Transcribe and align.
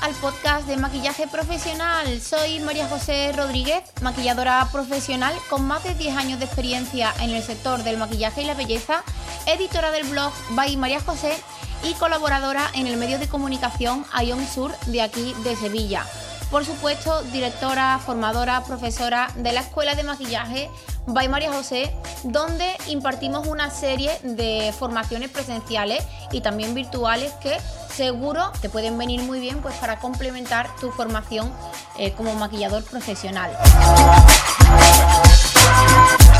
al 0.00 0.14
podcast 0.20 0.66
de 0.66 0.76
maquillaje 0.76 1.28
profesional. 1.28 2.20
Soy 2.20 2.58
María 2.60 2.88
José 2.88 3.32
Rodríguez, 3.36 3.82
maquilladora 4.02 4.68
profesional 4.72 5.34
con 5.48 5.64
más 5.64 5.84
de 5.84 5.94
10 5.94 6.16
años 6.16 6.38
de 6.38 6.46
experiencia 6.46 7.12
en 7.20 7.30
el 7.30 7.42
sector 7.42 7.84
del 7.84 7.98
maquillaje 7.98 8.42
y 8.42 8.46
la 8.46 8.54
belleza, 8.54 9.04
editora 9.46 9.90
del 9.92 10.08
blog 10.08 10.32
By 10.50 10.76
María 10.76 11.00
José 11.00 11.36
y 11.84 11.94
colaboradora 11.94 12.70
en 12.74 12.86
el 12.86 12.96
medio 12.96 13.18
de 13.18 13.28
comunicación 13.28 14.04
Ion 14.24 14.46
Sur 14.46 14.76
de 14.86 15.02
aquí 15.02 15.34
de 15.44 15.54
Sevilla. 15.54 16.04
Por 16.50 16.64
supuesto, 16.64 17.22
directora, 17.32 18.00
formadora, 18.04 18.64
profesora 18.64 19.28
de 19.36 19.52
la 19.52 19.60
Escuela 19.60 19.94
de 19.94 20.02
Maquillaje 20.02 20.68
by 21.06 21.28
María 21.28 21.52
José, 21.52 21.94
donde 22.24 22.76
impartimos 22.88 23.46
una 23.46 23.70
serie 23.70 24.10
de 24.24 24.74
formaciones 24.76 25.30
presenciales 25.30 26.02
y 26.32 26.40
también 26.40 26.74
virtuales 26.74 27.32
que 27.40 27.56
seguro 27.94 28.50
te 28.60 28.68
pueden 28.68 28.98
venir 28.98 29.22
muy 29.22 29.38
bien 29.38 29.62
pues 29.62 29.76
para 29.76 30.00
complementar 30.00 30.68
tu 30.80 30.90
formación 30.90 31.52
eh, 31.98 32.12
como 32.12 32.34
maquillador 32.34 32.82
profesional. 32.82 33.56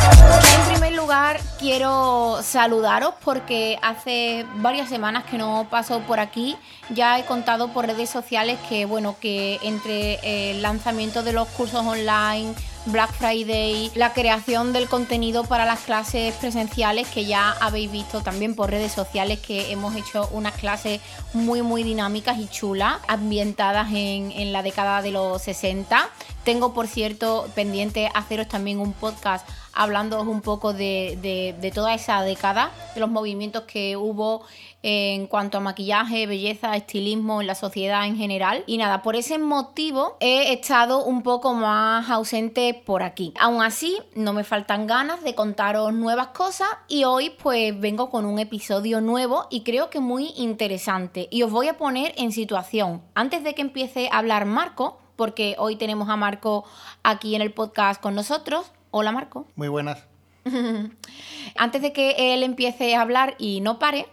En 0.03 0.73
primer 0.73 0.93
lugar, 0.95 1.41
quiero 1.59 2.41
saludaros 2.43 3.15
porque 3.25 3.79
hace 3.83 4.47
varias 4.57 4.89
semanas 4.89 5.25
que 5.25 5.39
no 5.39 5.67
paso 5.71 6.01
por 6.01 6.21
aquí. 6.21 6.57
Ya 6.91 7.19
he 7.19 7.25
contado 7.25 7.69
por 7.69 7.87
redes 7.87 8.11
sociales 8.11 8.59
que, 8.69 8.85
bueno, 8.85 9.17
que 9.21 9.59
entre 9.63 10.51
el 10.51 10.63
lanzamiento 10.63 11.23
de 11.23 11.33
los 11.33 11.49
cursos 11.49 11.85
online, 11.85 12.55
Black 12.87 13.13
Friday, 13.13 13.91
la 13.95 14.15
creación 14.15 14.73
del 14.73 14.89
contenido 14.89 15.45
para 15.45 15.67
las 15.67 15.81
clases 15.81 16.35
presenciales 16.37 17.07
que 17.09 17.27
ya 17.27 17.53
habéis 17.61 17.93
visto 17.93 18.23
también 18.23 18.55
por 18.55 18.71
redes 18.71 18.93
sociales 18.93 19.39
que 19.39 19.71
hemos 19.71 19.95
hecho 19.97 20.29
unas 20.33 20.55
clases 20.55 21.01
muy 21.35 21.61
muy 21.61 21.83
dinámicas 21.83 22.39
y 22.39 22.49
chulas, 22.49 22.97
ambientadas 23.07 23.89
en, 23.91 24.33
en 24.33 24.53
la 24.53 24.63
década 24.63 25.03
de 25.03 25.11
los 25.11 25.43
60. 25.43 26.09
Tengo 26.43 26.73
por 26.73 26.89
cierto 26.89 27.47
pendiente 27.55 28.11
haceros 28.15 28.49
también 28.49 28.81
un 28.81 28.95
podcast 28.95 29.47
hablando 29.81 30.21
un 30.21 30.43
poco 30.43 30.75
de, 30.75 31.19
de, 31.23 31.55
de, 31.59 31.71
toda 31.71 31.95
esa 31.95 32.23
década, 32.23 32.71
de 32.95 33.01
los 33.01 33.09
movimientos 33.09 33.63
que 33.63 33.97
hubo 33.97 34.43
en 34.83 35.27
cuanto 35.27 35.57
a 35.57 35.61
maquillaje, 35.63 36.27
belleza, 36.27 36.77
estilismo 36.77 37.41
en 37.41 37.47
la 37.47 37.55
sociedad 37.55 38.05
en 38.07 38.15
general. 38.17 38.63
Y 38.67 38.77
nada, 38.77 39.01
por 39.01 39.17
ese 39.17 39.39
motivo 39.39 40.19
he 40.21 40.53
estado 40.53 41.03
un 41.03 41.23
poco 41.23 41.55
más 41.55 42.11
ausente 42.11 42.75
por 42.85 43.03
aquí. 43.03 43.33
Aún 43.41 43.63
así, 43.63 43.97
no 44.15 44.35
me 44.35 44.45
faltan 44.45 44.87
ganas 44.87 45.25
de 45.25 45.35
contaros 45.35 45.95
nuevas 45.95 46.29
cosas 46.29 46.69
y 46.87 47.05
hoy 47.05 47.31
pues 47.43 47.79
vengo 47.81 48.11
con 48.11 48.27
un 48.27 48.39
episodio 48.39 49.01
nuevo 49.01 49.47
y 49.49 49.63
creo 49.63 49.89
que 49.89 50.01
muy 50.01 50.35
interesante. 50.37 51.27
Y 51.31 51.43
os 51.43 51.51
voy 51.51 51.69
a 51.69 51.79
poner 51.79 52.13
en 52.19 52.33
situación. 52.33 53.01
Antes 53.15 53.43
de 53.45 53.55
que 53.55 53.63
empiece 53.63 54.11
a 54.13 54.19
hablar 54.19 54.45
Marco, 54.45 54.99
porque 55.17 55.55
hoy 55.59 55.77
tenemos 55.77 56.11
a 56.11 56.17
Marco 56.17 56.65
aquí 57.03 57.35
en 57.35 57.41
el 57.41 57.53
podcast 57.53 58.01
con 58.01 58.15
nosotros, 58.15 58.73
Hola 58.91 59.13
Marco. 59.13 59.47
Muy 59.57 59.69
buenas. 59.69 60.05
Antes 61.57 61.83
de 61.83 61.93
que 61.93 62.35
él 62.35 62.43
empiece 62.43 62.95
a 62.95 63.03
hablar 63.03 63.37
y 63.39 63.61
no 63.61 63.79
pare, 63.79 64.07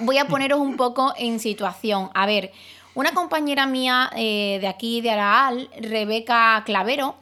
voy 0.00 0.18
a 0.18 0.26
poneros 0.28 0.60
un 0.60 0.76
poco 0.76 1.14
en 1.16 1.40
situación. 1.40 2.10
A 2.14 2.26
ver, 2.26 2.52
una 2.94 3.12
compañera 3.12 3.66
mía 3.66 4.10
eh, 4.16 4.58
de 4.60 4.68
aquí 4.68 5.00
de 5.00 5.10
Araal, 5.10 5.70
Rebeca 5.80 6.62
Clavero, 6.64 7.16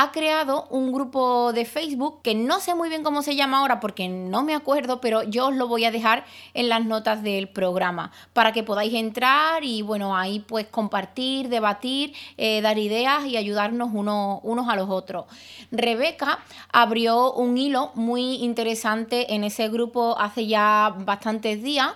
ha 0.00 0.12
creado 0.12 0.68
un 0.70 0.92
grupo 0.92 1.52
de 1.52 1.64
Facebook 1.64 2.22
que 2.22 2.32
no 2.36 2.60
sé 2.60 2.76
muy 2.76 2.88
bien 2.88 3.02
cómo 3.02 3.20
se 3.22 3.34
llama 3.34 3.58
ahora 3.58 3.80
porque 3.80 4.06
no 4.06 4.44
me 4.44 4.54
acuerdo, 4.54 5.00
pero 5.00 5.24
yo 5.24 5.48
os 5.48 5.56
lo 5.56 5.66
voy 5.66 5.86
a 5.86 5.90
dejar 5.90 6.24
en 6.54 6.68
las 6.68 6.84
notas 6.84 7.24
del 7.24 7.48
programa 7.48 8.12
para 8.32 8.52
que 8.52 8.62
podáis 8.62 8.94
entrar 8.94 9.64
y 9.64 9.82
bueno, 9.82 10.16
ahí 10.16 10.38
pues 10.38 10.66
compartir, 10.66 11.48
debatir, 11.48 12.14
eh, 12.36 12.60
dar 12.60 12.78
ideas 12.78 13.26
y 13.26 13.36
ayudarnos 13.36 13.90
uno, 13.92 14.38
unos 14.44 14.68
a 14.68 14.76
los 14.76 14.88
otros. 14.88 15.24
Rebeca 15.72 16.38
abrió 16.72 17.32
un 17.32 17.58
hilo 17.58 17.90
muy 17.96 18.36
interesante 18.36 19.34
en 19.34 19.42
ese 19.42 19.68
grupo 19.68 20.16
hace 20.16 20.46
ya 20.46 20.94
bastantes 20.96 21.60
días 21.60 21.92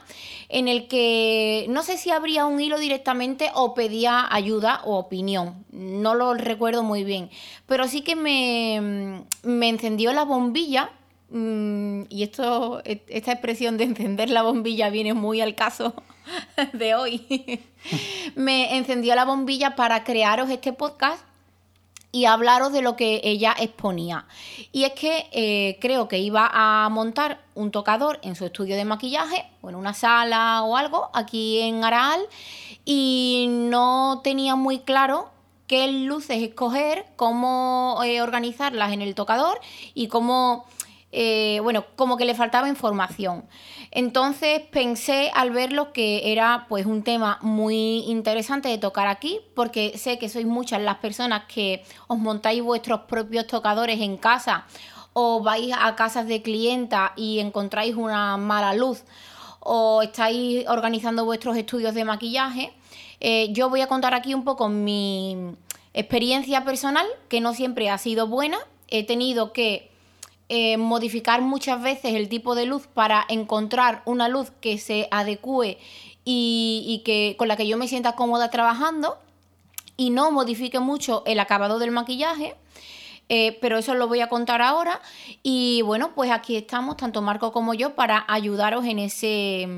en 0.48 0.68
el 0.68 0.86
que 0.86 1.66
no 1.70 1.82
sé 1.82 1.96
si 1.96 2.10
abría 2.10 2.46
un 2.46 2.60
hilo 2.60 2.78
directamente 2.78 3.50
o 3.54 3.74
pedía 3.74 4.26
ayuda 4.30 4.82
o 4.84 4.98
opinión, 4.98 5.64
no 5.70 6.14
lo 6.14 6.34
recuerdo 6.34 6.82
muy 6.82 7.04
bien, 7.04 7.30
pero 7.66 7.88
que 8.00 8.16
me, 8.16 9.24
me 9.42 9.68
encendió 9.68 10.12
la 10.14 10.24
bombilla 10.24 10.90
mm, 11.28 12.04
y 12.08 12.22
esto, 12.22 12.80
esta 12.84 13.32
expresión 13.32 13.76
de 13.76 13.84
encender 13.84 14.30
la 14.30 14.42
bombilla 14.42 14.88
viene 14.88 15.12
muy 15.12 15.42
al 15.42 15.54
caso 15.54 15.94
de 16.72 16.94
hoy. 16.94 17.60
me 18.34 18.76
encendió 18.76 19.14
la 19.14 19.26
bombilla 19.26 19.76
para 19.76 20.02
crearos 20.04 20.48
este 20.48 20.72
podcast 20.72 21.22
y 22.12 22.26
hablaros 22.26 22.72
de 22.72 22.82
lo 22.82 22.94
que 22.94 23.22
ella 23.24 23.56
exponía. 23.58 24.26
Y 24.70 24.84
es 24.84 24.92
que 24.92 25.28
eh, 25.32 25.78
creo 25.80 26.08
que 26.08 26.18
iba 26.18 26.48
a 26.52 26.88
montar 26.90 27.40
un 27.54 27.70
tocador 27.70 28.20
en 28.22 28.36
su 28.36 28.44
estudio 28.44 28.76
de 28.76 28.84
maquillaje 28.84 29.46
o 29.62 29.70
en 29.70 29.74
una 29.74 29.94
sala 29.94 30.62
o 30.62 30.76
algo 30.76 31.10
aquí 31.14 31.60
en 31.60 31.82
Araal 31.82 32.20
y 32.84 33.46
no 33.48 34.20
tenía 34.22 34.56
muy 34.56 34.80
claro 34.80 35.31
qué 35.72 35.90
luces 35.90 36.42
escoger, 36.42 37.06
cómo 37.16 37.98
eh, 38.04 38.20
organizarlas 38.20 38.92
en 38.92 39.00
el 39.00 39.14
tocador 39.14 39.58
y 39.94 40.08
cómo, 40.08 40.66
eh, 41.12 41.60
bueno, 41.62 41.86
como 41.96 42.18
que 42.18 42.26
le 42.26 42.34
faltaba 42.34 42.68
información. 42.68 43.46
Entonces 43.90 44.60
pensé 44.70 45.30
al 45.32 45.50
verlo 45.50 45.94
que 45.94 46.30
era 46.30 46.66
pues 46.68 46.84
un 46.84 47.02
tema 47.02 47.38
muy 47.40 48.00
interesante 48.00 48.68
de 48.68 48.76
tocar 48.76 49.06
aquí, 49.06 49.40
porque 49.54 49.96
sé 49.96 50.18
que 50.18 50.28
sois 50.28 50.44
muchas 50.44 50.82
las 50.82 50.98
personas 50.98 51.44
que 51.44 51.82
os 52.06 52.18
montáis 52.18 52.62
vuestros 52.62 53.00
propios 53.08 53.46
tocadores 53.46 53.98
en 53.98 54.18
casa 54.18 54.66
o 55.14 55.42
vais 55.42 55.72
a 55.74 55.96
casas 55.96 56.26
de 56.26 56.42
clienta 56.42 57.14
y 57.16 57.38
encontráis 57.38 57.96
una 57.96 58.36
mala 58.36 58.74
luz 58.74 59.04
o 59.60 60.02
estáis 60.02 60.68
organizando 60.68 61.24
vuestros 61.24 61.56
estudios 61.56 61.94
de 61.94 62.04
maquillaje. 62.04 62.74
Eh, 63.24 63.52
yo 63.52 63.70
voy 63.70 63.80
a 63.82 63.86
contar 63.86 64.14
aquí 64.14 64.34
un 64.34 64.42
poco 64.42 64.68
mi 64.68 65.54
experiencia 65.94 66.64
personal, 66.64 67.06
que 67.28 67.40
no 67.40 67.54
siempre 67.54 67.88
ha 67.88 67.96
sido 67.96 68.26
buena. 68.26 68.58
He 68.88 69.06
tenido 69.06 69.52
que 69.52 69.92
eh, 70.48 70.76
modificar 70.76 71.40
muchas 71.40 71.80
veces 71.80 72.14
el 72.14 72.28
tipo 72.28 72.56
de 72.56 72.66
luz 72.66 72.88
para 72.88 73.24
encontrar 73.28 74.02
una 74.06 74.28
luz 74.28 74.50
que 74.60 74.76
se 74.76 75.06
adecue 75.12 75.78
y, 76.24 77.02
que, 77.04 77.36
con 77.38 77.46
la 77.46 77.56
que 77.56 77.68
yo 77.68 77.76
me 77.76 77.86
sienta 77.86 78.16
cómoda 78.16 78.50
trabajando 78.50 79.18
y 79.96 80.10
no 80.10 80.32
modifique 80.32 80.80
mucho 80.80 81.22
el 81.24 81.38
acabado 81.38 81.78
del 81.78 81.92
maquillaje. 81.92 82.56
Eh, 83.28 83.56
pero 83.60 83.78
eso 83.78 83.94
lo 83.94 84.08
voy 84.08 84.18
a 84.18 84.28
contar 84.28 84.62
ahora. 84.62 85.00
Y 85.44 85.82
bueno, 85.82 86.10
pues 86.16 86.32
aquí 86.32 86.56
estamos, 86.56 86.96
tanto 86.96 87.22
Marco 87.22 87.52
como 87.52 87.72
yo, 87.72 87.94
para 87.94 88.24
ayudaros 88.26 88.84
en 88.84 88.98
ese 88.98 89.68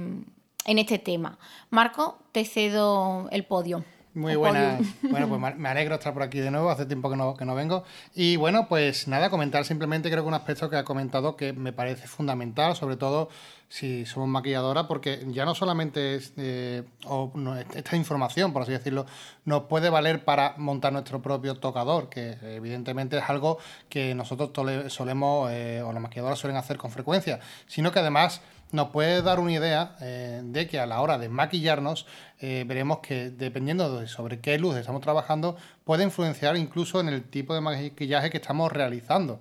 este 0.65 0.99
tema. 0.99 1.39
Marco, 1.71 2.19
te 2.33 2.45
cedo 2.45 3.29
el 3.31 3.45
podio. 3.45 3.85
Muy 4.15 4.37
buena. 4.37 4.79
Bueno, 5.03 5.29
pues 5.29 5.57
me 5.57 5.69
alegro 5.69 5.97
estar 5.97 6.13
por 6.13 6.23
aquí 6.23 6.39
de 6.39 6.51
nuevo. 6.51 6.71
Hace 6.71 6.87
tiempo 6.87 7.11
que 7.11 7.17
no, 7.17 7.37
que 7.37 7.45
no 7.45 7.55
vengo. 7.55 7.85
Y 8.15 8.37
bueno, 8.37 8.69
pues 8.69 9.09
nada, 9.09 9.29
comentar 9.29 9.65
simplemente 9.65 10.11
creo 10.11 10.23
que 10.23 10.29
un 10.29 10.35
aspecto 10.35 10.71
que 10.71 10.77
ha 10.77 10.85
comentado 10.85 11.37
que 11.37 11.53
me 11.53 11.73
parece 11.73 12.07
fundamental, 12.07 12.77
sobre 12.77 12.97
todo 12.97 13.29
si 13.69 14.07
somos 14.07 14.29
maquilladoras, 14.29 14.87
porque 14.87 15.25
ya 15.29 15.45
no 15.45 15.55
solamente 15.55 16.15
es, 16.15 16.33
eh, 16.37 16.85
o 17.07 17.33
no, 17.35 17.57
esta 17.57 17.97
información, 17.97 18.53
por 18.53 18.63
así 18.63 18.71
decirlo, 18.71 19.05
nos 19.45 19.65
puede 19.65 19.91
valer 19.91 20.25
para 20.25 20.55
montar 20.59 20.93
nuestro 20.93 21.21
propio 21.21 21.57
tocador, 21.57 22.09
que 22.09 22.37
evidentemente 22.43 23.19
es 23.19 23.25
algo 23.29 23.59
que 23.89 24.15
nosotros 24.15 24.51
solemos, 24.93 25.51
eh, 25.51 25.83
o 25.85 25.93
las 25.93 26.03
maquilladoras 26.03 26.39
suelen 26.39 26.57
hacer 26.57 26.77
con 26.77 26.93
frecuencia, 26.93 27.41
sino 27.67 27.91
que 27.91 27.99
además 27.99 28.43
nos 28.75 28.91
puede 28.91 29.23
dar 29.23 29.39
una 29.39 29.53
idea 29.53 29.95
eh, 30.01 30.41
de 30.43 30.67
que 30.67 30.81
a 30.81 30.87
la 30.87 31.01
hora 31.01 31.17
de 31.17 31.29
maquillarnos 31.29 32.07
eh, 32.41 32.65
veremos 32.67 32.99
que 32.99 33.31
dependiendo 33.31 34.01
de 34.01 34.09
sobre 34.09 34.41
qué 34.41 34.59
luz 34.59 34.77
estamos 34.77 35.01
trabajando 35.01 35.57
puede 35.85 36.03
influenciar 36.03 36.57
incluso 36.57 36.99
en 36.99 37.09
el 37.09 37.23
tipo 37.23 37.55
de 37.55 37.61
maquillaje 37.61 38.31
que 38.31 38.39
estamos 38.39 38.73
realizando. 38.73 39.39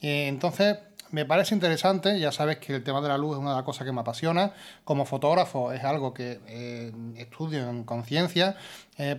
Eh, 0.00 0.28
entonces 0.28 0.78
me 1.10 1.24
parece 1.24 1.52
interesante, 1.52 2.20
ya 2.20 2.30
sabes 2.30 2.58
que 2.58 2.76
el 2.76 2.84
tema 2.84 3.00
de 3.00 3.08
la 3.08 3.18
luz 3.18 3.32
es 3.32 3.38
una 3.40 3.50
de 3.50 3.56
las 3.56 3.64
cosas 3.64 3.84
que 3.84 3.92
me 3.92 4.02
apasiona. 4.02 4.52
Como 4.84 5.04
fotógrafo 5.04 5.72
es 5.72 5.82
algo 5.82 6.14
que 6.14 6.40
estudio 7.16 7.68
en 7.68 7.84
conciencia, 7.84 8.56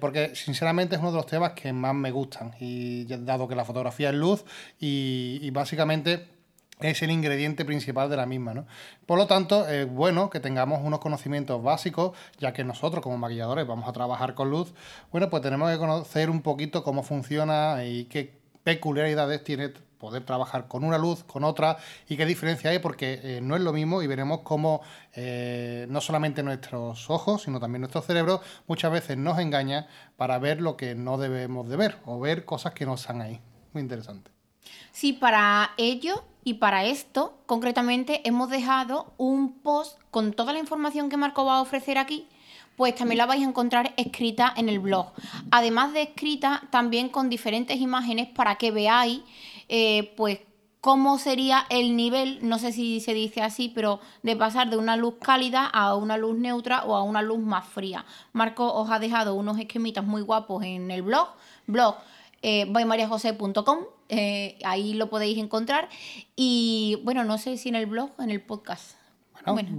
porque 0.01 0.35
sinceramente 0.35 0.95
es 0.95 1.01
uno 1.01 1.11
de 1.11 1.17
los 1.17 1.25
temas 1.25 1.53
que 1.53 1.71
más 1.71 1.95
me 1.95 2.11
gustan. 2.11 2.53
Y 2.59 3.05
dado 3.05 3.47
que 3.47 3.55
la 3.55 3.63
fotografía 3.63 4.09
es 4.09 4.15
luz 4.15 4.43
y, 4.81 5.39
y 5.41 5.49
básicamente 5.51 6.36
es 6.79 7.01
el 7.01 7.11
ingrediente 7.11 7.65
principal 7.65 8.09
de 8.09 8.17
la 8.17 8.25
misma. 8.25 8.53
¿no? 8.53 8.65
Por 9.05 9.17
lo 9.17 9.27
tanto, 9.27 9.67
es 9.67 9.89
bueno 9.89 10.29
que 10.29 10.39
tengamos 10.39 10.81
unos 10.83 10.99
conocimientos 10.99 11.61
básicos, 11.61 12.15
ya 12.39 12.53
que 12.53 12.63
nosotros 12.63 13.03
como 13.03 13.17
maquilladores 13.17 13.67
vamos 13.67 13.87
a 13.87 13.93
trabajar 13.93 14.33
con 14.33 14.49
luz, 14.49 14.73
bueno, 15.11 15.29
pues 15.29 15.41
tenemos 15.41 15.71
que 15.71 15.77
conocer 15.77 16.29
un 16.29 16.41
poquito 16.41 16.83
cómo 16.83 17.03
funciona 17.03 17.83
y 17.85 18.05
qué 18.05 18.37
peculiaridades 18.63 19.43
tiene 19.43 19.69
poder 19.97 20.23
trabajar 20.23 20.67
con 20.67 20.83
una 20.83 20.97
luz, 20.97 21.23
con 21.23 21.43
otra 21.43 21.77
y 22.07 22.17
qué 22.17 22.25
diferencia 22.25 22.69
hay, 22.69 22.79
porque 22.79 23.19
eh, 23.23 23.41
no 23.41 23.55
es 23.55 23.61
lo 23.61 23.73
mismo 23.73 24.01
y 24.01 24.07
veremos 24.07 24.41
cómo 24.43 24.81
eh, 25.13 25.87
no 25.89 26.01
solamente 26.01 26.43
nuestros 26.43 27.09
ojos, 27.09 27.43
sino 27.43 27.59
también 27.59 27.81
nuestro 27.81 28.01
cerebro 28.01 28.41
muchas 28.67 28.91
veces 28.91 29.17
nos 29.17 29.39
engaña 29.39 29.87
para 30.15 30.37
ver 30.37 30.61
lo 30.61 30.77
que 30.77 30.95
no 30.95 31.17
debemos 31.17 31.67
de 31.69 31.77
ver 31.77 31.97
o 32.05 32.19
ver 32.19 32.45
cosas 32.45 32.73
que 32.73 32.85
no 32.85 32.93
están 32.93 33.21
ahí. 33.21 33.41
Muy 33.73 33.81
interesante. 33.81 34.36
Sí, 34.97 35.13
para 35.13 35.73
ello 35.77 36.23
y 36.43 36.55
para 36.55 36.85
esto, 36.85 37.37
concretamente, 37.45 38.27
hemos 38.27 38.49
dejado 38.49 39.13
un 39.17 39.59
post 39.59 39.99
con 40.09 40.33
toda 40.33 40.53
la 40.53 40.57
información 40.57 41.07
que 41.07 41.17
Marco 41.17 41.45
va 41.45 41.57
a 41.57 41.61
ofrecer 41.61 41.99
aquí 41.99 42.25
pues 42.75 42.95
también 42.95 43.19
la 43.19 43.27
vais 43.27 43.43
a 43.43 43.47
encontrar 43.47 43.93
escrita 43.95 44.51
en 44.57 44.69
el 44.69 44.79
blog. 44.79 45.11
Además 45.51 45.93
de 45.93 46.01
escrita, 46.01 46.63
también 46.71 47.09
con 47.09 47.29
diferentes 47.29 47.79
imágenes 47.79 48.27
para 48.27 48.55
que 48.55 48.71
veáis, 48.71 49.21
eh, 49.69 50.15
pues, 50.17 50.39
cómo 50.81 51.19
sería 51.19 51.65
el 51.69 51.95
nivel, 51.95 52.39
no 52.41 52.57
sé 52.57 52.71
si 52.71 52.99
se 52.99 53.13
dice 53.13 53.43
así, 53.43 53.69
pero 53.69 53.99
de 54.23 54.35
pasar 54.35 54.69
de 54.69 54.77
una 54.77 54.95
luz 54.95 55.15
cálida 55.21 55.65
a 55.65 55.95
una 55.95 56.17
luz 56.17 56.37
neutra 56.37 56.85
o 56.85 56.95
a 56.95 57.03
una 57.03 57.21
luz 57.21 57.39
más 57.39 57.67
fría. 57.67 58.03
Marco 58.33 58.73
os 58.73 58.89
ha 58.89 58.97
dejado 58.97 59.35
unos 59.35 59.59
esquemitas 59.59 60.05
muy 60.05 60.23
guapos 60.23 60.63
en 60.63 60.89
el 60.89 61.03
blog, 61.03 61.27
blog 61.67 61.97
eh, 62.41 62.65
eh, 64.09 64.57
ahí 64.63 64.93
lo 64.93 65.09
podéis 65.09 65.37
encontrar. 65.37 65.89
Y 66.35 66.99
bueno, 67.03 67.23
no 67.23 67.37
sé 67.37 67.57
si 67.57 67.69
en 67.69 67.75
el 67.75 67.85
blog 67.85 68.11
o 68.17 68.23
en 68.23 68.29
el 68.29 68.41
podcast. 68.41 68.97
Bueno, 69.53 69.69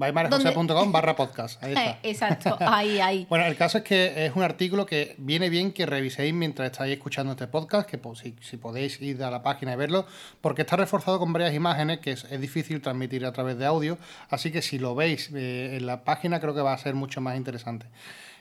barra 0.91 1.15
podcast. 1.15 1.63
Ahí 1.63 1.73
está. 1.73 1.99
Exacto, 2.03 2.57
ahí, 2.61 3.01
ahí. 3.01 3.27
bueno, 3.29 3.45
el 3.45 3.57
caso 3.57 3.79
es 3.79 3.85
que 3.85 4.27
es 4.27 4.35
un 4.35 4.43
artículo 4.43 4.87
que 4.87 5.15
viene 5.19 5.51
bien 5.51 5.73
que 5.73 5.85
reviséis 5.85 6.33
mientras 6.33 6.71
estáis 6.71 6.95
escuchando 6.95 7.33
este 7.33 7.49
podcast, 7.49 7.89
que 7.89 8.01
si, 8.15 8.35
si 8.41 8.57
podéis 8.57 9.01
ir 9.03 9.23
a 9.23 9.31
la 9.31 9.43
página 9.43 9.75
y 9.75 9.77
verlo, 9.77 10.07
porque 10.41 10.63
está 10.63 10.77
reforzado 10.77 11.19
con 11.19 11.33
varias 11.33 11.55
imágenes 11.55 11.99
que 11.99 12.13
es, 12.13 12.41
difícil 12.41 12.81
transmitir 12.81 13.27
a 13.27 13.33
través 13.33 13.59
de 13.59 13.67
audio, 13.67 13.99
así 14.31 14.51
que 14.51 14.63
si 14.63 14.79
lo 14.79 14.95
veis 14.95 15.31
eh, 15.35 15.77
en 15.77 15.87
la 15.87 16.03
página 16.03 16.41
creo 16.41 16.55
que 16.55 16.63
va 16.63 16.73
a 16.73 16.79
ser 16.79 16.95
mucho 16.95 17.21
más 17.21 17.37
interesante. 17.37 17.87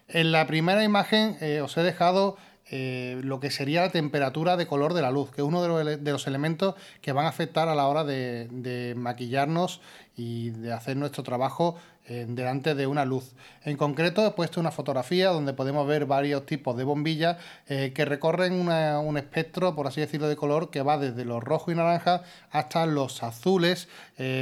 En 0.07 0.31
la 0.31 0.47
primera 0.47 0.83
imagen 0.83 1.37
eh, 1.41 1.59
os 1.61 1.75
he 1.75 1.83
dejado 1.83 2.37
eh, 2.69 3.19
lo 3.23 3.39
que 3.39 3.49
sería 3.49 3.81
la 3.81 3.91
temperatura 3.91 4.57
de 4.57 4.67
color 4.67 4.93
de 4.93 5.01
la 5.01 5.11
luz, 5.11 5.31
que 5.31 5.41
es 5.41 5.47
uno 5.47 5.61
de 5.61 6.11
los, 6.11 6.27
elementos 6.27 6.75
que 7.01 7.13
van 7.13 7.25
a 7.25 7.29
afectar 7.29 7.69
a 7.69 7.75
la 7.75 7.87
hora 7.87 8.03
de, 8.03 8.93
maquillarnos 8.97 9.81
y 10.15 10.49
de 10.49 10.73
hacer 10.73 10.97
nuestro 10.97 11.23
trabajo 11.23 11.75
delante 12.07 12.75
de 12.75 12.87
una 12.87 13.05
luz. 13.05 13.33
En 13.63 13.77
concreto 13.77 14.25
he 14.25 14.31
puesto 14.31 14.59
una 14.59 14.71
fotografía 14.71 15.29
donde 15.29 15.53
podemos 15.53 15.87
ver 15.87 16.05
varios 16.05 16.45
tipos 16.45 16.77
de 16.77 16.83
bombillas 16.83 17.37
eh, 17.67 17.91
que 17.93 18.05
recorren 18.05 18.53
un 18.53 19.17
espectro, 19.17 19.75
por 19.75 19.87
así 19.87 20.01
decirlo, 20.01 20.27
de 20.27 20.35
color 20.35 20.69
que 20.69 20.81
va 20.81 20.97
desde 20.97 21.25
los 21.25 21.43
rojos 21.43 21.73
y 21.73 21.77
naranjas 21.77 22.21
hasta 22.51 22.85
los 22.85 23.23
azules, 23.23 23.87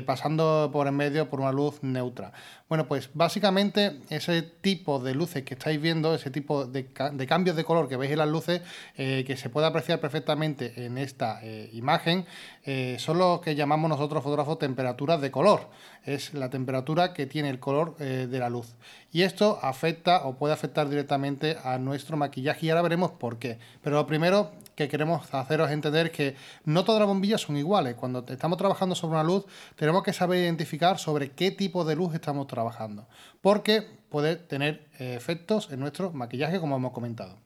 pasando 0.06 0.70
por 0.72 0.88
en 0.88 0.96
medio 0.96 1.30
por 1.30 1.42
una 1.42 1.52
luz 1.52 1.82
neutra. 1.82 2.32
Bueno, 2.68 2.88
pues 2.88 3.12
básicamente 3.14 4.00
ese 4.10 4.42
tipo 4.42 5.00
de 5.00 5.14
luces 5.14 5.44
que 5.44 5.54
estáis 5.54 5.80
viendo, 5.80 6.16
ese 6.16 6.32
tipo 6.32 6.66
de, 6.66 6.88
cambios 7.28 7.56
de 7.56 7.64
color 7.64 7.88
que 7.88 7.96
veis 7.96 8.12
en 8.12 8.18
las 8.18 8.28
luces, 8.28 8.62
eh, 8.98 9.24
que 9.28 9.38
se 9.38 9.52
puede 9.52 9.68
apreciar 9.68 10.00
perfectamente 10.00 10.86
en 10.86 10.98
esta 10.98 11.40
eh, 11.44 11.70
imagen, 11.74 12.26
eh, 12.64 12.96
son 12.98 13.20
lo 13.20 13.40
que 13.40 13.54
llamamos 13.54 13.88
nosotros 13.88 14.24
fotógrafos 14.24 14.58
temperaturas 14.58 15.22
de 15.22 15.30
color. 15.30 15.70
Es 16.06 16.34
la 16.34 16.50
temperatura 16.50 17.13
que 17.13 17.25
tiene 17.25 17.50
el 17.50 17.60
color 17.60 17.98
de 17.98 18.40
la 18.40 18.50
luz. 18.50 18.75
Y 19.12 19.24
esto 19.24 19.60
afecta 19.62 20.25
o 20.25 20.36
puede 20.36 20.54
afectar 20.54 20.88
directamente 20.88 21.57
a 21.63 21.78
nuestro 21.80 22.16
maquillaje 22.16 22.68
y 22.68 22.69
ahora 22.69 22.84
veremos 22.84 23.12
por 23.12 23.40
qué. 23.40 23.57
Pero 23.81 23.96
lo 23.96 24.06
primero 24.06 24.52
que 24.75 24.90
queremos 24.90 25.34
haceros 25.34 25.72
entender 25.72 26.12
que 26.12 26.36
no 26.66 26.84
todas 26.84 27.00
las 27.00 27.07
bombillas 27.07 27.42
son 27.42 27.57
iguales. 27.57 27.96
Cuando 27.96 28.25
estamos 28.28 28.57
trabajando 28.57 28.94
sobre 28.94 29.13
una 29.13 29.24
luz, 29.24 29.46
tenemos 29.75 30.04
que 30.04 30.13
saber 30.13 30.40
identificar 30.40 31.00
sobre 31.00 31.31
qué 31.31 31.52
tipo 31.52 31.86
de 31.86 31.96
luz 31.96 32.13
estamos 32.13 32.48
trabajando, 32.48 33.07
porque 33.42 33.88
puede 34.10 34.36
tener 34.36 34.88
eh, 35.00 35.16
efectos 35.16 35.69
en 35.72 35.80
nuestro 35.80 36.12
maquillaje, 36.12 36.60
como 36.60 36.75
hemos 36.75 36.92
comentado. 36.92 37.44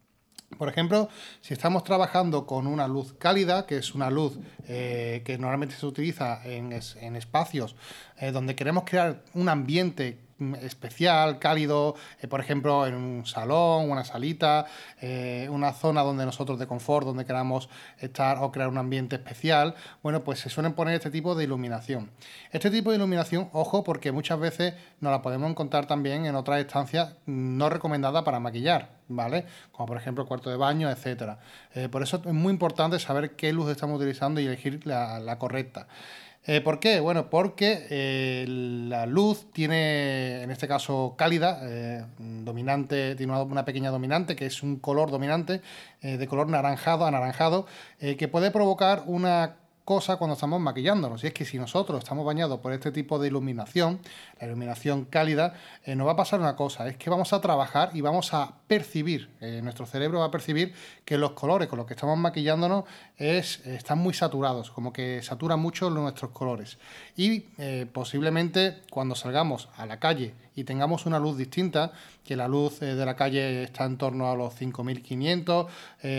Por 0.57 0.67
ejemplo, 0.67 1.09
si 1.41 1.53
estamos 1.53 1.83
trabajando 1.83 2.45
con 2.45 2.67
una 2.67 2.87
luz 2.87 3.13
cálida, 3.13 3.65
que 3.65 3.77
es 3.77 3.93
una 3.93 4.09
luz 4.09 4.39
eh, 4.67 5.21
que 5.23 5.37
normalmente 5.37 5.75
se 5.75 5.85
utiliza 5.85 6.41
en, 6.43 6.73
espacios 6.73 7.75
eh, 8.17 8.31
donde 8.31 8.55
queremos 8.55 8.83
crear 8.85 9.23
un 9.33 9.47
ambiente 9.47 10.19
especial, 10.61 11.39
cálido, 11.39 11.95
eh, 12.21 12.27
por 12.27 12.39
ejemplo, 12.39 12.87
en 12.87 12.95
un 12.95 13.25
salón, 13.25 13.89
una 13.89 14.03
salita, 14.03 14.65
eh, 15.01 15.47
una 15.51 15.73
zona 15.73 16.01
donde 16.01 16.25
nosotros 16.25 16.59
de 16.59 16.67
confort, 16.67 17.05
donde 17.05 17.25
queramos 17.25 17.69
estar 17.99 18.37
o 18.39 18.51
crear 18.51 18.69
un 18.69 18.77
ambiente 18.77 19.15
especial, 19.15 19.75
bueno, 20.01 20.23
pues 20.23 20.39
se 20.39 20.49
suelen 20.49 20.73
poner 20.73 20.95
este 20.95 21.11
tipo 21.11 21.35
de 21.35 21.43
iluminación. 21.43 22.11
Este 22.51 22.71
tipo 22.71 22.91
de 22.91 22.97
iluminación, 22.97 23.49
ojo, 23.53 23.83
porque 23.83 24.11
muchas 24.11 24.39
veces 24.39 24.73
nos 24.99 25.11
la 25.11 25.21
podemos 25.21 25.49
encontrar 25.49 25.85
también 25.85 26.25
en 26.25 26.35
otras 26.35 26.59
estancias 26.59 27.15
no 27.25 27.69
recomendadas 27.69 28.23
para 28.23 28.39
maquillar, 28.39 28.89
¿vale? 29.07 29.45
Como 29.71 29.87
por 29.87 29.97
ejemplo 29.97 30.25
cuarto 30.25 30.49
de 30.49 30.57
baño, 30.57 30.89
etcétera. 30.89 31.39
Eh, 31.73 31.89
por 31.89 32.03
eso 32.03 32.21
es 32.25 32.33
muy 32.33 32.51
importante 32.51 32.99
saber 32.99 33.35
qué 33.35 33.53
luz 33.53 33.69
estamos 33.69 33.97
utilizando 33.97 34.39
y 34.39 34.47
elegir 34.47 34.85
la 34.85 35.37
correcta. 35.39 35.87
Eh, 36.45 36.61
¿Por 36.61 36.79
qué? 36.79 36.99
Bueno, 36.99 37.29
porque 37.29 37.85
eh, 37.89 38.45
la 38.47 39.05
luz 39.05 39.51
tiene, 39.51 40.41
en 40.41 40.51
este 40.51 40.67
caso 40.67 41.15
cálida, 41.17 41.59
eh, 41.63 42.05
dominante, 42.17 43.15
tiene 43.15 43.39
una, 43.41 43.65
pequeña 43.65 43.91
dominante, 43.91 44.35
que 44.35 44.45
es 44.45 44.63
un 44.63 44.77
color 44.77 45.11
dominante, 45.11 45.61
de 46.01 46.27
color 46.27 46.47
naranjado, 46.47 47.05
anaranjado, 47.05 47.65
que 47.99 48.27
puede 48.29 48.51
provocar 48.51 49.03
una 49.05 49.57
cosa 49.89 50.17
cuando 50.17 50.35
estamos 50.35 50.61
maquillándonos. 50.61 51.23
Y 51.23 51.27
es 51.27 51.33
que 51.33 51.45
si 51.45 51.57
nosotros 51.57 51.97
estamos 51.97 52.23
bañados 52.23 52.59
por 52.59 52.73
este 52.73 52.91
tipo 52.91 53.17
de 53.17 53.27
iluminación, 53.27 53.99
la 54.39 54.45
iluminación 54.45 55.05
cálida, 55.05 55.55
eh, 55.83 55.95
nos 55.95 56.05
va 56.05 56.11
a 56.11 56.15
pasar 56.15 56.39
una 56.39 56.55
cosa, 56.55 56.87
es 56.87 56.95
que 56.95 57.09
vamos 57.09 57.33
a 57.33 57.41
trabajar 57.41 57.89
y 57.95 58.01
vamos 58.01 58.35
a 58.35 58.53
percibir, 58.67 59.31
eh, 59.41 59.61
nuestro 59.63 59.87
cerebro 59.87 60.19
va 60.19 60.25
a 60.25 60.31
percibir 60.31 60.75
que 61.05 61.17
los 61.17 61.31
colores 61.31 61.67
con 61.69 61.77
los 61.77 61.87
que 61.87 61.95
estamos 61.95 62.19
maquillándonos 62.19 62.83
es, 63.17 63.65
están 63.65 63.97
muy 63.97 64.13
saturados, 64.13 64.69
como 64.69 64.93
que 64.93 65.23
saturan 65.23 65.59
mucho 65.59 65.89
nuestros 65.89 66.29
colores. 66.29 66.77
Y 67.17 67.45
eh, 67.57 67.87
posiblemente 67.91 68.83
cuando 68.91 69.15
salgamos 69.15 69.69
a 69.75 69.87
la 69.87 69.99
calle 69.99 70.35
y 70.55 70.65
tengamos 70.65 71.07
una 71.07 71.17
luz 71.17 71.35
distinta, 71.35 71.93
que 72.23 72.35
la 72.35 72.47
luz 72.47 72.81
de 72.81 73.05
la 73.05 73.15
calle 73.15 73.63
está 73.63 73.85
en 73.85 73.97
torno 73.97 74.29
a 74.29 74.35
los 74.35 74.53
5500, 74.53 75.65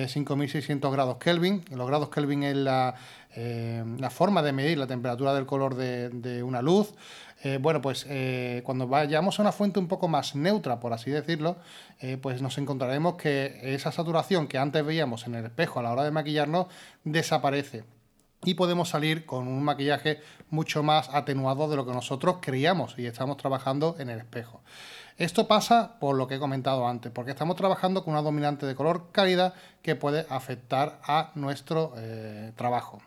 5600 0.08 0.92
grados 0.92 1.18
Kelvin, 1.18 1.62
los 1.70 1.86
grados 1.86 2.08
Kelvin 2.08 2.42
es 2.42 2.56
la 2.56 2.96
eh, 3.34 3.84
la 3.98 4.10
forma 4.10 4.42
de 4.42 4.52
medir 4.52 4.78
la 4.78 4.86
temperatura 4.86 5.32
del 5.34 5.46
color 5.46 5.76
de, 5.76 6.42
una 6.42 6.62
luz. 6.62 6.92
Eh, 7.42 7.58
bueno, 7.60 7.80
pues 7.80 8.04
eh, 8.08 8.62
cuando 8.64 8.86
vayamos 8.88 9.38
a 9.38 9.42
una 9.42 9.52
fuente 9.52 9.78
un 9.78 9.88
poco 9.88 10.08
más 10.08 10.34
neutra, 10.34 10.80
por 10.80 10.92
así 10.92 11.10
decirlo, 11.10 11.56
pues 12.22 12.42
nos 12.42 12.58
encontraremos 12.58 13.14
que 13.14 13.60
esa 13.62 13.92
saturación 13.92 14.48
que 14.48 14.58
antes 14.58 14.84
veíamos 14.84 15.26
en 15.26 15.34
el 15.34 15.46
espejo 15.46 15.80
a 15.80 15.82
la 15.82 15.92
hora 15.92 16.04
de 16.04 16.10
maquillarnos 16.10 16.66
desaparece 17.04 17.84
y 18.42 18.54
podemos 18.54 18.88
salir 18.88 19.26
con 19.26 19.48
un 19.48 19.62
maquillaje 19.62 20.20
mucho 20.48 20.82
más 20.82 21.10
atenuado 21.10 21.68
de 21.68 21.76
lo 21.76 21.84
que 21.84 21.92
nosotros 21.92 22.38
creíamos 22.40 22.94
y 22.98 23.06
estamos 23.06 23.36
trabajando 23.36 23.96
en 23.98 24.08
el 24.08 24.18
espejo. 24.18 24.62
Esto 25.18 25.46
pasa 25.46 25.98
por 26.00 26.16
lo 26.16 26.26
que 26.26 26.36
he 26.36 26.38
comentado 26.38 26.88
antes, 26.88 27.12
porque 27.12 27.32
estamos 27.32 27.56
trabajando 27.56 28.02
con 28.02 28.14
una 28.14 28.22
dominante 28.22 28.64
de 28.64 28.74
color 28.74 29.10
cálida 29.12 29.52
que 29.82 29.94
puede 29.94 30.26
afectar 30.30 31.00
a 31.04 31.32
nuestro 31.34 31.92
trabajo. 32.56 33.02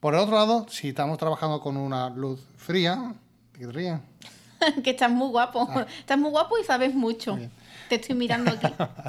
Por 0.00 0.14
el 0.14 0.20
otro 0.20 0.36
lado, 0.36 0.66
si 0.68 0.88
estamos 0.88 1.18
trabajando 1.18 1.60
con 1.60 1.76
una 1.76 2.08
luz 2.10 2.40
fría, 2.56 3.14
¿qué 3.52 3.66
te 3.66 4.00
que 4.82 4.90
estás 4.90 5.10
muy 5.10 5.28
guapo. 5.28 5.66
Ah. 5.70 5.86
Estás 5.98 6.18
muy 6.18 6.30
guapo 6.30 6.56
y 6.58 6.64
sabes 6.64 6.94
mucho. 6.94 7.38
Te 7.88 7.96
estoy 7.96 8.14
mirando 8.14 8.50
aquí. 8.50 8.66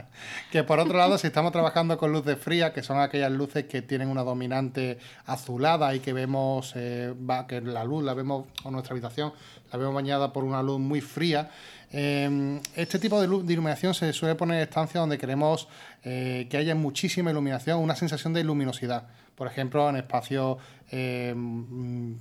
que 0.52 0.64
por 0.64 0.80
otro 0.80 0.98
lado, 0.98 1.18
si 1.18 1.28
estamos 1.28 1.52
trabajando 1.52 1.98
con 1.98 2.12
luces 2.12 2.38
frías, 2.38 2.72
que 2.72 2.84
son 2.84 3.00
aquellas 3.00 3.32
luces 3.32 3.66
que 3.66 3.82
tienen 3.82 4.08
una 4.10 4.24
dominante 4.24 5.00
azulada 5.26 5.94
y 5.96 6.00
que 6.00 6.14
vemos 6.14 6.74
eh, 6.76 7.14
que 7.48 7.62
la 7.62 7.84
luz 7.84 8.04
la 8.04 8.14
vemos 8.14 8.46
en 8.64 8.72
nuestra 8.72 8.94
habitación, 8.94 9.34
la 9.72 9.78
vemos 9.78 9.94
bañada 9.94 10.32
por 10.32 10.44
una 10.44 10.64
luz 10.64 10.80
muy 10.80 11.02
fría. 11.02 11.50
Eh, 11.92 12.62
este 12.76 13.00
tipo 13.00 13.20
de, 13.20 13.26
iluminación 13.52 13.94
se 13.94 14.14
suele 14.14 14.36
poner 14.36 14.58
en 14.58 14.64
estancias 14.64 15.02
donde 15.02 15.18
queremos 15.18 15.68
eh, 16.04 16.48
que 16.50 16.58
haya 16.58 16.76
muchísima 16.76 17.32
iluminación, 17.32 17.80
una 17.80 17.96
sensación 17.96 18.34
de 18.34 18.44
luminosidad. 18.44 19.08
Por 19.36 19.48
ejemplo, 19.48 19.90
en 19.90 19.96
espacios 19.96 20.58
eh, 20.92 21.34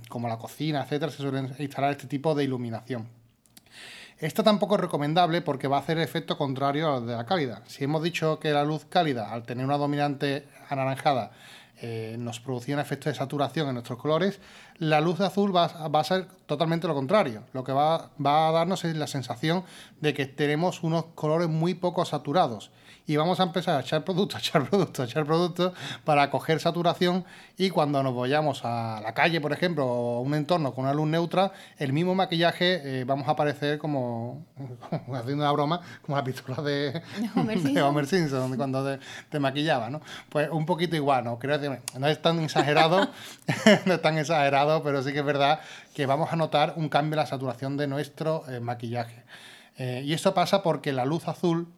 como 0.07 0.27
la 0.27 0.37
cocina, 0.37 0.83
etcétera, 0.83 1.11
se 1.11 1.17
suelen 1.17 1.53
instalar 1.59 1.91
este 1.91 2.07
tipo 2.07 2.33
de 2.33 2.45
iluminación. 2.45 3.18
Esto 4.19 4.43
tampoco 4.43 4.75
es 4.75 4.81
recomendable 4.81 5.41
porque 5.41 5.69
va 5.69 5.77
a 5.77 5.79
hacer 5.79 5.97
efecto 5.97 6.37
contrario 6.37 6.93
al 6.93 7.07
de 7.07 7.15
la 7.15 7.25
cálida. 7.25 7.61
Si 7.67 7.85
hemos 7.85 8.03
dicho 8.03 8.37
que 8.37 8.51
la 8.51 8.65
luz 8.65 8.83
cálida, 8.83 9.31
al 9.31 9.43
tener 9.43 9.65
una 9.65 9.77
dominante 9.77 10.45
anaranjada, 10.67 11.31
eh, 11.81 12.17
nos 12.19 12.41
producía 12.41 12.75
un 12.75 12.81
efecto 12.81 13.07
de 13.07 13.15
saturación 13.15 13.69
en 13.69 13.75
nuestros 13.75 13.97
colores, 13.97 14.41
la 14.77 14.99
luz 14.99 15.21
azul 15.21 15.55
va, 15.55 15.63
a 15.65 16.03
ser 16.03 16.27
totalmente 16.47 16.85
lo 16.85 16.95
contrario. 16.95 17.43
Lo 17.53 17.63
que 17.63 17.71
va, 17.71 18.11
va 18.23 18.49
a 18.49 18.51
darnos 18.51 18.83
es 18.83 18.93
la 18.97 19.07
sensación 19.07 19.63
de 20.01 20.13
que 20.13 20.25
tenemos 20.25 20.83
unos 20.83 21.05
colores 21.15 21.47
muy 21.47 21.73
poco 21.73 22.03
saturados 22.03 22.71
y 23.09 23.17
vamos 23.17 23.39
a 23.39 23.43
empezar 23.43 23.75
a 23.75 23.79
echar 23.79 24.03
productos, 24.03 24.35
a 24.37 24.39
echar 24.39 24.69
productos, 24.69 24.99
a 24.99 25.09
echar 25.09 25.25
productos 25.25 25.73
para 26.03 26.29
coger 26.29 26.59
saturación 26.59 27.25
y 27.57 27.71
cuando 27.71 28.03
nos 28.03 28.15
vayamos 28.15 28.61
a 28.63 29.01
la 29.01 29.15
calle, 29.15 29.41
por 29.41 29.51
ejemplo, 29.51 29.87
o 29.87 30.21
un 30.21 30.35
entorno 30.35 30.75
con 30.75 30.85
una 30.85 30.93
luz 30.93 31.07
neutra, 31.07 31.51
el 31.79 31.91
mismo 31.91 32.13
maquillaje 32.13 32.99
eh, 33.01 33.05
vamos 33.05 33.27
a 33.27 33.31
aparecer 33.31 33.79
como, 33.79 34.45
haciendo 34.91 35.43
una 35.43 35.51
broma, 35.51 35.81
como 36.03 36.17
la 36.17 36.23
pistola 36.23 36.61
de, 36.61 37.01
Homer 37.81 38.05
Simpson, 38.05 38.55
cuando 38.55 38.99
te, 39.29 39.39
maquillaba, 39.39 39.89
¿no? 39.89 40.01
Pues 40.29 40.47
un 40.51 40.67
poquito 40.67 40.95
igual, 40.95 41.23
¿no? 41.23 41.39
Creo 41.39 41.59
que 41.59 41.79
no 41.97 42.07
es 42.07 42.21
tan 42.21 42.39
exagerado, 42.43 43.09
no 43.87 43.93
es 43.95 44.01
tan 44.03 44.19
exagerado, 44.19 44.83
pero 44.83 45.01
sí 45.01 45.13
que 45.13 45.19
es 45.19 45.25
verdad 45.25 45.61
que 45.95 46.05
vamos 46.05 46.31
a 46.31 46.35
notar 46.35 46.73
un 46.75 46.89
cambio 46.89 47.15
en 47.15 47.21
la 47.21 47.25
saturación 47.25 47.75
de 47.75 47.87
nuestro 47.87 48.43
eh, 48.47 48.59
maquillaje. 48.59 49.23
Eh, 49.79 50.03
y 50.05 50.13
esto 50.13 50.35
pasa 50.35 50.61
porque 50.61 50.91
la 50.93 51.05
luz 51.05 51.27
azul 51.27 51.73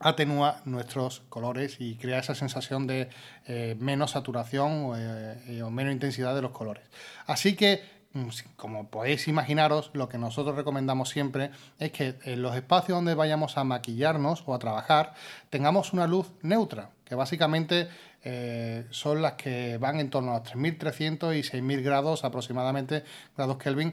atenúa 0.00 0.62
nuestros 0.64 1.20
colores 1.28 1.76
y 1.78 1.94
crea 1.96 2.18
esa 2.18 2.34
sensación 2.34 2.86
de 2.86 3.10
eh, 3.46 3.76
menos 3.78 4.12
saturación 4.12 4.92
eh, 4.96 5.62
o 5.62 5.70
menos 5.70 5.92
intensidad 5.92 6.34
de 6.34 6.42
los 6.42 6.52
colores. 6.52 6.82
Así 7.26 7.54
que, 7.54 7.82
mm, 8.14 8.28
como 8.56 8.88
podéis 8.88 9.28
imaginaros, 9.28 9.90
lo 9.92 10.08
que 10.08 10.16
nosotros 10.16 10.56
recomendamos 10.56 11.10
siempre 11.10 11.50
es 11.78 11.92
que 11.92 12.16
en 12.24 12.40
los 12.40 12.56
espacios 12.56 12.96
donde 12.96 13.14
vayamos 13.14 13.58
a 13.58 13.64
maquillarnos 13.64 14.42
o 14.46 14.54
a 14.54 14.58
trabajar 14.58 15.12
tengamos 15.50 15.92
una 15.92 16.06
luz 16.06 16.32
neutra, 16.42 16.90
que 17.04 17.14
básicamente 17.14 17.88
eh, 18.24 18.86
son 18.90 19.20
las 19.20 19.34
que 19.34 19.76
van 19.76 20.00
en 20.00 20.08
torno 20.08 20.32
a 20.32 20.42
3.300 20.42 21.36
y 21.36 21.42
6.000 21.42 21.82
grados 21.82 22.24
aproximadamente, 22.24 23.04
grados 23.36 23.58
Kelvin 23.58 23.92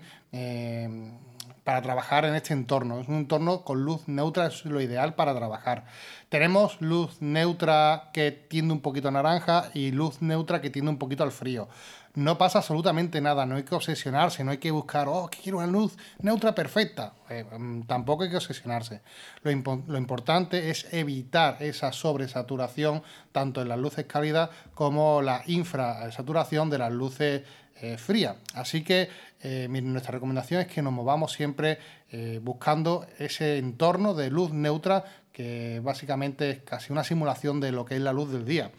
para 1.67 1.81
trabajar 1.81 2.23
en 2.23 2.33
este 2.33 2.53
entorno. 2.53 3.01
Es 3.01 3.09
un 3.09 3.15
entorno 3.15 3.65
con 3.65 3.83
luz 3.83 4.07
neutra, 4.07 4.47
es 4.47 4.63
lo 4.63 4.79
ideal 4.79 5.15
para 5.15 5.35
trabajar. 5.35 5.83
Tenemos 6.29 6.79
luz 6.79 7.21
neutra 7.21 8.09
que 8.13 8.31
tiende 8.31 8.73
un 8.73 8.79
poquito 8.79 9.09
a 9.09 9.11
naranja 9.11 9.69
y 9.73 9.91
luz 9.91 10.21
neutra 10.21 10.61
que 10.61 10.69
tiende 10.69 10.91
un 10.91 10.97
poquito 10.97 11.23
al 11.25 11.33
frío. 11.33 11.67
No 12.15 12.37
pasa 12.37 12.59
absolutamente 12.59 13.19
nada, 13.19 13.45
no 13.45 13.57
hay 13.57 13.63
que 13.63 13.75
obsesionarse, 13.75 14.45
no 14.45 14.51
hay 14.51 14.59
que 14.59 14.71
buscar, 14.71 15.09
oh, 15.09 15.27
que 15.27 15.39
quiero 15.39 15.57
una 15.57 15.67
luz 15.67 15.97
neutra 16.19 16.55
perfecta. 16.55 17.15
Eh, 17.29 17.43
mm, 17.43 17.81
tampoco 17.81 18.23
hay 18.23 18.29
que 18.29 18.37
obsesionarse. 18.37 19.01
Lo, 19.43 19.51
lo, 19.51 19.97
importante 19.97 20.69
es 20.69 20.87
evitar 20.93 21.61
esa 21.61 21.91
sobresaturación 21.91 23.03
tanto 23.33 23.61
en 23.61 23.67
las 23.67 23.77
luces 23.77 24.05
cálidas 24.05 24.51
como 24.73 25.21
la 25.21 25.43
infrasaturación 25.47 26.69
de 26.69 26.77
las 26.77 26.93
luces 26.93 27.43
eh, 27.81 27.97
fría. 27.97 28.37
Así 28.53 28.83
que 28.83 29.09
eh, 29.41 29.67
nuestra 29.69 30.11
recomendación 30.11 30.61
es 30.61 30.67
que 30.67 30.81
nos 30.81 30.93
movamos 30.93 31.31
siempre 31.31 31.77
eh, 32.09 32.39
buscando 32.41 33.05
ese 33.19 33.57
entorno 33.57 34.13
de 34.13 34.31
luz 34.31 34.51
neutra 34.51 35.03
que 35.31 35.79
básicamente 35.83 36.49
es 36.49 36.61
casi 36.63 36.91
una 36.91 37.03
simulación 37.03 37.59
de 37.59 37.71
lo 37.71 37.85
que 37.85 37.95
es 37.95 38.01
la 38.01 38.13
luz 38.13 38.31
del 38.31 38.45
día, 38.45 38.71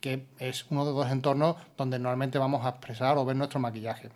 que 0.00 0.26
es 0.38 0.66
uno 0.68 0.84
de 0.84 0.92
los 0.92 1.10
entornos 1.10 1.56
donde 1.78 1.98
normalmente 1.98 2.38
vamos 2.38 2.66
a 2.66 2.70
expresar 2.70 3.16
o 3.16 3.24
ver 3.24 3.36
nuestro 3.36 3.58
maquillaje. 3.58 4.10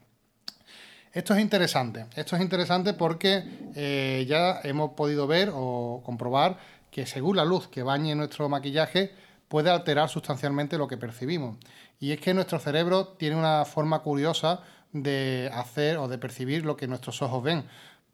Esto 1.15 1.35
es 1.35 1.41
interesante, 1.41 2.05
esto 2.15 2.37
es 2.37 2.43
interesante 2.43 2.93
porque 2.93 4.27
ya 4.29 4.61
hemos 4.65 4.91
podido 4.91 5.27
ver 5.27 5.51
o 5.55 6.03
comprobar 6.05 6.59
que 6.91 7.07
según 7.07 7.37
la 7.37 7.47
luz 7.47 7.69
que 7.69 7.83
bañe 7.83 8.15
nuestro 8.15 8.51
maquillaje 8.51 9.15
puede 9.49 9.71
alterar 9.71 10.09
sustancialmente 10.09 10.79
lo 10.79 10.89
que 10.89 10.97
percibimos. 10.97 11.57
Y 12.01 12.13
es 12.13 12.21
que 12.21 12.35
nuestro 12.35 12.59
cerebro 12.59 13.09
tiene 13.09 13.37
una 13.37 13.65
forma 13.65 14.01
curiosa 14.01 14.61
de 14.93 15.51
hacer 15.53 15.99
o 15.99 16.09
de 16.09 16.19
percibir 16.19 16.65
lo 16.65 16.77
que 16.77 16.87
nuestros 16.87 17.23
ojos 17.23 17.43
ven 17.43 17.65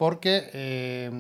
porque 0.02 0.50
eh, 0.52 1.12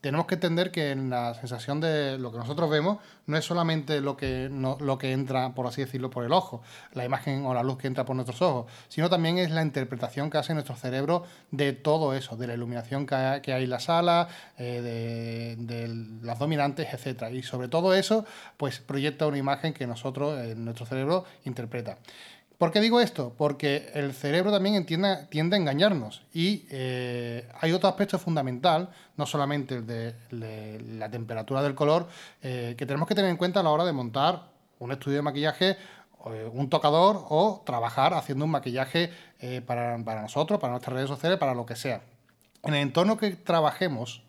tenemos 0.00 0.26
que 0.26 0.36
entender 0.36 0.70
que 0.70 0.94
la 0.94 1.34
sensación 1.34 1.80
de 1.80 2.16
lo 2.16 2.30
que 2.30 2.38
nosotros 2.38 2.70
vemos 2.70 2.98
no 3.26 3.36
es 3.36 3.44
solamente 3.44 4.00
lo 4.00 4.16
que, 4.16 4.48
lo 4.48 4.98
que 4.98 5.10
entra, 5.10 5.52
por 5.52 5.66
así 5.66 5.80
decirlo, 5.80 6.10
por 6.10 6.24
el 6.24 6.32
ojo, 6.32 6.62
la 6.92 7.04
imagen 7.04 7.44
o 7.44 7.52
la 7.54 7.64
luz 7.64 7.76
que 7.76 7.88
entra 7.88 8.04
por 8.04 8.14
nuestros 8.14 8.40
ojos, 8.40 8.70
sino 8.86 9.10
también 9.10 9.38
es 9.38 9.50
la 9.50 9.62
interpretación 9.62 10.30
que 10.30 10.38
hace 10.38 10.54
nuestro 10.54 10.76
cerebro 10.76 11.24
de 11.50 11.72
todo 11.72 12.14
eso, 12.14 12.36
de 12.36 12.46
la 12.46 12.54
iluminación 12.54 13.04
que 13.04 13.16
hay, 13.16 13.64
en 13.64 13.70
la 13.70 13.80
sala, 13.80 14.28
eh, 14.58 15.56
de, 15.58 15.88
las 16.22 16.38
dominantes, 16.38 16.86
etc. 16.94 17.32
Y 17.32 17.42
sobre 17.42 17.66
todo 17.66 17.94
eso, 17.94 18.24
pues 18.56 18.78
proyecta 18.78 19.26
una 19.26 19.38
imagen 19.38 19.74
que 19.74 19.88
nosotros, 19.88 20.38
nuestro 20.56 20.86
cerebro, 20.86 21.24
interpreta. 21.44 21.98
¿Por 22.58 22.70
qué 22.70 22.80
digo 22.80 23.00
esto? 23.00 23.34
Porque 23.36 23.90
el 23.94 24.12
cerebro 24.12 24.52
también 24.52 24.86
tiende 24.86 25.56
a 25.56 25.58
engañarnos 25.58 26.22
y 26.32 26.66
eh, 26.70 27.48
hay 27.60 27.72
otro 27.72 27.88
aspecto 27.88 28.18
fundamental, 28.18 28.90
no 29.16 29.26
solamente 29.26 29.76
el 29.76 29.86
de, 29.86 30.80
la 30.98 31.10
temperatura 31.10 31.62
del 31.62 31.74
color, 31.74 32.06
eh, 32.42 32.74
que 32.78 32.86
tenemos 32.86 33.08
que 33.08 33.16
tener 33.16 33.30
en 33.30 33.36
cuenta 33.36 33.60
a 33.60 33.62
la 33.64 33.70
hora 33.70 33.84
de 33.84 33.92
montar 33.92 34.50
un 34.78 34.92
estudio 34.92 35.16
de 35.16 35.22
maquillaje, 35.22 35.76
eh, 36.26 36.48
un 36.52 36.70
tocador 36.70 37.26
o 37.28 37.62
trabajar 37.66 38.14
haciendo 38.14 38.44
un 38.44 38.52
maquillaje 38.52 39.10
para, 39.66 39.98
para, 40.02 40.22
nosotros, 40.22 40.58
para 40.58 40.70
nuestras 40.70 40.94
redes 40.94 41.08
sociales, 41.08 41.38
para 41.38 41.54
lo 41.54 41.66
que 41.66 41.76
sea. 41.76 42.00
En 42.62 42.72
el 42.72 42.80
entorno 42.80 43.18
que 43.18 43.32
trabajemos 43.32 44.22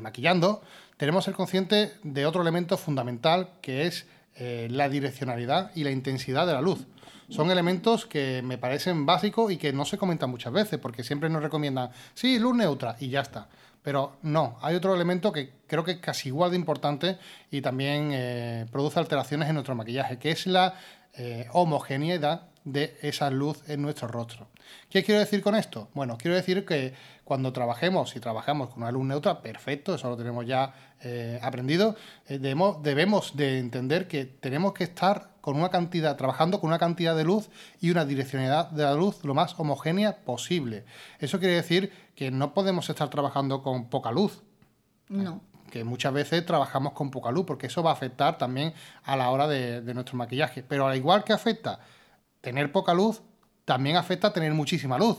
maquillando, 0.00 0.62
tenemos 0.96 1.24
que 1.24 1.30
ser 1.30 1.36
conscientes 1.36 1.92
de 2.02 2.24
otro 2.24 2.40
elemento 2.40 2.78
fundamental 2.78 3.50
que 3.60 3.86
es 3.86 4.06
la 4.38 4.88
direccionalidad 4.88 5.70
y 5.74 5.84
la 5.84 5.90
intensidad 5.90 6.46
de 6.46 6.52
la 6.52 6.60
luz 6.60 6.86
son 7.28 7.50
elementos 7.50 8.06
que 8.06 8.42
me 8.42 8.58
parecen 8.58 9.06
básicos 9.06 9.50
y 9.50 9.56
que 9.56 9.72
no 9.72 9.84
se 9.84 9.98
comentan 9.98 10.30
muchas 10.30 10.52
veces, 10.52 10.78
porque 10.78 11.02
siempre 11.02 11.28
nos 11.28 11.42
recomiendan, 11.42 11.90
sí, 12.14 12.38
luz 12.38 12.54
neutra 12.54 12.96
y 13.00 13.08
ya 13.08 13.20
está. 13.20 13.48
Pero 13.82 14.16
no, 14.22 14.58
hay 14.62 14.74
otro 14.74 14.94
elemento 14.94 15.32
que 15.32 15.52
creo 15.66 15.84
que 15.84 15.92
es 15.92 15.98
casi 15.98 16.28
igual 16.28 16.50
de 16.50 16.56
importante 16.56 17.18
y 17.50 17.60
también 17.60 18.10
eh, 18.12 18.66
produce 18.70 18.98
alteraciones 18.98 19.48
en 19.48 19.54
nuestro 19.54 19.74
maquillaje, 19.74 20.18
que 20.18 20.30
es 20.30 20.46
la 20.46 20.74
eh, 21.14 21.46
homogeneidad 21.52 22.48
de 22.66 22.98
esa 23.00 23.30
luz 23.30 23.66
en 23.70 23.80
nuestro 23.80 24.08
rostro. 24.08 24.48
¿Qué 24.90 25.02
quiero 25.02 25.20
decir 25.20 25.40
con 25.40 25.54
esto? 25.54 25.88
Bueno, 25.94 26.18
quiero 26.18 26.36
decir 26.36 26.66
que 26.66 26.92
cuando 27.24 27.52
trabajemos, 27.52 28.10
si 28.10 28.20
trabajamos 28.20 28.68
con 28.68 28.82
una 28.82 28.92
luz 28.92 29.06
neutra, 29.06 29.40
perfecto, 29.40 29.94
eso 29.94 30.10
lo 30.10 30.16
tenemos 30.16 30.44
ya 30.44 30.74
eh, 31.02 31.38
aprendido, 31.42 31.96
debemos, 32.28 32.82
debemos 32.82 33.36
de 33.36 33.58
entender 33.58 34.08
que 34.08 34.24
tenemos 34.24 34.74
que 34.74 34.84
estar 34.84 35.30
con 35.40 35.56
una 35.56 35.68
cantidad, 35.68 36.16
trabajando 36.16 36.60
con 36.60 36.66
una 36.68 36.80
cantidad 36.80 37.16
de 37.16 37.22
luz 37.22 37.48
y 37.80 37.90
una 37.92 38.04
direccionalidad 38.04 38.68
de 38.70 38.82
la 38.82 38.94
luz 38.94 39.22
lo 39.22 39.32
más 39.32 39.54
homogénea 39.56 40.24
posible. 40.24 40.84
Eso 41.20 41.38
quiere 41.38 41.54
decir 41.54 41.92
que 42.16 42.32
no 42.32 42.52
podemos 42.52 42.90
estar 42.90 43.08
trabajando 43.10 43.62
con 43.62 43.88
poca 43.88 44.10
luz. 44.10 44.42
No. 45.08 45.40
Que 45.70 45.84
muchas 45.84 46.12
veces 46.12 46.44
trabajamos 46.44 46.94
con 46.94 47.12
poca 47.12 47.30
luz, 47.30 47.44
porque 47.46 47.68
eso 47.68 47.80
va 47.84 47.90
a 47.90 47.92
afectar 47.92 48.38
también 48.38 48.74
a 49.04 49.14
la 49.14 49.30
hora 49.30 49.46
de, 49.46 49.82
nuestro 49.94 50.16
maquillaje. 50.16 50.64
Pero 50.64 50.88
al 50.88 50.96
igual 50.96 51.22
que 51.22 51.32
afecta 51.32 51.78
tener 52.46 52.70
poca 52.70 52.94
luz, 52.94 53.22
también 53.64 53.96
afecta 53.96 54.32
tener 54.32 54.54
muchísima 54.54 54.96
luz. 54.96 55.18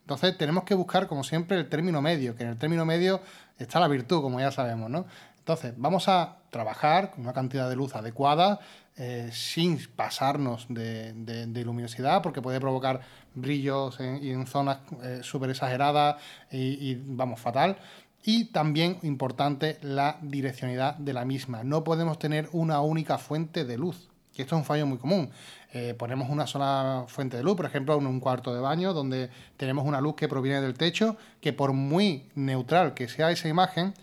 Entonces 0.00 0.38
tenemos 0.38 0.64
que 0.64 0.74
buscar, 0.74 1.06
como 1.06 1.22
siempre, 1.22 1.58
el 1.58 1.68
término 1.68 2.00
medio, 2.00 2.34
que 2.34 2.44
en 2.44 2.48
el 2.48 2.56
término 2.56 2.86
medio 2.86 3.20
está 3.58 3.78
la 3.78 3.88
virtud, 3.88 4.22
como 4.22 4.40
ya 4.40 4.50
sabemos, 4.50 4.88
¿no? 4.88 5.04
Entonces, 5.36 5.74
vamos 5.76 6.08
a 6.08 6.38
trabajar 6.48 7.10
con 7.10 7.24
una 7.24 7.34
cantidad 7.34 7.68
de 7.68 7.76
luz 7.76 7.94
adecuada, 7.94 8.58
eh, 8.96 9.28
sin 9.34 9.78
pasarnos 9.94 10.64
de, 10.70 11.62
luminosidad, 11.62 12.22
porque 12.22 12.40
puede 12.40 12.58
provocar 12.58 13.02
brillos 13.34 14.00
en, 14.00 14.24
y 14.24 14.30
en 14.30 14.46
zonas 14.46 14.78
eh, 15.02 15.20
súper 15.22 15.50
exageradas 15.50 16.16
y, 16.50 16.94
vamos, 16.94 17.38
fatal. 17.38 17.76
Y 18.22 18.46
también 18.46 18.98
importante 19.02 19.78
la 19.82 20.16
direccionalidad 20.22 20.94
de 20.94 21.12
la 21.12 21.26
misma. 21.26 21.64
No 21.64 21.84
podemos 21.84 22.18
tener 22.18 22.48
una 22.52 22.80
única 22.80 23.18
fuente 23.18 23.66
de 23.66 23.76
luz, 23.76 24.09
esto 24.40 24.56
es 24.56 24.60
un 24.60 24.64
fallo 24.64 24.86
muy 24.86 24.98
común. 24.98 25.30
Eh, 25.72 25.94
ponemos 25.94 26.28
una 26.30 26.46
sola 26.46 27.04
fuente 27.08 27.36
de 27.36 27.42
luz, 27.42 27.56
por 27.56 27.66
ejemplo, 27.66 27.96
en 27.96 28.06
un 28.06 28.20
cuarto 28.20 28.54
de 28.54 28.60
baño, 28.60 28.92
donde 28.92 29.30
tenemos 29.56 29.86
una 29.86 30.00
luz 30.00 30.16
que 30.16 30.28
proviene 30.28 30.60
del 30.60 30.74
techo, 30.74 31.16
que 31.40 31.52
por 31.52 31.72
muy 31.72 32.30
neutral 32.34 32.94
que 32.94 33.08
sea 33.08 33.30
esa 33.30 33.48
imagen, 33.48 33.94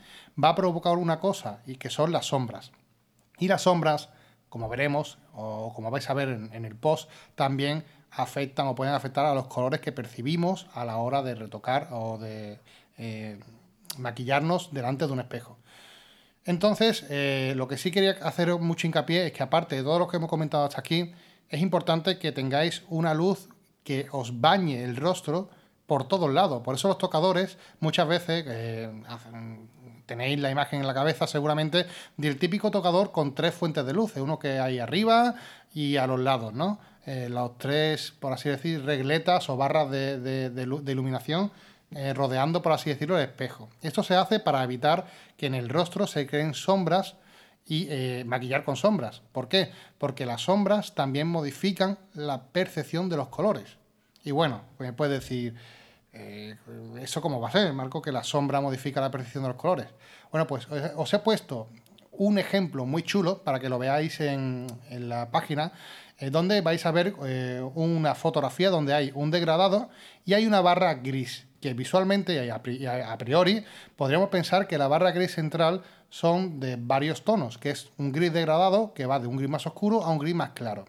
va 0.41 0.49
a 0.49 0.55
provocar 0.55 0.97
una 0.97 1.19
cosa, 1.19 1.59
y 1.65 1.75
que 1.75 1.89
son 1.89 2.11
las 2.11 2.27
sombras. 2.27 2.71
Y 3.39 3.47
las 3.47 3.63
sombras 3.63 4.09
como 4.49 4.69
veremos, 4.69 5.17
o 5.33 5.73
como 5.73 5.91
vais 5.91 6.09
a 6.09 6.13
ver 6.13 6.29
en, 6.29 6.65
el 6.65 6.75
post, 6.75 7.09
también 7.35 7.83
afectan 8.11 8.67
o 8.67 8.75
pueden 8.75 8.93
afectar 8.93 9.25
a 9.25 9.33
los 9.33 9.47
colores 9.47 9.81
que 9.81 9.91
percibimos 9.91 10.67
a 10.73 10.85
la 10.85 10.97
hora 10.97 11.21
de 11.21 11.35
retocar 11.35 11.89
o 11.91 12.17
de 12.17 12.59
eh, 12.97 13.39
maquillarnos 13.97 14.73
delante 14.73 15.05
de 15.05 15.13
un 15.13 15.19
espejo. 15.19 15.57
Entonces, 16.47 17.05
eh, 17.09 17.53
lo 17.55 17.67
que 17.67 17.77
sí 17.77 17.91
quería 17.91 18.11
hacer 18.23 18.55
mucho 18.55 18.87
hincapié 18.87 19.27
es 19.27 19.33
que 19.33 19.43
aparte 19.43 19.75
de 19.75 19.83
todo 19.83 19.99
lo 19.99 20.07
que 20.07 20.17
hemos 20.17 20.29
comentado 20.29 20.63
hasta 20.63 20.79
aquí, 20.79 21.11
es 21.49 21.61
importante 21.61 22.17
que 22.17 22.31
tengáis 22.31 22.83
una 22.89 23.13
luz 23.13 23.49
que 23.83 24.07
os 24.11 24.41
bañe 24.41 24.83
el 24.83 24.95
rostro 24.95 25.49
por 25.85 26.07
todos 26.07 26.33
lados. 26.33 26.63
Por 26.63 26.75
eso 26.75 26.87
los 26.87 26.97
tocadores 26.97 27.57
muchas 27.79 28.07
veces 28.07 28.45
eh, 28.47 28.89
tenéis 30.05 30.39
la 30.39 30.49
imagen 30.49 30.79
en 30.79 30.87
la 30.87 30.93
cabeza 30.93 31.27
seguramente 31.27 31.85
del 32.15 32.39
típico 32.39 32.71
tocador 32.71 33.11
con 33.11 33.35
tres 33.35 33.53
fuentes 33.53 33.85
de 33.85 33.93
luz, 33.93 34.15
uno 34.15 34.39
que 34.39 34.59
hay 34.59 34.79
arriba 34.79 35.35
y 35.73 35.97
a 35.97 36.07
los 36.07 36.19
lados, 36.19 36.53
¿no? 36.53 36.79
eh, 37.07 37.29
los 37.29 37.57
tres, 37.57 38.13
por 38.19 38.33
así 38.33 38.49
decir, 38.49 38.83
regletas 38.83 39.49
o 39.49 39.55
barras 39.55 39.89
de, 39.89 40.51
iluminación 40.85 41.51
eh, 41.95 42.13
rodeando, 42.13 42.61
por 42.61 42.73
así 42.73 42.89
decirlo, 42.89 43.17
el 43.17 43.23
espejo. 43.23 43.69
Esto 43.81 44.03
se 44.03 44.15
hace 44.15 44.41
para 44.41 44.61
evitar 44.61 45.07
que 45.37 45.45
en 45.45 45.55
el 45.55 45.69
rostro 45.69 46.05
se 46.05 46.27
creen 46.27 46.53
sombras 46.53 47.15
y 47.65 47.87
eh, 47.89 48.23
maquillar 48.25 48.65
con 48.65 48.75
sombras. 48.75 49.21
¿Por 49.31 49.47
qué? 49.47 49.71
Porque 49.97 50.25
las 50.25 50.41
sombras 50.41 50.95
también 50.95 51.27
modifican 51.27 51.97
la 52.13 52.43
percepción 52.43 53.07
de 53.07 53.15
los 53.15 53.29
colores. 53.29 53.77
Y 54.25 54.31
bueno, 54.31 54.63
pues 54.75 54.89
me 54.89 54.93
puedes 54.93 55.21
decir, 55.21 55.55
eh, 56.11 56.57
¿eso 56.99 57.21
cómo 57.21 57.39
va 57.39 57.47
a 57.47 57.51
ser, 57.51 57.71
Marco, 57.71 58.01
que 58.01 58.11
la 58.11 58.23
sombra 58.23 58.59
modifica 58.59 58.99
la 58.99 59.09
percepción 59.09 59.43
de 59.43 59.49
los 59.49 59.57
colores? 59.57 59.87
Bueno, 60.29 60.45
pues 60.45 60.67
os 60.69 61.13
he 61.13 61.19
puesto 61.19 61.69
un 62.11 62.37
ejemplo 62.37 62.85
muy 62.85 63.03
chulo 63.03 63.43
para 63.43 63.61
que 63.61 63.69
lo 63.69 63.79
veáis 63.79 64.19
en, 64.19 64.67
la 64.89 65.31
página, 65.31 65.71
donde 66.31 66.59
vais 66.61 66.85
a 66.85 66.91
ver 66.91 67.13
una 67.75 68.15
fotografía 68.15 68.69
donde 68.71 68.93
hay 68.93 69.11
un 69.13 69.29
degradado 69.31 69.89
y 70.25 70.33
hay 70.33 70.47
una 70.47 70.61
barra 70.61 70.95
gris, 70.95 71.46
que 71.61 71.73
visualmente 71.73 72.45
y 72.45 72.49
a 72.49 73.17
priori 73.17 73.63
podríamos 73.95 74.29
pensar 74.29 74.67
que 74.67 74.77
la 74.77 74.87
barra 74.87 75.11
gris 75.11 75.33
central 75.33 75.83
son 76.09 76.59
de 76.59 76.77
varios 76.79 77.23
tonos, 77.23 77.57
que 77.57 77.71
es 77.71 77.89
un 77.97 78.11
gris 78.11 78.31
degradado 78.31 78.93
que 78.93 79.05
va 79.05 79.19
de 79.19 79.27
un 79.27 79.37
gris 79.37 79.49
más 79.49 79.65
oscuro 79.67 80.03
a 80.03 80.09
un 80.09 80.19
gris 80.19 80.35
más 80.35 80.51
claro. 80.51 80.85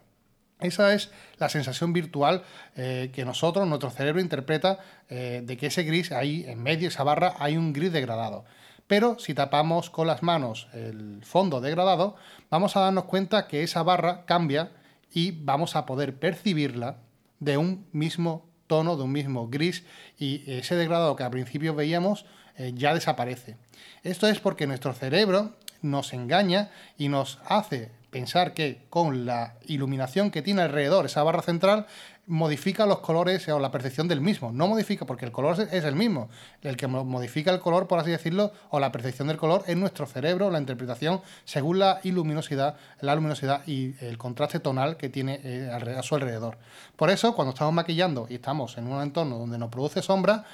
Esa 0.61 0.93
es 0.93 1.11
la 1.39 1.49
sensación 1.49 1.93
virtual 1.93 2.43
eh, 2.75 3.11
que 3.13 3.25
nosotros, 3.25 3.67
nuestro 3.69 3.91
cerebro 3.91 4.21
interpreta 4.21 4.81
eh, 5.09 5.43
de 5.45 5.57
que 5.57 5.67
ese 5.67 5.85
gris, 5.85 6.11
ahí 6.11 6.45
en 6.49 6.63
medio, 6.63 6.89
esa 6.89 7.05
barra, 7.05 7.35
hay 7.39 7.57
un 7.57 7.73
gris 7.73 7.93
degradado. 7.93 8.45
Pero 8.89 9.19
si 9.19 9.35
tapamos 9.35 9.91
con 9.91 10.07
las 10.07 10.23
manos 10.23 10.69
el 10.73 11.21
fondo 11.23 11.61
degradado, 11.61 12.17
vamos 12.51 12.77
a 12.77 12.81
darnos 12.81 13.05
cuenta 13.05 13.47
que 13.47 13.63
esa 13.63 13.83
barra 13.83 14.25
cambia 14.25 14.73
y 15.13 15.31
vamos 15.31 15.77
a 15.77 15.87
poder 15.87 16.19
percibirla 16.19 16.97
de 17.39 17.57
un 17.57 17.87
mismo 17.93 18.48
tono, 18.69 18.97
de 18.97 19.03
un 19.03 19.11
mismo 19.11 19.49
gris, 19.49 19.83
y 20.19 20.45
ese 20.47 20.77
degradado 20.77 21.17
que 21.17 21.25
al 21.25 21.31
principio 21.33 21.75
veíamos 21.75 22.25
eh, 22.57 22.73
ya 22.75 22.95
desaparece. 22.95 23.57
Esto 24.05 24.29
es 24.29 24.39
porque 24.39 24.67
nuestro 24.69 24.93
cerebro 24.93 25.57
nos 25.83 26.13
engaña 26.13 26.71
y 26.97 27.09
nos 27.09 27.39
hace 27.47 27.91
pensar 28.11 28.55
que 28.55 28.83
con 28.91 29.27
la 29.27 29.55
iluminación 29.67 30.31
que 30.31 30.43
tiene 30.43 30.63
alrededor 30.63 31.07
esa 31.07 31.23
barra 31.23 31.43
central 31.43 31.87
modifica 32.29 32.87
los 32.87 33.01
colores 33.01 33.49
o 33.49 33.59
la 33.59 33.71
percepción 33.71 34.07
del 34.07 34.21
mismo. 34.21 34.53
No 34.53 34.69
modifica 34.69 35.07
porque 35.07 35.25
el 35.25 35.33
color 35.33 35.61
es 35.61 35.85
el 35.85 35.97
mismo. 35.97 36.29
El 36.63 36.77
que 36.77 36.87
modifica 36.87 37.51
el 37.51 37.59
color, 37.59 37.89
por 37.89 37.99
así 37.99 38.11
decirlo, 38.11 38.53
o 38.71 38.79
la 38.79 38.93
percepción 38.93 39.29
del 39.29 39.39
color 39.39 39.65
es 39.67 39.77
nuestro 39.77 40.07
cerebro, 40.07 40.51
la 40.51 40.59
interpretación 40.59 41.23
según 41.45 41.79
la 41.79 42.01
luminosidad, 42.05 42.77
la 43.01 43.15
luminosidad 43.15 43.67
y 43.67 43.95
el 44.05 44.19
contraste 44.19 44.61
tonal 44.61 44.97
que 44.97 45.09
tiene 45.09 45.41
eh, 45.43 45.71
a 45.71 46.03
su 46.03 46.15
alrededor. 46.15 46.59
Por 46.97 47.11
eso, 47.11 47.35
cuando 47.35 47.53
estamos 47.53 47.73
maquillando 47.73 48.27
y 48.29 48.35
estamos 48.35 48.77
en 48.79 48.87
un 48.87 49.03
entorno 49.03 49.39
donde 49.39 49.59
nos 49.59 49.71
produce 49.71 50.03
sombra, 50.03 50.45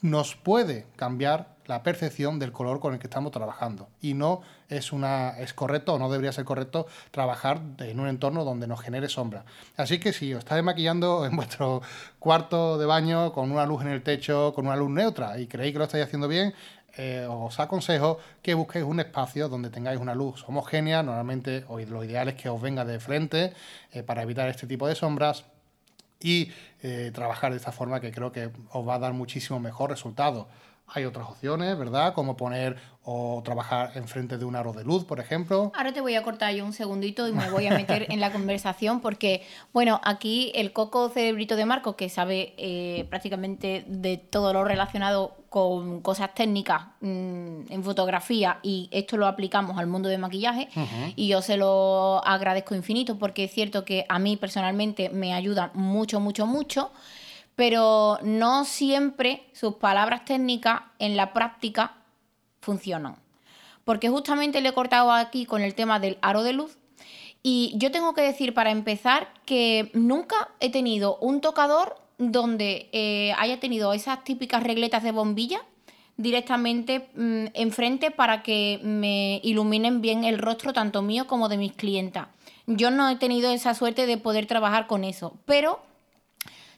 nos 0.00 0.34
puede 0.34 0.86
cambiar 0.96 1.56
la 1.66 1.82
percepción 1.82 2.38
del 2.38 2.52
color 2.52 2.80
con 2.80 2.94
el 2.94 2.98
que 2.98 3.06
estamos 3.06 3.32
trabajando. 3.32 3.88
Y 4.00 4.14
no 4.14 4.42
es, 4.68 4.92
una, 4.92 5.38
es 5.38 5.54
correcto 5.54 5.94
o 5.94 5.98
no 5.98 6.10
debería 6.10 6.32
ser 6.32 6.44
correcto 6.44 6.86
trabajar 7.10 7.60
en 7.78 8.00
un 8.00 8.08
entorno 8.08 8.44
donde 8.44 8.66
nos 8.66 8.80
genere 8.80 9.08
sombra. 9.08 9.44
Así 9.76 9.98
que 9.98 10.12
si 10.12 10.32
os 10.34 10.40
estáis 10.40 10.62
maquillando 10.62 11.24
en 11.26 11.36
vuestro 11.36 11.82
cuarto 12.18 12.78
de 12.78 12.86
baño 12.86 13.32
con 13.32 13.50
una 13.50 13.66
luz 13.66 13.82
en 13.82 13.88
el 13.88 14.02
techo, 14.02 14.52
con 14.54 14.66
una 14.66 14.76
luz 14.76 14.90
neutra 14.90 15.38
y 15.38 15.46
creéis 15.46 15.72
que 15.72 15.78
lo 15.78 15.84
estáis 15.84 16.04
haciendo 16.04 16.28
bien, 16.28 16.54
eh, 16.96 17.26
os 17.28 17.58
aconsejo 17.58 18.18
que 18.42 18.52
busquéis 18.52 18.84
un 18.84 19.00
espacio 19.00 19.48
donde 19.48 19.70
tengáis 19.70 19.98
una 19.98 20.14
luz 20.14 20.44
homogénea. 20.46 21.02
Normalmente 21.02 21.64
lo 21.68 22.04
ideal 22.04 22.28
es 22.28 22.34
que 22.34 22.48
os 22.48 22.60
venga 22.60 22.84
de 22.84 23.00
frente 23.00 23.52
eh, 23.92 24.02
para 24.02 24.22
evitar 24.22 24.48
este 24.48 24.66
tipo 24.66 24.86
de 24.86 24.94
sombras 24.94 25.44
y 26.20 26.52
eh, 26.82 27.10
trabajar 27.14 27.50
de 27.50 27.56
esta 27.56 27.72
forma 27.72 28.00
que 28.00 28.12
creo 28.12 28.30
que 28.32 28.50
os 28.70 28.86
va 28.86 28.94
a 28.94 28.98
dar 28.98 29.12
muchísimo 29.12 29.58
mejor 29.58 29.90
resultado. 29.90 30.48
Hay 30.94 31.04
otras 31.04 31.28
opciones, 31.28 31.78
¿verdad? 31.78 32.12
Como 32.12 32.36
poner 32.36 32.76
o 33.04 33.42
trabajar 33.44 33.92
enfrente 33.96 34.38
de 34.38 34.44
un 34.44 34.54
aro 34.54 34.72
de 34.72 34.84
luz, 34.84 35.04
por 35.04 35.18
ejemplo. 35.18 35.72
Ahora 35.74 35.92
te 35.92 36.00
voy 36.00 36.14
a 36.14 36.22
cortar 36.22 36.54
yo 36.54 36.64
un 36.64 36.72
segundito 36.72 37.26
y 37.26 37.32
me 37.32 37.50
voy 37.50 37.66
a 37.66 37.74
meter 37.74 38.06
en 38.10 38.20
la 38.20 38.30
conversación 38.30 39.00
porque, 39.00 39.42
bueno, 39.72 40.00
aquí 40.04 40.52
el 40.54 40.72
coco 40.72 41.08
cerebrito 41.08 41.56
de 41.56 41.64
Marco, 41.64 41.96
que 41.96 42.08
sabe 42.08 42.54
eh, 42.58 43.06
prácticamente 43.10 43.84
de 43.88 44.18
todo 44.18 44.52
lo 44.52 44.64
relacionado 44.64 45.36
con 45.48 46.00
cosas 46.00 46.34
técnicas 46.34 46.82
mm, 47.00 47.70
en 47.70 47.84
fotografía 47.84 48.58
y 48.62 48.88
esto 48.92 49.16
lo 49.16 49.26
aplicamos 49.26 49.78
al 49.78 49.86
mundo 49.86 50.08
de 50.08 50.18
maquillaje 50.18 50.68
y 51.16 51.28
yo 51.28 51.42
se 51.42 51.56
lo 51.56 52.24
agradezco 52.24 52.74
infinito 52.74 53.18
porque 53.18 53.44
es 53.44 53.52
cierto 53.52 53.84
que 53.84 54.06
a 54.08 54.18
mí 54.18 54.36
personalmente 54.36 55.10
me 55.10 55.34
ayuda 55.34 55.70
mucho, 55.74 56.20
mucho, 56.20 56.46
mucho 56.46 56.90
pero 57.62 58.18
no 58.24 58.64
siempre 58.64 59.44
sus 59.52 59.74
palabras 59.74 60.24
técnicas 60.24 60.82
en 60.98 61.16
la 61.16 61.32
práctica 61.32 61.94
funcionan. 62.60 63.14
Porque 63.84 64.08
justamente 64.08 64.60
le 64.60 64.70
he 64.70 64.74
cortado 64.74 65.12
aquí 65.12 65.46
con 65.46 65.62
el 65.62 65.76
tema 65.76 66.00
del 66.00 66.18
aro 66.22 66.42
de 66.42 66.54
luz 66.54 66.76
y 67.40 67.72
yo 67.76 67.92
tengo 67.92 68.14
que 68.14 68.22
decir 68.22 68.52
para 68.52 68.72
empezar 68.72 69.32
que 69.46 69.92
nunca 69.94 70.48
he 70.58 70.72
tenido 70.72 71.18
un 71.18 71.40
tocador 71.40 72.00
donde 72.18 72.88
eh, 72.90 73.32
haya 73.38 73.60
tenido 73.60 73.92
esas 73.92 74.24
típicas 74.24 74.64
regletas 74.64 75.04
de 75.04 75.12
bombilla 75.12 75.62
directamente 76.16 77.10
mm, 77.14 77.44
enfrente 77.54 78.10
para 78.10 78.42
que 78.42 78.80
me 78.82 79.40
iluminen 79.44 80.00
bien 80.00 80.24
el 80.24 80.38
rostro 80.38 80.72
tanto 80.72 81.00
mío 81.00 81.28
como 81.28 81.48
de 81.48 81.58
mis 81.58 81.74
clientas. 81.74 82.26
Yo 82.66 82.90
no 82.90 83.08
he 83.08 83.14
tenido 83.14 83.52
esa 83.52 83.72
suerte 83.74 84.06
de 84.06 84.18
poder 84.18 84.46
trabajar 84.46 84.88
con 84.88 85.04
eso, 85.04 85.38
pero 85.44 85.91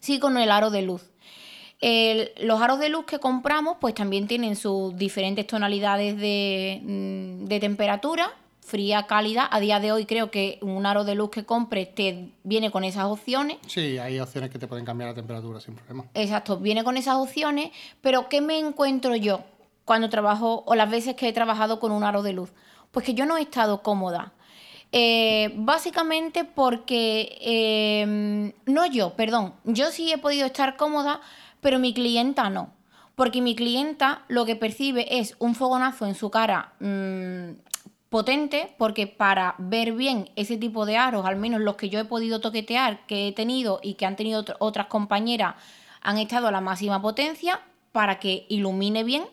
sí 0.04 0.18
con 0.18 0.36
el 0.36 0.50
aro 0.50 0.70
de 0.70 0.82
luz. 0.82 1.02
los 2.40 2.62
aros 2.62 2.78
de 2.78 2.88
luz 2.88 3.04
que 3.04 3.18
compramos 3.18 3.76
pues 3.80 3.94
también 3.94 4.26
tienen 4.26 4.54
sus 4.56 4.96
diferentes 4.96 5.46
tonalidades 5.46 6.16
de, 6.16 6.80
mm, 6.82 7.44
de, 7.46 7.60
temperatura, 7.60 8.30
fría, 8.60 9.06
cálida. 9.06 9.48
A 9.50 9.60
día 9.60 9.80
de 9.80 9.92
hoy 9.92 10.04
creo 10.06 10.30
que 10.30 10.58
un 10.62 10.84
aro 10.86 11.04
de 11.04 11.14
luz 11.14 11.30
que 11.30 11.44
compres 11.44 11.94
te 11.94 12.30
viene 12.42 12.70
con 12.70 12.84
esas 12.84 13.04
opciones. 13.04 13.58
Sí, 13.66 13.98
hay 13.98 14.20
opciones 14.20 14.50
que 14.50 14.58
te 14.58 14.66
pueden 14.66 14.84
cambiar 14.84 15.10
la 15.10 15.14
temperatura 15.14 15.60
sin 15.60 15.74
problema. 15.74 16.04
Exacto, 16.14 16.58
viene 16.58 16.84
con 16.84 16.96
esas 16.96 17.16
opciones, 17.16 17.70
pero 18.02 18.28
¿qué 18.28 18.40
me 18.40 18.58
encuentro 18.58 19.16
yo 19.16 19.40
cuando 19.84 20.08
trabajo 20.10 20.64
o 20.66 20.74
las 20.74 20.90
veces 20.90 21.16
que 21.16 21.28
he 21.28 21.32
trabajado 21.32 21.80
con 21.80 21.92
un 21.92 22.04
aro 22.04 22.22
de 22.22 22.34
luz? 22.34 22.50
Pues 22.90 23.04
que 23.06 23.14
yo 23.14 23.24
no 23.24 23.38
he 23.38 23.42
estado 23.42 23.82
cómoda. 23.82 24.33
Eh, 24.96 25.50
básicamente 25.56 26.44
porque, 26.44 27.36
em, 27.40 28.52
no 28.64 28.86
yo, 28.86 29.14
perdón, 29.14 29.54
yo 29.64 29.90
sí 29.90 30.12
he 30.12 30.18
podido 30.18 30.46
estar 30.46 30.76
cómoda, 30.76 31.20
pero 31.60 31.80
mi 31.80 31.92
clienta 31.92 32.48
no. 32.48 32.70
Porque 33.16 33.42
mi 33.42 33.56
clienta 33.56 34.22
lo 34.28 34.46
que 34.46 34.54
percibe 34.54 35.18
es 35.18 35.34
un 35.40 35.56
fogonazo 35.56 36.06
en 36.06 36.14
su 36.14 36.30
cara 36.30 36.74
mm, 36.78 37.58
potente, 38.08 38.72
porque 38.78 39.08
para 39.08 39.56
ver 39.58 39.94
bien 39.94 40.30
ese 40.36 40.56
tipo 40.58 40.86
de 40.86 40.96
aros, 40.96 41.26
al 41.26 41.34
menos 41.34 41.60
los 41.60 41.74
que 41.74 41.88
yo 41.88 41.98
he 41.98 42.04
podido 42.04 42.40
toquetear, 42.40 43.04
que 43.08 43.26
he 43.26 43.32
tenido 43.32 43.80
y 43.82 43.94
que 43.94 44.06
han 44.06 44.14
tenido 44.14 44.44
otras 44.60 44.86
compañeras, 44.86 45.56
han 46.02 46.18
estado 46.18 46.46
a 46.46 46.52
la 46.52 46.60
máxima 46.60 47.02
potencia 47.02 47.60
para 47.90 48.20
que 48.20 48.46
ilumine 48.48 49.02
bien 49.02 49.24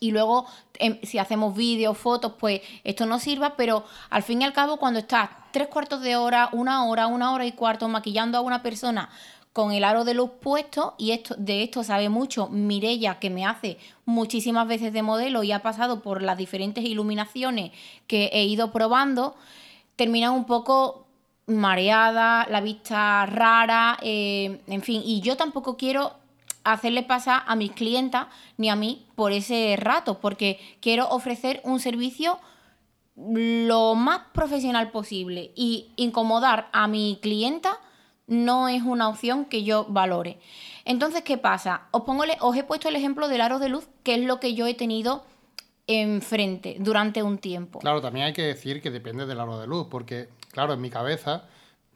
y 0.00 0.10
luego 0.10 0.46
em, 0.78 0.98
si 1.02 1.18
hacemos 1.18 1.54
vídeos, 1.54 1.96
fotos, 1.96 2.34
pues 2.38 2.60
esto 2.84 3.06
no 3.06 3.18
sirva, 3.18 3.56
pero 3.56 3.84
al 4.10 4.22
fin 4.22 4.42
y 4.42 4.44
al 4.44 4.52
cabo 4.52 4.76
cuando 4.76 5.00
estás 5.00 5.30
tres 5.52 5.68
cuartos 5.68 6.00
de 6.02 6.16
hora, 6.16 6.48
una 6.52 6.84
hora, 6.86 7.06
una 7.06 7.32
hora 7.32 7.46
y 7.46 7.52
cuarto 7.52 7.88
maquillando 7.88 8.38
a 8.38 8.40
una 8.40 8.62
persona 8.62 9.10
con 9.54 9.70
el 9.70 9.84
aro 9.84 10.04
de 10.04 10.14
luz 10.14 10.30
puesto, 10.40 10.94
y 10.98 11.12
esto, 11.12 11.36
de 11.38 11.62
esto 11.62 11.84
sabe 11.84 12.08
mucho 12.08 12.48
Mirella, 12.48 13.20
que 13.20 13.30
me 13.30 13.46
hace 13.46 13.78
muchísimas 14.04 14.66
veces 14.66 14.92
de 14.92 15.02
modelo 15.02 15.44
y 15.44 15.52
ha 15.52 15.62
pasado 15.62 16.02
por 16.02 16.22
las 16.22 16.36
diferentes 16.36 16.84
iluminaciones 16.84 17.70
que 18.08 18.30
he 18.32 18.44
ido 18.44 18.72
probando, 18.72 19.36
termina 19.94 20.32
un 20.32 20.44
poco 20.44 21.06
mareada, 21.46 22.48
la 22.50 22.60
vista 22.60 23.26
rara, 23.26 23.96
eh, 24.02 24.60
en 24.66 24.82
fin, 24.82 25.02
y 25.04 25.20
yo 25.20 25.36
tampoco 25.36 25.76
quiero 25.76 26.14
hacerle 26.64 27.02
pasar 27.02 27.42
a 27.46 27.54
mis 27.54 27.72
clientas 27.72 28.26
ni 28.56 28.70
a 28.70 28.76
mí 28.76 29.06
por 29.14 29.32
ese 29.32 29.76
rato, 29.78 30.18
porque 30.20 30.58
quiero 30.80 31.08
ofrecer 31.08 31.60
un 31.64 31.78
servicio 31.78 32.38
lo 33.16 33.94
más 33.94 34.22
profesional 34.32 34.90
posible 34.90 35.52
y 35.54 35.92
incomodar 35.96 36.68
a 36.72 36.88
mi 36.88 37.18
clienta 37.22 37.78
no 38.26 38.68
es 38.68 38.82
una 38.82 39.08
opción 39.08 39.44
que 39.44 39.62
yo 39.64 39.86
valore. 39.88 40.38
Entonces, 40.84 41.22
¿qué 41.22 41.38
pasa? 41.38 41.82
Os, 41.90 42.02
pongo, 42.02 42.24
os 42.40 42.56
he 42.56 42.64
puesto 42.64 42.88
el 42.88 42.96
ejemplo 42.96 43.28
del 43.28 43.42
aro 43.42 43.58
de 43.58 43.68
luz, 43.68 43.86
que 44.02 44.14
es 44.14 44.20
lo 44.22 44.40
que 44.40 44.54
yo 44.54 44.66
he 44.66 44.74
tenido 44.74 45.24
enfrente 45.86 46.76
durante 46.80 47.22
un 47.22 47.38
tiempo. 47.38 47.80
Claro, 47.80 48.00
también 48.00 48.26
hay 48.26 48.32
que 48.32 48.42
decir 48.42 48.80
que 48.80 48.90
depende 48.90 49.26
del 49.26 49.38
aro 49.38 49.58
de 49.58 49.66
luz, 49.66 49.86
porque, 49.90 50.28
claro, 50.50 50.72
en 50.72 50.80
mi 50.80 50.90
cabeza 50.90 51.44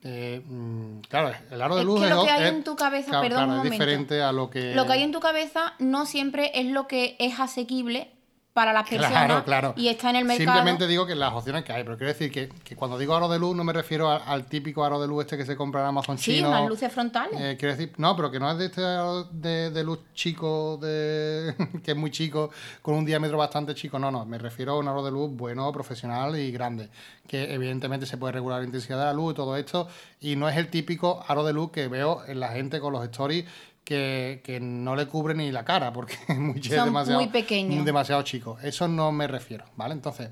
eh, 0.05 0.43
mm, 0.47 1.01
claro, 1.09 1.33
el 1.51 1.61
aro 1.61 1.77
de 1.77 1.85
luz 1.85 2.03
es, 2.03 2.09
que 2.09 2.15
lo 2.15 2.25
que 2.25 2.31
hay 2.31 2.49
en 2.49 2.65
tu 2.65 2.77
cabeza, 2.77 3.21
perdón, 3.21 3.63
diferente 3.63 4.23
a 4.23 4.33
lo 4.33 4.51
que 4.51 4.75
lo 4.75 4.87
que 4.87 4.93
hay 4.93 5.03
en 5.03 5.13
tu 5.13 5.21
cabeza 5.21 5.75
no 5.79 6.07
siempre 6.07 6.53
es 6.55 6.67
lo 6.67 6.87
que 6.87 7.17
es 7.19 7.41
asequible 7.41 8.11
para 8.59 8.73
las 8.73 8.88
personas 8.88 9.44
y 9.77 9.87
está 9.87 10.11
en 10.11 10.16
el 10.16 10.25
mercado. 10.25 10.51
Simplemente 10.51 10.88
digo 10.88 11.07
que 11.07 11.14
las 11.14 11.33
opciones 11.33 11.62
que 11.62 11.73
hay, 11.73 11.85
pero 11.85 11.97
quiero 11.97 12.12
decir 12.12 12.33
que, 12.33 12.75
cuando 12.75 12.99
digo 12.99 13.14
aro 13.14 13.29
de 13.29 13.38
luz 13.38 13.55
no 13.55 13.62
me 13.62 13.73
refiero 13.73 14.11
al, 14.11 14.47
típico 14.47 14.85
aro 14.85 15.01
de 15.01 15.07
luz 15.07 15.27
este 15.27 15.37
que 15.37 15.47
se 15.47 15.55
compra 15.55 15.83
en 15.83 15.87
Amazon 15.87 16.18
sí, 16.18 16.35
chino. 16.35 16.49
Sí, 16.49 16.55
unas 16.55 16.68
luces 16.68 16.92
frontales. 16.92 17.40
Eh, 17.40 17.57
quiero 17.57 17.77
decir, 17.77 17.92
no, 17.99 18.16
pero 18.16 18.33
que 18.33 18.40
no 18.40 18.51
es 18.51 18.59
de 18.59 18.66
este 18.66 18.85
aro 18.85 19.23
de, 19.31 19.85
luz 19.85 20.01
chico, 20.12 20.77
de, 20.83 21.55
que 21.85 21.92
es 21.92 21.97
muy 21.97 22.11
chico, 22.11 22.51
con 22.83 22.97
un 22.97 23.05
diámetro 23.05 23.38
bastante 23.38 23.77
chico, 23.77 23.97
no, 23.97 24.11
no, 24.11 24.27
me 24.27 24.38
refiero 24.38 24.73
a 24.73 24.79
un 24.79 24.88
aro 24.88 25.05
de 25.05 25.12
luz 25.12 25.31
bueno, 25.37 25.71
profesional 25.71 26.37
y 26.37 26.51
grande, 26.51 26.88
que 27.29 27.55
evidentemente 27.55 28.07
se 28.07 28.16
puede 28.16 28.33
regular 28.33 28.59
la 28.59 28.66
intensidad 28.66 28.99
de 28.99 29.05
la 29.05 29.12
luz 29.12 29.35
y 29.35 29.37
todo 29.37 29.57
esto, 29.57 29.87
y 30.21 30.35
no 30.35 30.49
es 30.49 30.57
el 30.57 30.66
típico 30.66 31.25
aro 31.29 31.44
de 31.44 31.53
luz 31.53 31.71
que 31.71 31.87
veo 31.87 32.25
en 32.27 32.40
la 32.40 32.49
gente 32.49 32.81
con 32.81 32.92
los 32.92 33.05
stories 33.05 33.44
que, 33.88 34.59
no 34.61 34.94
le 34.96 35.07
cubre 35.07 35.35
ni 35.35 35.51
la 35.51 35.64
cara, 35.64 35.92
porque 35.92 36.14
es 36.29 36.38
muy, 36.38 36.61
demasiado, 36.61 37.20
muy 37.20 37.29
pequeño. 37.29 37.85
demasiado 37.85 38.22
chico. 38.22 38.59
Eso 38.62 38.87
no 38.87 39.12
me 39.12 39.27
refiero, 39.27 39.64
¿vale? 39.77 39.94
Entonces, 39.94 40.31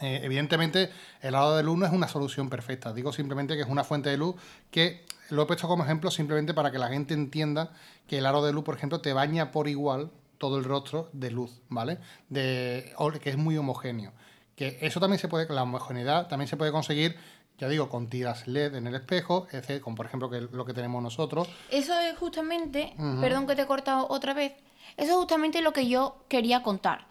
eh, 0.00 0.20
evidentemente, 0.22 0.90
el 1.20 1.34
aro 1.34 1.56
de 1.56 1.62
luz 1.62 1.78
no 1.78 1.86
es 1.86 1.92
una 1.92 2.08
solución 2.08 2.48
perfecta. 2.48 2.92
Digo 2.92 3.12
simplemente 3.12 3.54
que 3.54 3.62
es 3.62 3.68
una 3.68 3.84
fuente 3.84 4.08
de 4.08 4.16
luz 4.16 4.36
que 4.70 5.04
lo 5.28 5.42
he 5.42 5.46
puesto 5.46 5.68
como 5.68 5.84
ejemplo 5.84 6.10
simplemente 6.10 6.54
para 6.54 6.72
que 6.72 6.78
la 6.78 6.88
gente 6.88 7.12
entienda 7.14 7.72
que 8.06 8.18
el 8.18 8.26
aro 8.26 8.42
de 8.42 8.52
luz, 8.52 8.64
por 8.64 8.76
ejemplo, 8.76 9.00
te 9.00 9.12
baña 9.12 9.52
por 9.52 9.68
igual 9.68 10.10
todo 10.38 10.56
el 10.56 10.64
rostro 10.64 11.10
de 11.12 11.30
luz, 11.30 11.60
¿vale? 11.68 11.98
De, 12.30 12.94
que 13.22 13.30
es 13.30 13.36
muy 13.36 13.58
homogéneo. 13.58 14.12
Que 14.56 14.78
eso 14.80 15.00
también 15.00 15.18
se 15.18 15.28
puede, 15.28 15.52
la 15.52 15.62
homogeneidad 15.62 16.28
también 16.28 16.48
se 16.48 16.56
puede 16.56 16.72
conseguir 16.72 17.16
ya 17.60 17.68
digo, 17.68 17.90
con 17.90 18.08
tiras 18.08 18.48
LED 18.48 18.74
en 18.74 18.86
el 18.86 18.94
espejo, 18.94 19.46
es 19.52 19.60
decir, 19.60 19.82
con 19.82 19.94
por 19.94 20.06
ejemplo 20.06 20.30
que 20.30 20.40
lo 20.40 20.64
que 20.64 20.72
tenemos 20.72 21.02
nosotros. 21.02 21.46
Eso 21.70 21.98
es 22.00 22.16
justamente, 22.16 22.94
perdón 23.20 23.46
que 23.46 23.54
te 23.54 23.62
he 23.62 23.66
cortado 23.66 24.06
otra 24.08 24.32
vez, 24.32 24.54
eso 24.96 25.10
es 25.10 25.16
justamente 25.16 25.60
lo 25.60 25.72
que 25.72 25.86
yo 25.86 26.24
quería 26.28 26.62
contar. 26.62 27.06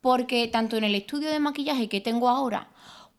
Porque 0.00 0.46
tanto 0.46 0.76
en 0.76 0.84
el 0.84 0.94
estudio 0.94 1.28
de 1.28 1.40
maquillaje 1.40 1.88
que 1.88 2.00
tengo 2.00 2.28
ahora, 2.28 2.68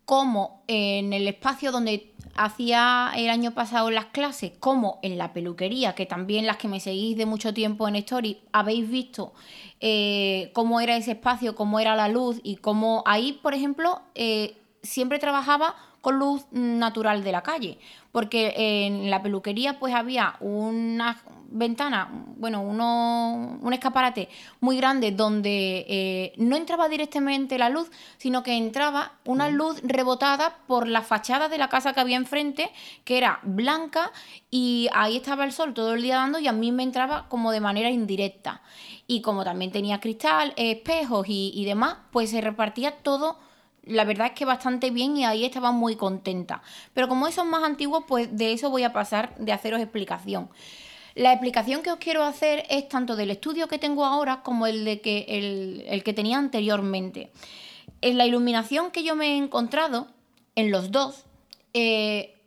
como 0.06 0.64
en 0.68 1.12
el 1.12 1.28
espacio 1.28 1.74
donde 1.74 2.16
hacía 2.36 3.12
el 3.16 3.30
año 3.30 3.54
pasado 3.54 3.92
las 3.92 4.06
clases, 4.06 4.54
como 4.60 5.00
en 5.04 5.18
la 5.18 5.34
peluquería, 5.34 5.94
que 5.94 6.06
también 6.06 6.48
las 6.48 6.56
que 6.56 6.70
me 6.70 6.80
seguís 6.80 7.18
de 7.18 7.26
mucho 7.26 7.54
tiempo 7.54 7.88
en 7.88 7.98
Story 7.98 8.40
habéis 8.54 8.90
visto 8.90 9.34
eh, 9.82 10.52
cómo 10.54 10.80
era 10.80 10.96
ese 10.96 11.12
espacio, 11.12 11.56
cómo 11.56 11.82
era 11.82 11.98
la 11.98 12.08
luz 12.08 12.40
y 12.42 12.56
cómo 12.56 13.04
ahí, 13.06 13.34
por 13.44 13.54
ejemplo, 13.54 14.02
eh, 14.16 14.58
siempre 14.82 15.20
trabajaba 15.20 15.76
con 16.02 16.18
luz 16.20 16.46
natural 16.52 17.24
de 17.24 17.32
la 17.32 17.42
calle, 17.42 17.78
porque 18.12 18.54
en 18.56 19.10
la 19.10 19.22
peluquería 19.22 19.80
pues 19.80 19.94
había 19.94 20.36
una 20.40 21.18
ventana, 21.52 22.10
bueno, 22.38 22.62
uno, 22.62 23.60
un 23.62 23.74
escaparate 23.74 24.30
muy 24.60 24.78
grande 24.78 25.12
donde 25.12 25.86
eh, 25.88 26.34
no 26.38 26.56
entraba 26.56 26.90
directamente 26.90 27.58
la 27.58 27.70
luz, 27.70 27.90
sino 28.18 28.44
que 28.44 28.56
entraba 28.56 29.14
una 29.26 29.50
luz 29.50 29.82
rebotada 29.84 30.58
por 30.68 30.88
la 30.88 31.02
fachada 31.02 31.50
de 31.50 31.58
la 31.58 31.70
casa 31.70 31.94
que 31.94 32.00
había 32.00 32.18
enfrente, 32.18 32.72
que 33.04 33.18
era 33.18 33.40
blanca, 33.44 34.12
y 34.52 34.90
ahí 34.94 35.18
estaba 35.18 35.44
el 35.44 35.52
sol 35.52 35.74
todo 35.74 35.94
el 35.94 36.02
día 36.02 36.16
dando 36.16 36.40
y 36.40 36.48
a 36.48 36.54
mí 36.54 36.72
me 36.72 36.84
entraba 36.84 37.28
como 37.30 37.52
de 37.52 37.62
manera 37.62 37.90
indirecta. 37.90 38.62
Y 39.08 39.22
como 39.22 39.44
también 39.44 39.72
tenía 39.72 40.00
cristal, 40.00 40.54
espejos 40.56 41.28
y, 41.28 41.52
y 41.56 41.66
demás, 41.66 41.98
pues 42.12 42.30
se 42.30 42.42
repartía 42.42 42.98
todo 42.98 43.40
la 43.90 44.06
verdad 44.06 44.28
es 44.28 44.34
que 44.34 44.46
bastante 44.46 44.92
bien 44.92 45.18
y 45.18 45.26
ahí 45.26 45.44
estaba 45.44 45.72
muy 45.72 45.96
contenta. 45.96 46.62
Pero 46.94 47.08
como 47.08 47.28
esos 47.28 47.46
más 47.46 47.64
antiguos, 47.64 48.04
pues 48.08 48.36
de 48.36 48.54
eso 48.54 48.70
voy 48.70 48.84
a 48.84 48.94
pasar 48.94 49.36
de 49.38 49.52
haceros 49.52 49.82
explicación. 49.82 50.50
La 51.16 51.34
explicación 51.34 51.82
que 51.82 51.92
os 51.92 51.98
quiero 51.98 52.24
hacer 52.24 52.66
es 52.70 52.88
tanto 52.88 53.16
del 53.16 53.32
estudio 53.32 53.68
que 53.68 53.80
tengo 53.80 54.06
ahora 54.06 54.42
como 54.44 54.68
el, 54.68 54.86
de 54.86 55.02
que, 55.02 55.86
el, 55.90 56.04
que 56.04 56.14
tenía 56.14 56.38
anteriormente. 56.38 57.32
En 58.02 58.18
la 58.18 58.26
iluminación 58.26 58.92
que 58.92 59.04
yo 59.04 59.16
me 59.16 59.34
he 59.34 59.38
encontrado, 59.38 60.08
en 60.56 60.72
los 60.72 60.92
dos, 60.92 61.26
eh, 61.74 62.38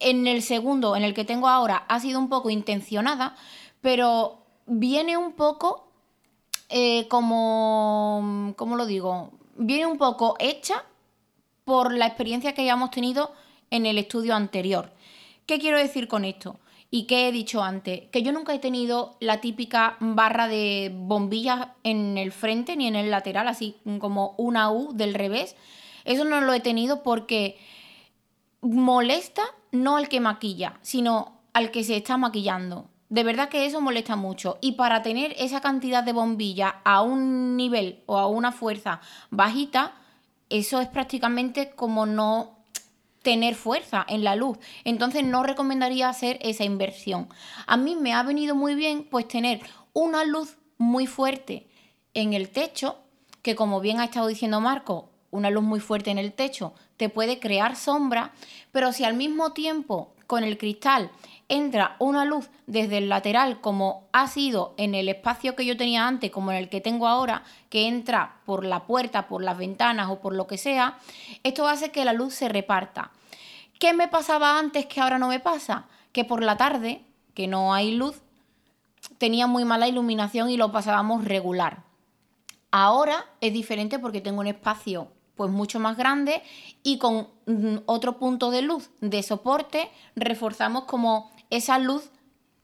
en 0.00 0.26
el 0.26 0.42
segundo, 0.42 0.96
en 0.96 1.04
el 1.04 1.14
que 1.14 1.24
tengo 1.24 1.48
ahora, 1.48 1.84
ha 1.88 2.00
sido 2.00 2.18
un 2.18 2.28
poco 2.28 2.50
intencionada, 2.50 3.36
pero 3.80 4.42
viene 4.66 5.16
un 5.16 5.32
poco 5.32 5.88
eh, 6.68 7.06
como, 7.08 8.52
¿cómo 8.56 8.76
lo 8.76 8.84
digo? 8.84 9.30
Viene 9.58 9.86
un 9.86 9.98
poco 9.98 10.36
hecha 10.38 10.84
por 11.64 11.92
la 11.92 12.06
experiencia 12.06 12.52
que 12.52 12.62
hayamos 12.62 12.90
tenido 12.90 13.32
en 13.70 13.86
el 13.86 13.98
estudio 13.98 14.34
anterior. 14.34 14.92
¿Qué 15.46 15.58
quiero 15.58 15.78
decir 15.78 16.08
con 16.08 16.24
esto? 16.24 16.58
¿Y 16.90 17.04
qué 17.04 17.28
he 17.28 17.32
dicho 17.32 17.62
antes? 17.62 18.08
Que 18.10 18.22
yo 18.22 18.32
nunca 18.32 18.54
he 18.54 18.58
tenido 18.58 19.16
la 19.20 19.40
típica 19.40 19.96
barra 20.00 20.46
de 20.46 20.92
bombillas 20.94 21.68
en 21.82 22.16
el 22.16 22.32
frente 22.32 22.76
ni 22.76 22.86
en 22.86 22.96
el 22.96 23.10
lateral, 23.10 23.48
así 23.48 23.76
como 23.98 24.34
una 24.38 24.70
U 24.70 24.92
del 24.94 25.14
revés. 25.14 25.56
Eso 26.04 26.24
no 26.24 26.40
lo 26.40 26.52
he 26.52 26.60
tenido 26.60 27.02
porque 27.02 27.58
molesta 28.60 29.42
no 29.72 29.96
al 29.96 30.08
que 30.08 30.20
maquilla, 30.20 30.78
sino 30.82 31.40
al 31.52 31.70
que 31.70 31.82
se 31.84 31.96
está 31.96 32.16
maquillando. 32.16 32.88
De 33.08 33.22
verdad 33.22 33.48
que 33.48 33.66
eso 33.66 33.80
molesta 33.80 34.16
mucho. 34.16 34.58
Y 34.60 34.72
para 34.72 35.02
tener 35.02 35.34
esa 35.38 35.60
cantidad 35.60 36.02
de 36.02 36.12
bombilla 36.12 36.80
a 36.84 37.02
un 37.02 37.56
nivel 37.56 38.02
o 38.06 38.18
a 38.18 38.26
una 38.26 38.52
fuerza 38.52 39.00
bajita, 39.30 39.94
eso 40.50 40.80
es 40.80 40.88
prácticamente 40.88 41.70
como 41.70 42.06
no 42.06 42.56
tener 43.22 43.54
fuerza 43.54 44.04
en 44.08 44.22
la 44.22 44.36
luz. 44.36 44.58
Entonces 44.84 45.24
no 45.24 45.42
recomendaría 45.42 46.08
hacer 46.08 46.38
esa 46.42 46.64
inversión. 46.64 47.28
A 47.66 47.76
mí 47.76 47.96
me 47.96 48.12
ha 48.12 48.22
venido 48.22 48.54
muy 48.54 48.74
bien 48.74 49.04
pues 49.10 49.26
tener 49.26 49.60
una 49.92 50.24
luz 50.24 50.56
muy 50.78 51.06
fuerte 51.06 51.66
en 52.14 52.34
el 52.34 52.50
techo, 52.50 52.98
que 53.42 53.56
como 53.56 53.80
bien 53.80 54.00
ha 54.00 54.04
estado 54.04 54.28
diciendo 54.28 54.60
Marco, 54.60 55.10
una 55.30 55.50
luz 55.50 55.64
muy 55.64 55.80
fuerte 55.80 56.10
en 56.10 56.18
el 56.18 56.32
techo 56.32 56.74
te 56.96 57.08
puede 57.08 57.38
crear 57.38 57.76
sombra, 57.76 58.32
pero 58.72 58.92
si 58.92 59.04
al 59.04 59.14
mismo 59.14 59.52
tiempo 59.52 60.14
con 60.26 60.44
el 60.44 60.58
cristal 60.58 61.10
entra 61.48 61.96
una 61.98 62.24
luz 62.24 62.50
desde 62.66 62.98
el 62.98 63.08
lateral 63.08 63.60
como 63.60 64.08
ha 64.12 64.26
sido 64.26 64.74
en 64.76 64.94
el 64.94 65.08
espacio 65.08 65.54
que 65.54 65.64
yo 65.64 65.76
tenía 65.76 66.06
antes 66.06 66.30
como 66.30 66.50
en 66.50 66.58
el 66.58 66.68
que 66.68 66.80
tengo 66.80 67.06
ahora, 67.06 67.44
que 67.70 67.86
entra 67.86 68.36
por 68.44 68.64
la 68.64 68.84
puerta, 68.86 69.28
por 69.28 69.42
las 69.42 69.56
ventanas 69.56 70.08
o 70.10 70.20
por 70.20 70.34
lo 70.34 70.46
que 70.46 70.58
sea, 70.58 70.98
esto 71.44 71.68
hace 71.68 71.90
que 71.90 72.04
la 72.04 72.12
luz 72.12 72.34
se 72.34 72.48
reparta. 72.48 73.10
¿Qué 73.78 73.92
me 73.92 74.08
pasaba 74.08 74.58
antes 74.58 74.86
que 74.86 75.00
ahora 75.00 75.18
no 75.18 75.28
me 75.28 75.40
pasa? 75.40 75.86
Que 76.12 76.24
por 76.24 76.42
la 76.42 76.56
tarde, 76.56 77.02
que 77.34 77.46
no 77.46 77.74
hay 77.74 77.92
luz, 77.94 78.22
tenía 79.18 79.46
muy 79.46 79.64
mala 79.64 79.86
iluminación 79.86 80.50
y 80.50 80.56
lo 80.56 80.72
pasábamos 80.72 81.24
regular. 81.24 81.84
Ahora 82.70 83.24
es 83.40 83.52
diferente 83.52 83.98
porque 83.98 84.20
tengo 84.20 84.40
un 84.40 84.46
espacio 84.46 85.08
pues 85.36 85.50
mucho 85.50 85.78
más 85.78 85.96
grande 85.96 86.42
y 86.82 86.98
con 86.98 87.28
mm, 87.46 87.78
otro 87.84 88.18
punto 88.18 88.50
de 88.50 88.62
luz 88.62 88.90
de 89.00 89.22
soporte 89.22 89.90
reforzamos 90.16 90.84
como 90.84 91.30
esa 91.50 91.78
luz 91.78 92.10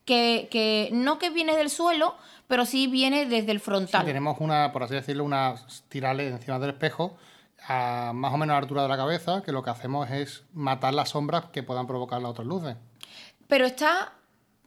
que, 0.05 0.89
no 0.91 1.19
que 1.19 1.29
viene 1.29 1.55
del 1.55 1.69
suelo, 1.69 2.15
pero 2.47 2.65
sí 2.65 2.87
viene 2.87 3.25
desde 3.25 3.51
el 3.51 3.59
frontal. 3.59 4.05
tenemos 4.05 4.37
una, 4.39 4.71
por 4.71 4.83
así 4.83 4.93
decirlo, 4.93 5.23
unas 5.23 5.83
tirales 5.89 6.31
encima 6.31 6.59
del 6.59 6.71
espejo, 6.71 7.15
a 7.67 8.11
más 8.13 8.33
o 8.33 8.37
menos 8.37 8.53
a 8.53 8.57
la 8.57 8.63
altura 8.63 8.83
de 8.83 8.89
la 8.89 8.97
cabeza, 8.97 9.41
que 9.43 9.51
lo 9.51 9.63
que 9.63 9.69
hacemos 9.69 10.09
es 10.11 10.43
matar 10.53 10.93
las 10.93 11.09
sombras 11.09 11.45
que 11.45 11.63
puedan 11.63 11.87
provocar 11.87 12.21
las 12.21 12.31
otras 12.31 12.47
luces. 12.47 12.75
Pero 13.47 13.65
está 13.65 14.13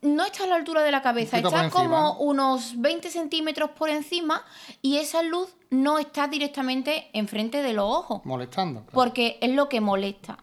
no 0.02 0.24
está 0.24 0.44
a 0.44 0.46
la 0.46 0.56
altura 0.56 0.82
de 0.82 0.90
la 0.90 1.02
cabeza, 1.02 1.38
está 1.38 1.70
como 1.70 2.18
unos 2.18 2.80
20 2.80 3.10
centímetros 3.10 3.70
por 3.70 3.88
encima 3.88 4.44
y 4.82 4.98
esa 4.98 5.22
luz 5.22 5.56
no 5.70 5.98
está 5.98 6.28
directamente 6.28 7.10
enfrente 7.12 7.62
de 7.62 7.72
los 7.72 7.84
ojos. 7.84 8.20
Molestando. 8.24 8.84
Porque 8.92 9.38
es 9.40 9.50
lo 9.50 9.68
que 9.68 9.80
molesta. 9.80 10.38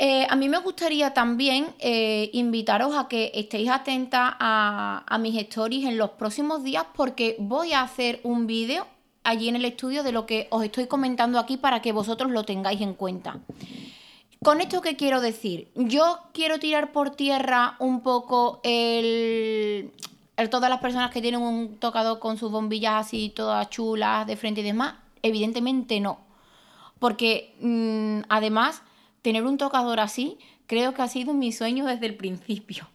Eh, 0.00 0.26
a 0.30 0.36
mí 0.36 0.48
me 0.48 0.58
gustaría 0.58 1.12
también 1.12 1.74
eh, 1.80 2.30
invitaros 2.32 2.94
a 2.94 3.08
que 3.08 3.32
estéis 3.34 3.68
atentas 3.68 4.34
a, 4.38 5.18
mis 5.20 5.36
stories 5.42 5.86
en 5.86 5.98
los 5.98 6.10
próximos 6.10 6.62
días 6.62 6.86
porque 6.94 7.34
voy 7.40 7.72
a 7.72 7.82
hacer 7.82 8.20
un 8.22 8.46
vídeo 8.46 8.86
allí 9.24 9.48
en 9.48 9.56
el 9.56 9.64
estudio 9.64 10.04
de 10.04 10.12
lo 10.12 10.24
que 10.24 10.46
os 10.50 10.62
estoy 10.62 10.86
comentando 10.86 11.40
aquí 11.40 11.56
para 11.56 11.82
que 11.82 11.90
vosotros 11.90 12.30
lo 12.30 12.44
tengáis 12.44 12.80
en 12.80 12.94
cuenta. 12.94 13.40
¿Con 14.40 14.60
esto 14.60 14.80
qué 14.82 14.94
quiero 14.94 15.20
decir? 15.20 15.68
Yo 15.74 16.20
quiero 16.32 16.60
tirar 16.60 16.92
por 16.92 17.10
tierra 17.10 17.74
un 17.80 18.02
poco 18.02 18.60
el, 18.62 19.90
todas 20.48 20.70
las 20.70 20.78
personas 20.78 21.10
que 21.10 21.20
tienen 21.20 21.42
un 21.42 21.76
tocador 21.78 22.20
con 22.20 22.38
sus 22.38 22.52
bombillas 22.52 23.06
así 23.06 23.30
todas 23.30 23.68
chulas 23.68 24.28
de 24.28 24.36
frente 24.36 24.60
y 24.60 24.64
demás. 24.64 24.94
Evidentemente 25.22 25.98
no. 25.98 26.20
Porque 27.00 27.56
mm, 27.60 28.26
además 28.28 28.82
tener 29.28 29.44
un 29.44 29.58
tocador 29.58 30.00
así, 30.00 30.38
creo 30.66 30.94
que 30.94 31.02
ha 31.02 31.08
sido 31.08 31.34
mi 31.34 31.52
sueño 31.52 31.84
desde 31.84 32.06
el 32.06 32.14
principio. 32.14 32.88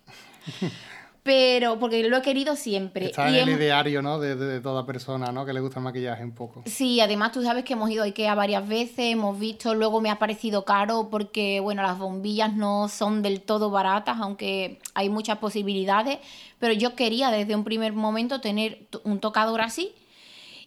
Pero, 1.21 1.77
porque 1.77 2.01
lo 2.09 2.17
he 2.17 2.21
querido 2.23 2.55
siempre. 2.55 3.05
Está 3.05 3.29
en 3.29 3.35
el 3.35 3.49
ideario, 3.49 4.01
¿no? 4.01 4.19
De, 4.19 4.59
toda 4.59 4.83
persona, 4.87 5.31
¿no? 5.31 5.45
Que 5.45 5.53
le 5.53 5.59
gusta 5.59 5.77
el 5.77 5.83
maquillaje 5.83 6.23
un 6.23 6.33
poco. 6.33 6.63
Sí, 6.65 6.99
además 7.01 7.33
tú 7.33 7.43
sabes 7.43 7.63
que 7.63 7.73
hemos 7.73 7.91
ido 7.91 8.01
a 8.01 8.07
Ikea 8.07 8.33
varias 8.33 8.67
veces, 8.67 9.11
hemos 9.11 9.39
visto, 9.39 9.75
luego 9.75 10.01
me 10.01 10.09
ha 10.09 10.17
parecido 10.17 10.65
caro 10.65 11.07
porque, 11.11 11.59
bueno, 11.59 11.83
las 11.83 11.99
bombillas 11.99 12.51
no 12.51 12.89
son 12.89 13.21
del 13.21 13.39
todo 13.39 13.69
baratas, 13.69 14.17
aunque 14.19 14.79
hay 14.95 15.09
muchas 15.09 15.37
posibilidades, 15.37 16.17
pero 16.57 16.73
yo 16.73 16.95
quería 16.95 17.29
desde 17.29 17.55
un 17.55 17.63
primer 17.63 17.93
momento 17.93 18.41
tener 18.41 18.87
un 19.03 19.19
tocador 19.19 19.61
así 19.61 19.93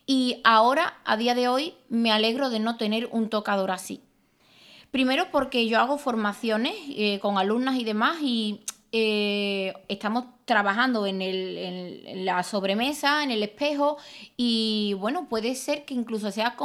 Y 0.07 0.41
ahora, 0.45 0.95
a 1.05 1.17
día 1.17 1.35
de 1.35 1.49
hoy, 1.49 1.75
me 1.89 2.13
alegro 2.13 2.51
de 2.51 2.61
no 2.61 2.77
tener 2.77 3.09
un 3.11 3.29
tocador 3.29 3.73
así. 3.73 4.01
Primero 4.97 5.27
porque 5.31 5.69
yo 5.69 5.79
hago 5.79 5.99
formaciones 5.99 6.73
eh, 6.89 7.19
con 7.21 7.37
alumnas 7.37 7.77
y 7.77 7.85
demás 7.85 8.17
y 8.23 8.63
eh, 8.93 9.75
estamos 9.89 10.25
trabajando 10.47 11.07
en, 11.07 12.25
la 12.25 12.43
sobremesa, 12.43 13.23
en 13.23 13.31
el 13.31 13.43
espejo 13.43 13.99
y 14.39 14.95
bueno, 14.99 15.29
puede 15.29 15.55
ser 15.55 15.85
que 15.85 15.93
incluso 15.93 16.31
sea 16.31 16.57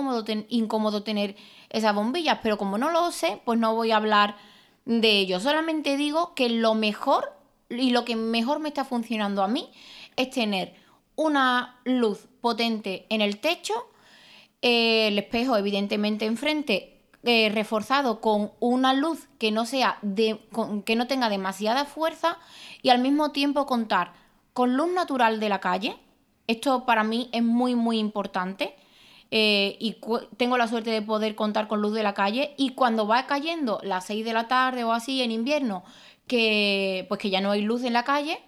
incómodo 0.47 1.03
tener 1.03 1.35
esas 1.69 1.93
bombillas, 1.93 2.39
pero 2.41 2.57
como 2.57 2.77
no 2.77 2.89
lo 2.89 3.11
sé, 3.11 3.41
pues 3.43 3.59
no 3.59 3.75
voy 3.75 3.91
a 3.91 3.97
hablar 3.97 4.37
de 4.85 5.19
ello. 5.19 5.41
Solamente 5.41 5.97
digo 5.97 6.33
que 6.33 6.47
lo 6.47 6.73
mejor 6.73 7.33
y 7.69 7.89
lo 7.89 8.05
que 8.05 8.15
mejor 8.15 8.59
me 8.59 8.69
está 8.69 8.85
funcionando 8.85 9.43
a 9.43 9.49
mí 9.49 9.69
es 10.15 10.29
tener 10.29 10.73
una 11.17 11.81
luz 11.83 12.29
potente 12.39 13.07
en 13.09 13.19
el 13.19 13.39
techo, 13.41 13.73
eh, 14.61 15.09
el 15.09 15.19
espejo 15.19 15.57
evidentemente 15.57 16.23
enfrente 16.23 16.90
eh, 17.23 17.49
reforzado 17.53 18.19
con 18.19 18.51
una 18.59 18.93
luz 18.93 19.27
que 19.37 19.51
no 19.51 19.65
sea 19.65 19.99
de, 20.01 20.39
que 20.85 20.95
no 20.95 21.07
tenga 21.07 21.29
demasiada 21.29 21.85
fuerza 21.85 22.37
y 22.81 22.89
al 22.89 22.99
mismo 22.99 23.31
tiempo 23.31 23.65
contar 23.65 24.13
con 24.53 24.75
luz 24.75 24.91
natural 24.91 25.39
de 25.39 25.49
la 25.49 25.59
calle. 25.59 25.97
Esto 26.47 26.85
para 26.85 27.03
mí 27.03 27.29
es 27.31 27.43
muy 27.43 27.75
muy 27.75 27.99
importante. 27.99 28.75
Eh, 29.33 29.77
y 29.79 29.95
tengo 30.35 30.57
la 30.57 30.67
suerte 30.67 30.89
de 30.89 31.01
poder 31.01 31.35
contar 31.35 31.69
con 31.69 31.81
luz 31.81 31.93
de 31.93 32.03
la 32.03 32.13
calle 32.13 32.53
y 32.57 32.71
cuando 32.71 33.07
va 33.07 33.27
cayendo 33.27 33.79
las 33.81 34.05
6 34.07 34.25
de 34.25 34.33
la 34.33 34.49
tarde 34.49 34.83
o 34.83 34.91
así 34.91 35.21
en 35.21 35.31
invierno 35.31 35.85
que 36.27 37.05
pues 37.07 37.17
que 37.21 37.29
ya 37.29 37.39
no 37.39 37.51
hay 37.51 37.61
luz 37.61 37.85
en 37.85 37.93
la 37.93 38.03
calle 38.03 38.41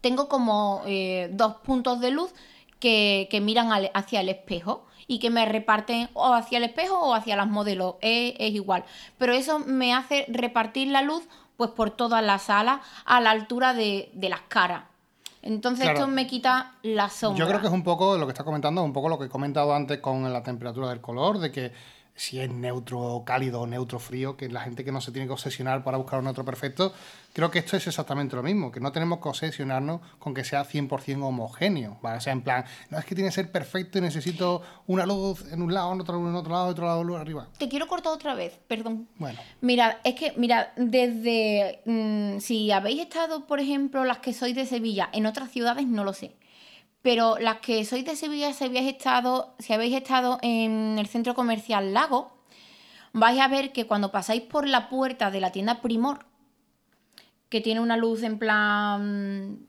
tengo 0.00 0.28
como 0.28 0.82
eh, 0.86 1.28
dos 1.32 1.56
puntos 1.56 1.98
de 1.98 2.12
luz 2.12 2.32
que, 2.78 3.28
miran 3.42 3.68
hacia 3.94 4.20
el 4.20 4.28
espejo 4.28 4.86
y 5.06 5.18
que 5.18 5.30
me 5.30 5.46
reparten 5.46 6.08
o 6.14 6.34
hacia 6.34 6.58
el 6.58 6.64
espejo 6.64 6.98
o 6.98 7.14
hacia 7.14 7.36
las 7.36 7.46
modelos, 7.46 7.94
es, 8.00 8.34
igual. 8.38 8.84
Pero 9.18 9.32
eso 9.32 9.58
me 9.58 9.94
hace 9.94 10.26
repartir 10.28 10.88
la 10.88 11.02
luz 11.02 11.22
pues 11.56 11.70
por 11.70 11.90
toda 11.90 12.20
la 12.22 12.38
sala 12.38 12.80
a 13.04 13.20
la 13.20 13.30
altura 13.30 13.72
de, 13.72 14.10
las 14.14 14.40
caras. 14.42 14.84
Entonces 15.42 15.88
esto 15.88 16.08
me 16.08 16.26
quita 16.26 16.74
la 16.82 17.08
sombra. 17.08 17.38
Yo 17.38 17.48
creo 17.48 17.60
que 17.60 17.68
es 17.68 17.72
un 17.72 17.84
poco 17.84 18.18
lo 18.18 18.26
que 18.26 18.32
está 18.32 18.42
comentando, 18.42 18.82
un 18.82 18.92
poco 18.92 19.08
lo 19.08 19.18
que 19.18 19.26
he 19.26 19.28
comentado 19.28 19.72
antes 19.72 20.00
con 20.00 20.30
la 20.32 20.42
temperatura 20.42 20.88
del 20.88 21.00
color, 21.00 21.38
de 21.38 21.52
que 21.52 21.72
si 22.16 22.40
es 22.40 22.50
neutro 22.50 23.22
cálido 23.24 23.60
o 23.60 23.66
neutro 23.66 23.98
frío, 23.98 24.36
que 24.36 24.48
la 24.48 24.60
gente 24.62 24.84
que 24.84 24.90
no 24.90 25.00
se 25.00 25.12
tiene 25.12 25.26
que 25.26 25.34
obsesionar 25.34 25.84
para 25.84 25.98
buscar 25.98 26.18
un 26.18 26.24
neutro 26.24 26.44
perfecto, 26.44 26.92
creo 27.32 27.50
que 27.50 27.58
esto 27.58 27.76
es 27.76 27.86
exactamente 27.86 28.34
lo 28.34 28.42
mismo, 28.42 28.72
que 28.72 28.80
no 28.80 28.90
tenemos 28.90 29.20
que 29.20 29.28
obsesionarnos 29.28 30.00
con 30.18 30.32
que 30.32 30.42
sea 30.42 30.64
100% 30.64 31.22
homogéneo, 31.22 31.98
O 32.02 32.20
sea, 32.20 32.32
en 32.32 32.40
plan, 32.40 32.64
no 32.90 32.98
es 32.98 33.04
que 33.04 33.14
tiene 33.14 33.28
que 33.28 33.34
ser 33.34 33.52
perfecto 33.52 33.98
y 33.98 34.00
necesito 34.00 34.62
una 34.86 35.04
luz 35.04 35.44
en 35.52 35.60
un 35.60 35.72
lado, 35.72 35.92
en 35.92 36.00
otro, 36.00 36.16
en 36.16 36.34
otro 36.34 36.52
lado, 36.52 36.66
otro 36.68 36.86
lado, 36.86 37.04
luz 37.04 37.18
arriba. 37.18 37.48
Te 37.58 37.68
quiero 37.68 37.86
cortar 37.86 38.12
otra 38.12 38.34
vez, 38.34 38.58
perdón. 38.66 39.08
Bueno. 39.16 39.38
Mirad, 39.60 39.96
es 40.02 40.14
que, 40.14 40.32
mirad, 40.36 40.68
desde, 40.76 41.82
mm, 41.84 42.40
si 42.40 42.70
habéis 42.70 43.02
estado, 43.02 43.46
por 43.46 43.60
ejemplo, 43.60 44.04
las 44.04 44.18
que 44.18 44.32
sois 44.32 44.56
de 44.56 44.64
Sevilla, 44.64 45.10
en 45.12 45.26
otras 45.26 45.50
ciudades 45.50 45.86
no 45.86 46.04
lo 46.04 46.14
sé 46.14 46.34
pero 47.06 47.38
las 47.38 47.58
que 47.58 47.84
sois 47.84 48.04
de 48.04 48.16
Sevilla, 48.16 48.52
si 48.52 48.64
habéis 48.64 48.88
estado, 48.88 49.54
si 49.60 49.72
habéis 49.72 49.94
estado 49.94 50.40
en 50.42 50.98
el 50.98 51.06
centro 51.06 51.36
comercial 51.36 51.94
Lago, 51.94 52.32
vais 53.12 53.38
a 53.38 53.46
ver 53.46 53.70
que 53.70 53.86
cuando 53.86 54.10
pasáis 54.10 54.42
por 54.42 54.66
la 54.66 54.88
puerta 54.88 55.30
de 55.30 55.38
la 55.38 55.52
tienda 55.52 55.80
Primor, 55.82 56.26
que 57.48 57.60
tiene 57.60 57.80
una 57.80 57.96
luz 57.96 58.24
en 58.24 58.40
plan. 58.40 59.68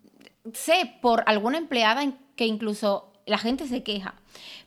Sé 0.51 0.97
por 0.99 1.25
alguna 1.27 1.59
empleada 1.59 2.11
que 2.35 2.47
incluso 2.47 3.13
la 3.27 3.37
gente 3.37 3.67
se 3.67 3.83
queja. 3.83 4.15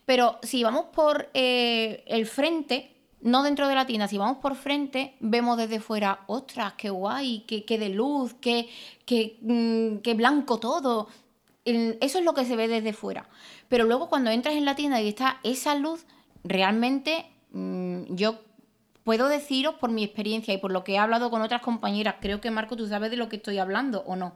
Pero 0.05 0.39
si 0.41 0.63
vamos 0.63 0.85
por 0.93 1.29
eh, 1.33 2.05
el 2.07 2.25
frente, 2.25 2.95
no 3.19 3.43
dentro 3.43 3.67
de 3.67 3.75
la 3.75 3.85
tienda, 3.85 4.07
si 4.07 4.17
vamos 4.17 4.37
por 4.37 4.55
frente, 4.55 5.17
vemos 5.19 5.57
desde 5.57 5.81
fuera, 5.81 6.21
ostras, 6.27 6.75
qué 6.77 6.89
guay, 6.89 7.41
qué, 7.41 7.77
de 7.77 7.89
luz, 7.89 8.33
qué, 8.39 8.69
qué, 9.05 9.39
mm, 9.41 9.97
qué 9.97 10.13
blanco 10.13 10.57
todo 10.57 11.09
eso 11.65 12.19
es 12.19 12.25
lo 12.25 12.33
que 12.33 12.45
se 12.45 12.55
ve 12.55 12.67
desde 12.67 12.93
fuera. 12.93 13.27
Pero 13.69 13.85
luego 13.85 14.09
cuando 14.09 14.29
entras 14.29 14.55
en 14.55 14.65
la 14.65 14.75
tienda 14.75 15.01
y 15.01 15.07
está 15.07 15.39
esa 15.43 15.75
luz, 15.75 16.05
realmente 16.43 17.25
mm, 17.51 18.15
yo 18.15 18.39
puedo 19.03 19.29
deciros 19.29 19.75
por 19.75 19.91
mi 19.91 20.03
experiencia 20.03 20.53
y 20.53 20.57
por 20.57 20.71
lo 20.71 20.83
que 20.83 20.93
he 20.93 20.97
hablado 20.97 21.29
con 21.29 21.41
otras 21.41 21.61
compañeras, 21.61 22.15
creo 22.21 22.41
que 22.41 22.51
Marco, 22.51 22.75
tú 22.75 22.87
sabes 22.87 23.11
de 23.11 23.17
lo 23.17 23.29
que 23.29 23.37
estoy 23.37 23.57
hablando 23.57 24.03
o 24.05 24.15
no. 24.15 24.33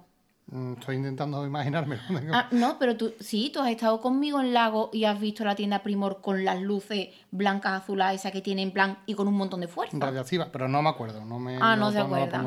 Mm, 0.48 0.74
estoy 0.74 0.98
intentando 0.98 1.46
imaginarme. 1.46 1.98
Ah, 2.32 2.48
no, 2.52 2.78
pero 2.78 2.96
tú 2.96 3.14
sí, 3.20 3.50
tú 3.54 3.62
has 3.62 3.70
estado 3.70 4.00
conmigo 4.00 4.40
en 4.40 4.54
Lago 4.54 4.90
y 4.94 5.06
has 5.06 5.20
visto 5.20 5.44
la 5.44 5.56
tienda 5.56 5.82
Primor 5.82 6.22
con 6.22 6.46
las 6.46 6.62
luces 6.62 7.10
blancas, 7.32 7.82
azuladas, 7.82 8.16
esa 8.16 8.32
que 8.32 8.42
tiene 8.42 8.62
en 8.62 8.72
plan 8.72 9.00
y 9.06 9.16
con 9.16 9.28
un 9.28 9.36
montón 9.36 9.62
de 9.62 9.68
fuerza. 9.68 9.98
Radiactiva, 10.00 10.50
pero 10.52 10.68
no 10.68 10.82
me 10.82 10.90
acuerdo. 10.90 11.26
No 11.26 11.40
me, 11.40 11.58
ah, 11.60 11.76
no, 11.76 11.92
se 11.92 12.00
acuerda. 12.00 12.44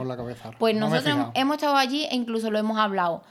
Pues 0.58 0.76
nosotros 0.76 1.30
hemos 1.34 1.56
estado 1.56 1.76
allí 1.76 2.04
e 2.04 2.14
incluso 2.14 2.50
lo 2.50 2.58
hemos 2.58 2.78
hablado. 2.78 3.22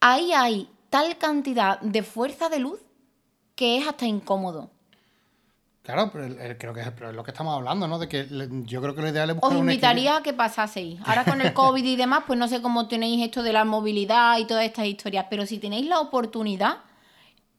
Ahí 0.00 0.32
hay 0.32 0.68
tal 0.94 1.18
cantidad 1.18 1.80
de 1.80 2.04
fuerza 2.04 2.48
de 2.48 2.60
luz 2.60 2.78
que 3.56 3.78
es 3.78 3.88
hasta 3.88 4.06
incómodo. 4.06 4.70
Claro, 5.82 6.08
pero 6.12 6.32
creo 6.56 6.72
que 6.72 6.82
es, 6.82 6.86
lo 7.12 7.24
que 7.24 7.32
estamos 7.32 7.52
hablando, 7.52 7.88
¿no? 7.88 7.98
De 7.98 8.06
que 8.06 8.28
yo 8.64 8.80
creo 8.80 8.94
que 8.94 9.02
lo 9.02 9.08
ideal 9.08 9.28
es 9.30 9.34
buscar 9.34 9.50
Os 9.50 9.58
invitaría 9.58 10.18
a 10.18 10.22
que 10.22 10.32
pasaseis. 10.32 11.00
Ahora 11.04 11.24
con 11.24 11.40
el 11.40 11.52
COVID 11.52 11.84
y 11.84 11.96
demás, 11.96 12.22
pues 12.28 12.38
no 12.38 12.46
sé 12.46 12.62
cómo 12.62 12.86
tenéis 12.86 13.24
esto 13.24 13.42
de 13.42 13.52
la 13.52 13.64
movilidad 13.64 14.38
y 14.38 14.46
todas 14.46 14.64
estas 14.64 14.86
historias, 14.86 15.26
pero 15.28 15.46
si 15.46 15.58
tenéis 15.58 15.88
la 15.88 15.98
oportunidad, 15.98 16.76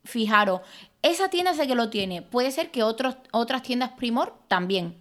fijaros, 0.06 0.62
esa 1.02 1.30
tienda 1.30 1.54
sé 1.54 1.68
que 1.68 1.76
lo 1.76 1.90
tiene. 1.90 2.22
Puede 2.22 2.52
ser 2.52 2.72
que 2.72 2.84
otros, 2.84 3.18
otras 3.34 3.64
tiendas 3.64 3.90
Primor 3.98 4.34
también. 4.48 4.96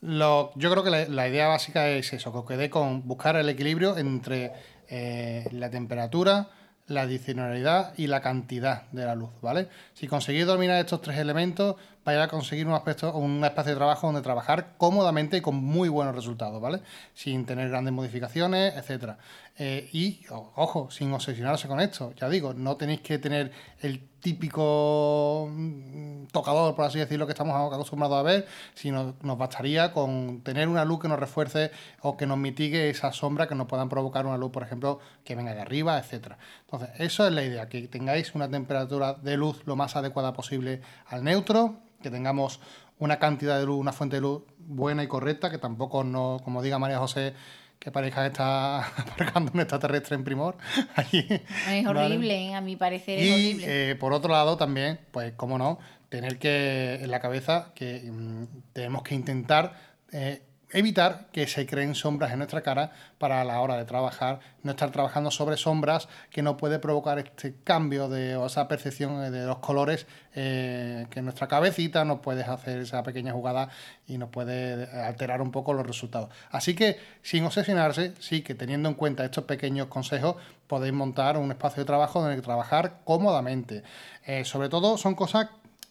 Lo, 0.00 0.50
yo 0.56 0.68
creo 0.72 0.82
que 0.82 0.90
la, 0.90 1.28
idea 1.28 1.46
básica 1.46 1.88
es 1.88 2.12
eso, 2.12 2.32
que 2.32 2.38
os 2.38 2.44
quedé 2.44 2.70
con 2.70 3.06
buscar 3.06 3.36
el 3.36 3.48
equilibrio 3.48 3.96
entre 3.96 4.52
eh, 4.88 5.48
la 5.52 5.70
temperatura, 5.70 6.48
la 6.86 7.02
adicionalidad 7.02 7.94
y 7.96 8.06
la 8.06 8.20
cantidad 8.20 8.90
de 8.90 9.04
la 9.04 9.14
luz, 9.14 9.30
¿vale? 9.40 9.68
Si 9.94 10.06
conseguís 10.08 10.46
dominar 10.46 10.78
estos 10.78 11.00
tres 11.00 11.18
elementos, 11.18 11.76
vais 12.04 12.18
a 12.18 12.28
conseguir 12.28 12.66
un, 12.66 12.74
aspecto, 12.74 13.14
un 13.14 13.44
espacio 13.44 13.72
de 13.72 13.76
trabajo 13.76 14.06
donde 14.06 14.22
trabajar 14.22 14.74
cómodamente 14.76 15.36
y 15.36 15.40
con 15.40 15.56
muy 15.56 15.88
buenos 15.88 16.14
resultados, 16.14 16.60
¿vale? 16.60 16.80
Sin 17.14 17.46
tener 17.46 17.68
grandes 17.68 17.92
modificaciones, 17.92 18.74
etcétera. 18.76 19.18
Eh, 19.58 19.88
y, 19.92 20.20
ojo, 20.30 20.90
sin 20.90 21.12
obsesionarse 21.12 21.68
con 21.68 21.78
esto, 21.80 22.14
ya 22.14 22.28
digo, 22.28 22.54
no 22.54 22.76
tenéis 22.76 23.02
que 23.02 23.18
tener 23.18 23.52
el 23.80 24.08
típico 24.20 25.48
mm, 25.50 26.26
tocador, 26.32 26.74
por 26.74 26.86
así 26.86 26.98
decirlo, 26.98 27.26
que 27.26 27.32
estamos 27.32 27.54
acostumbrados 27.72 28.18
a 28.18 28.22
ver, 28.22 28.46
sino 28.74 29.14
nos 29.20 29.36
bastaría 29.36 29.92
con 29.92 30.40
tener 30.42 30.68
una 30.68 30.84
luz 30.84 31.00
que 31.00 31.08
nos 31.08 31.18
refuerce 31.18 31.70
o 32.00 32.16
que 32.16 32.26
nos 32.26 32.38
mitigue 32.38 32.88
esa 32.88 33.12
sombra 33.12 33.46
que 33.46 33.54
nos 33.54 33.66
puedan 33.66 33.88
provocar 33.88 34.26
una 34.26 34.38
luz, 34.38 34.50
por 34.52 34.62
ejemplo, 34.62 35.00
que 35.24 35.34
venga 35.34 35.54
de 35.54 35.60
arriba, 35.60 35.98
etcétera. 35.98 36.38
Entonces, 36.64 36.90
eso 36.98 37.26
es 37.26 37.32
la 37.32 37.42
idea, 37.42 37.68
que 37.68 37.88
tengáis 37.88 38.34
una 38.34 38.48
temperatura 38.48 39.14
de 39.14 39.36
luz 39.36 39.62
lo 39.66 39.76
más 39.76 39.96
adecuada 39.96 40.32
posible 40.32 40.80
al 41.08 41.24
neutro, 41.24 41.76
que 42.02 42.10
tengamos 42.10 42.60
una 42.98 43.18
cantidad 43.18 43.58
de 43.58 43.66
luz, 43.66 43.78
una 43.78 43.92
fuente 43.92 44.16
de 44.16 44.22
luz 44.22 44.42
buena 44.58 45.02
y 45.02 45.08
correcta, 45.08 45.50
que 45.50 45.58
tampoco 45.58 46.04
no, 46.04 46.38
como 46.44 46.62
diga 46.62 46.78
María 46.78 46.98
José, 46.98 47.34
que 47.78 47.90
parezca 47.90 48.22
que 48.22 48.28
está 48.28 48.86
aparcando 48.96 49.50
un 49.52 49.60
extraterrestre 49.60 50.14
en 50.14 50.24
primor. 50.24 50.56
es 51.12 51.86
horrible, 51.86 52.54
a 52.54 52.60
mi 52.60 52.76
parecer 52.76 53.18
es 53.18 53.32
horrible. 53.32 53.90
Eh, 53.90 53.94
por 53.96 54.12
otro 54.12 54.30
lado, 54.32 54.56
también, 54.56 55.00
pues, 55.10 55.32
cómo 55.36 55.58
no, 55.58 55.78
tener 56.08 56.38
que 56.38 57.00
en 57.02 57.10
la 57.10 57.20
cabeza 57.20 57.72
que 57.74 58.08
mm, 58.10 58.44
tenemos 58.72 59.02
que 59.02 59.14
intentar 59.14 59.74
eh, 60.12 60.42
evitar 60.72 61.26
que 61.32 61.46
se 61.46 61.66
creen 61.66 61.94
sombras 61.94 62.32
en 62.32 62.38
nuestra 62.38 62.62
cara 62.62 62.92
para 63.18 63.44
la 63.44 63.60
hora 63.60 63.76
de 63.76 63.84
trabajar, 63.84 64.40
no 64.62 64.72
estar 64.72 64.90
trabajando 64.90 65.30
sobre 65.30 65.56
sombras 65.56 66.08
que 66.30 66.42
no 66.42 66.56
puede 66.56 66.78
provocar 66.78 67.18
este 67.18 67.54
cambio 67.62 68.08
de 68.08 68.36
o 68.36 68.46
esa 68.46 68.68
percepción 68.68 69.30
de 69.30 69.46
los 69.46 69.58
colores 69.58 70.06
eh, 70.34 71.06
que 71.10 71.22
nuestra 71.22 71.46
cabecita 71.46 72.04
nos 72.04 72.20
puede 72.20 72.42
hacer 72.42 72.80
esa 72.80 73.02
pequeña 73.02 73.32
jugada 73.32 73.68
y 74.06 74.18
nos 74.18 74.30
puede 74.30 74.90
alterar 75.02 75.42
un 75.42 75.50
poco 75.50 75.74
los 75.74 75.86
resultados. 75.86 76.30
Así 76.50 76.74
que 76.74 76.98
sin 77.22 77.44
obsesionarse, 77.44 78.14
sí 78.18 78.42
que 78.42 78.54
teniendo 78.54 78.88
en 78.88 78.94
cuenta 78.94 79.24
estos 79.24 79.44
pequeños 79.44 79.88
consejos 79.88 80.36
podéis 80.66 80.94
montar 80.94 81.36
un 81.36 81.50
espacio 81.50 81.82
de 81.82 81.86
trabajo 81.86 82.20
donde 82.20 82.40
trabajar 82.40 83.00
cómodamente. 83.04 83.82
Eh, 84.26 84.44
sobre 84.44 84.68
todo 84.68 84.96
son 84.96 85.14
cosas 85.14 85.48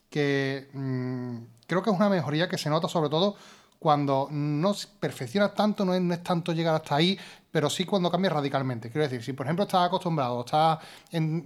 que 0.09 0.69
mm, 0.73 1.37
creo 1.67 1.83
que 1.83 1.89
es 1.89 1.95
una 1.95 2.09
mejoría 2.09 2.49
que 2.49 2.57
se 2.57 2.69
nota 2.69 2.87
sobre 2.87 3.09
todo 3.09 3.35
cuando 3.81 4.27
no 4.29 4.75
perfeccionas 4.99 5.55
tanto, 5.55 5.83
no 5.83 5.95
es, 5.95 6.23
tanto 6.23 6.53
llegar 6.53 6.75
hasta 6.75 6.97
ahí, 6.97 7.17
pero 7.49 7.67
sí 7.67 7.83
cuando 7.83 8.11
cambias 8.11 8.31
radicalmente. 8.31 8.91
Quiero 8.91 9.07
decir, 9.07 9.23
si 9.23 9.33
por 9.33 9.47
ejemplo 9.47 9.65
estás 9.65 9.87
acostumbrado, 9.87 10.41
estás 10.41 10.77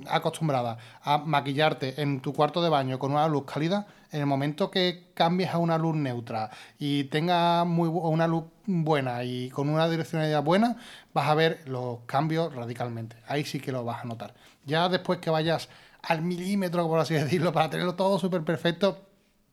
acostumbrada 0.10 0.78
a 1.02 1.18
maquillarte 1.18 2.02
en 2.02 2.20
tu 2.20 2.34
cuarto 2.34 2.62
de 2.62 2.68
baño 2.68 3.00
con 3.00 3.14
una 3.14 3.30
luz 3.30 3.46
cálida, 3.46 3.88
en 4.12 4.20
el 4.20 4.26
momento 4.26 4.70
que 4.70 5.12
cambies 5.14 5.52
a 5.52 5.60
una 5.60 5.78
luz 5.78 5.96
neutra 5.96 6.52
y 6.78 7.06
tengas 7.06 7.66
una 7.66 8.28
luz 8.28 8.44
buena 8.66 9.24
y 9.24 9.50
con 9.52 9.70
una 9.70 9.88
direccionalidad 9.88 10.44
buena, 10.44 10.76
vas 11.14 11.30
a 11.30 11.36
ver 11.36 11.62
los 11.70 12.00
cambios 12.06 12.54
radicalmente. 12.54 13.16
Ahí 13.28 13.46
sí 13.46 13.62
que 13.62 13.72
lo 13.72 13.86
vas 13.86 14.04
a 14.04 14.08
notar. 14.08 14.34
Ya 14.66 14.90
después 14.90 15.20
que 15.20 15.30
vayas 15.30 15.70
al 16.02 16.22
milímetro, 16.22 16.86
por 16.90 17.00
así 17.00 17.14
decirlo, 17.14 17.54
para 17.54 17.70
tenerlo 17.70 17.96
todo 17.96 18.20
súper 18.20 18.44
perfecto, 18.44 19.05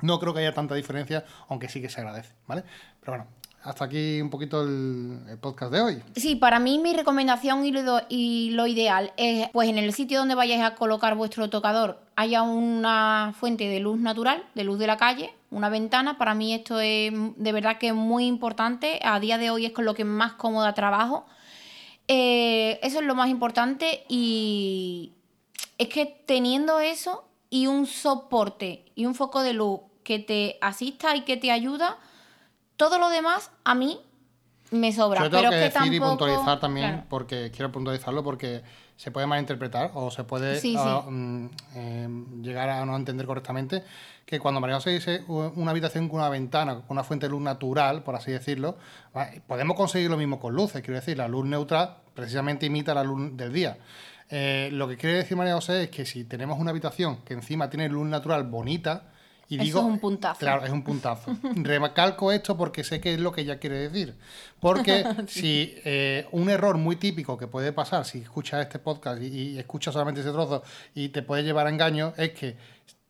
no 0.03 0.21
creo 0.21 0.35
que 0.35 0.41
haya 0.41 0.55
tanta 0.55 0.75
diferencia, 0.75 1.25
aunque 1.49 1.69
sí 1.69 1.81
que 1.81 1.89
se 1.89 2.01
agradece, 2.01 2.35
¿vale? 2.47 2.65
Pero 3.01 3.13
bueno, 3.13 3.27
hasta 3.65 3.85
aquí 3.85 4.21
un 4.21 4.31
poquito 4.31 4.63
el, 4.63 5.39
podcast 5.41 5.73
de 5.73 5.81
hoy. 5.81 6.03
Sí, 6.17 6.37
para 6.37 6.59
mí 6.59 6.79
mi 6.79 6.95
recomendación 6.95 7.65
y 7.65 7.71
lo, 7.71 8.01
y 8.09 8.51
lo, 8.51 8.67
ideal 8.67 9.13
es, 9.17 9.49
pues 9.51 9.69
en 9.69 9.79
el 9.79 9.93
sitio 9.93 10.19
donde 10.19 10.35
vayáis 10.35 10.63
a 10.63 10.75
colocar 10.75 11.15
vuestro 11.15 11.49
tocador 11.49 12.01
haya 12.17 12.43
una 12.43 13.35
fuente 13.39 13.69
de 13.69 13.81
luz 13.81 13.99
natural, 13.99 14.45
de 14.55 14.65
luz 14.65 14.79
de 14.79 14.87
la 14.87 14.97
calle, 14.97 15.33
una 15.51 15.69
ventana. 15.69 16.19
Para 16.19 16.35
mí 16.35 16.53
esto 16.53 16.81
es 16.81 17.13
de 17.13 17.53
verdad 17.53 17.79
que 17.79 17.89
es 17.89 17.95
muy 17.95 18.27
importante. 18.27 19.01
A 19.05 19.21
día 19.21 19.39
de 19.39 19.51
hoy 19.51 19.67
es 19.67 19.73
con 19.73 19.85
lo 19.85 19.95
que 19.95 20.05
más 20.05 20.33
cómoda 20.33 20.75
trabajo. 20.75 21.25
Eh, 22.09 22.81
eso 22.83 22.99
es 22.99 23.07
lo 23.07 23.15
más 23.15 23.29
importante 23.29 24.05
y 24.09 25.13
es 25.79 25.89
que 25.89 26.07
teniendo 26.07 26.81
eso 26.81 27.25
y 27.49 27.69
un 27.69 27.87
soporte 27.87 28.85
y 28.95 29.07
un 29.07 29.15
foco 29.15 29.43
de 29.43 29.53
luz 29.53 29.81
que 30.03 30.19
te 30.19 30.59
asista 30.61 31.17
y 31.17 31.23
que 31.23 31.37
te 31.37 31.51
ayuda, 31.51 31.99
todo 32.77 32.99
lo 32.99 33.09
demás 33.09 33.51
a 33.65 33.75
mí 33.75 34.01
me 34.71 34.93
sobra. 34.93 35.23
Yo 35.23 35.31
tengo 35.31 35.43
pero 35.43 35.51
que, 35.51 35.57
decir 35.57 35.95
y 35.95 36.01
puntualizar 36.01 36.59
también, 36.59 37.05
porque 37.09 37.51
quiero 37.51 37.71
puntualizarlo 37.71 38.25
porque 38.25 38.63
se 38.97 39.11
puede 39.11 39.27
malinterpretar 39.27 39.91
o 39.95 40.11
se 40.11 40.25
puede 40.25 40.61
ah, 40.79 41.03
mm, 41.09 41.51
em, 41.75 42.43
llegar 42.43 42.71
a 42.71 42.85
no 42.85 42.97
entender 42.97 43.27
correctamente 43.27 43.85
que 44.25 44.39
cuando 44.39 44.61
María 44.61 44.81
se 44.81 44.91
dice 44.91 45.25
una 45.27 45.73
habitación 45.73 46.09
con 46.09 46.21
una 46.21 46.29
ventana, 46.29 46.75
con 46.77 46.85
una 46.91 47.05
fuente 47.05 47.27
de 47.27 47.31
luz 47.31 47.43
natural, 47.43 48.03
por 48.03 48.15
así 48.15 48.31
decirlo, 48.31 48.79
podemos 49.47 49.77
conseguir 49.77 50.11
lo 50.11 50.17
mismo 50.17 50.41
con 50.41 50.55
luces. 50.55 50.81
Quiero 50.81 51.01
decir, 51.01 51.19
la 51.19 51.29
luz 51.29 51.45
neutral 51.45 51.97
precisamente 52.15 52.67
imita 52.67 52.95
la 52.95 53.05
luz 53.05 53.37
del 53.37 53.53
día. 53.53 53.77
Eh, 54.31 54.71
lo 54.73 54.89
que 54.89 54.97
quiere 54.97 55.17
decir 55.17 55.37
María 55.37 55.55
José 55.55 55.83
es 55.83 55.91
que 55.91 56.07
si 56.07 56.25
tenemos 56.25 56.59
una 56.59 56.71
habitación 56.71 57.19
que 57.25 57.35
encima 57.35 57.69
tiene 57.69 57.89
luz 57.89 58.07
natural 58.07 58.45
bonita, 58.45 59.12
y 59.49 59.59
digo, 59.59 59.81
es 59.81 59.85
un 59.85 59.99
puntazo. 59.99 60.39
Claro, 60.39 60.65
es 60.65 60.71
un 60.71 60.83
puntazo. 60.83 61.31
Recalco 61.57 62.33
esto 62.33 62.57
porque 62.57 62.85
sé 62.85 63.01
que 63.01 63.15
es 63.15 63.21
lo 63.21 63.33
que 63.33 63.43
ella 63.43 63.59
quiere 63.59 63.79
decir. 63.79 64.17
Porque 64.61 65.05
si 65.29 65.75
eh, 65.85 66.27
un 66.33 66.49
error 66.49 66.79
muy 66.79 66.97
típico 66.97 67.37
que 67.37 67.47
puede 67.47 67.73
pasar 67.73 68.05
si 68.05 68.19
escuchas 68.19 68.63
este 68.63 68.79
podcast 68.79 69.21
y, 69.21 69.59
escuchas 69.59 69.93
solamente 69.93 70.21
ese 70.21 70.31
trozo 70.31 70.63
y 70.95 71.11
te 71.11 71.23
puede 71.23 71.43
llevar 71.43 71.67
a 71.67 71.71
engaño 71.71 72.15
es 72.17 72.33
que 72.33 72.57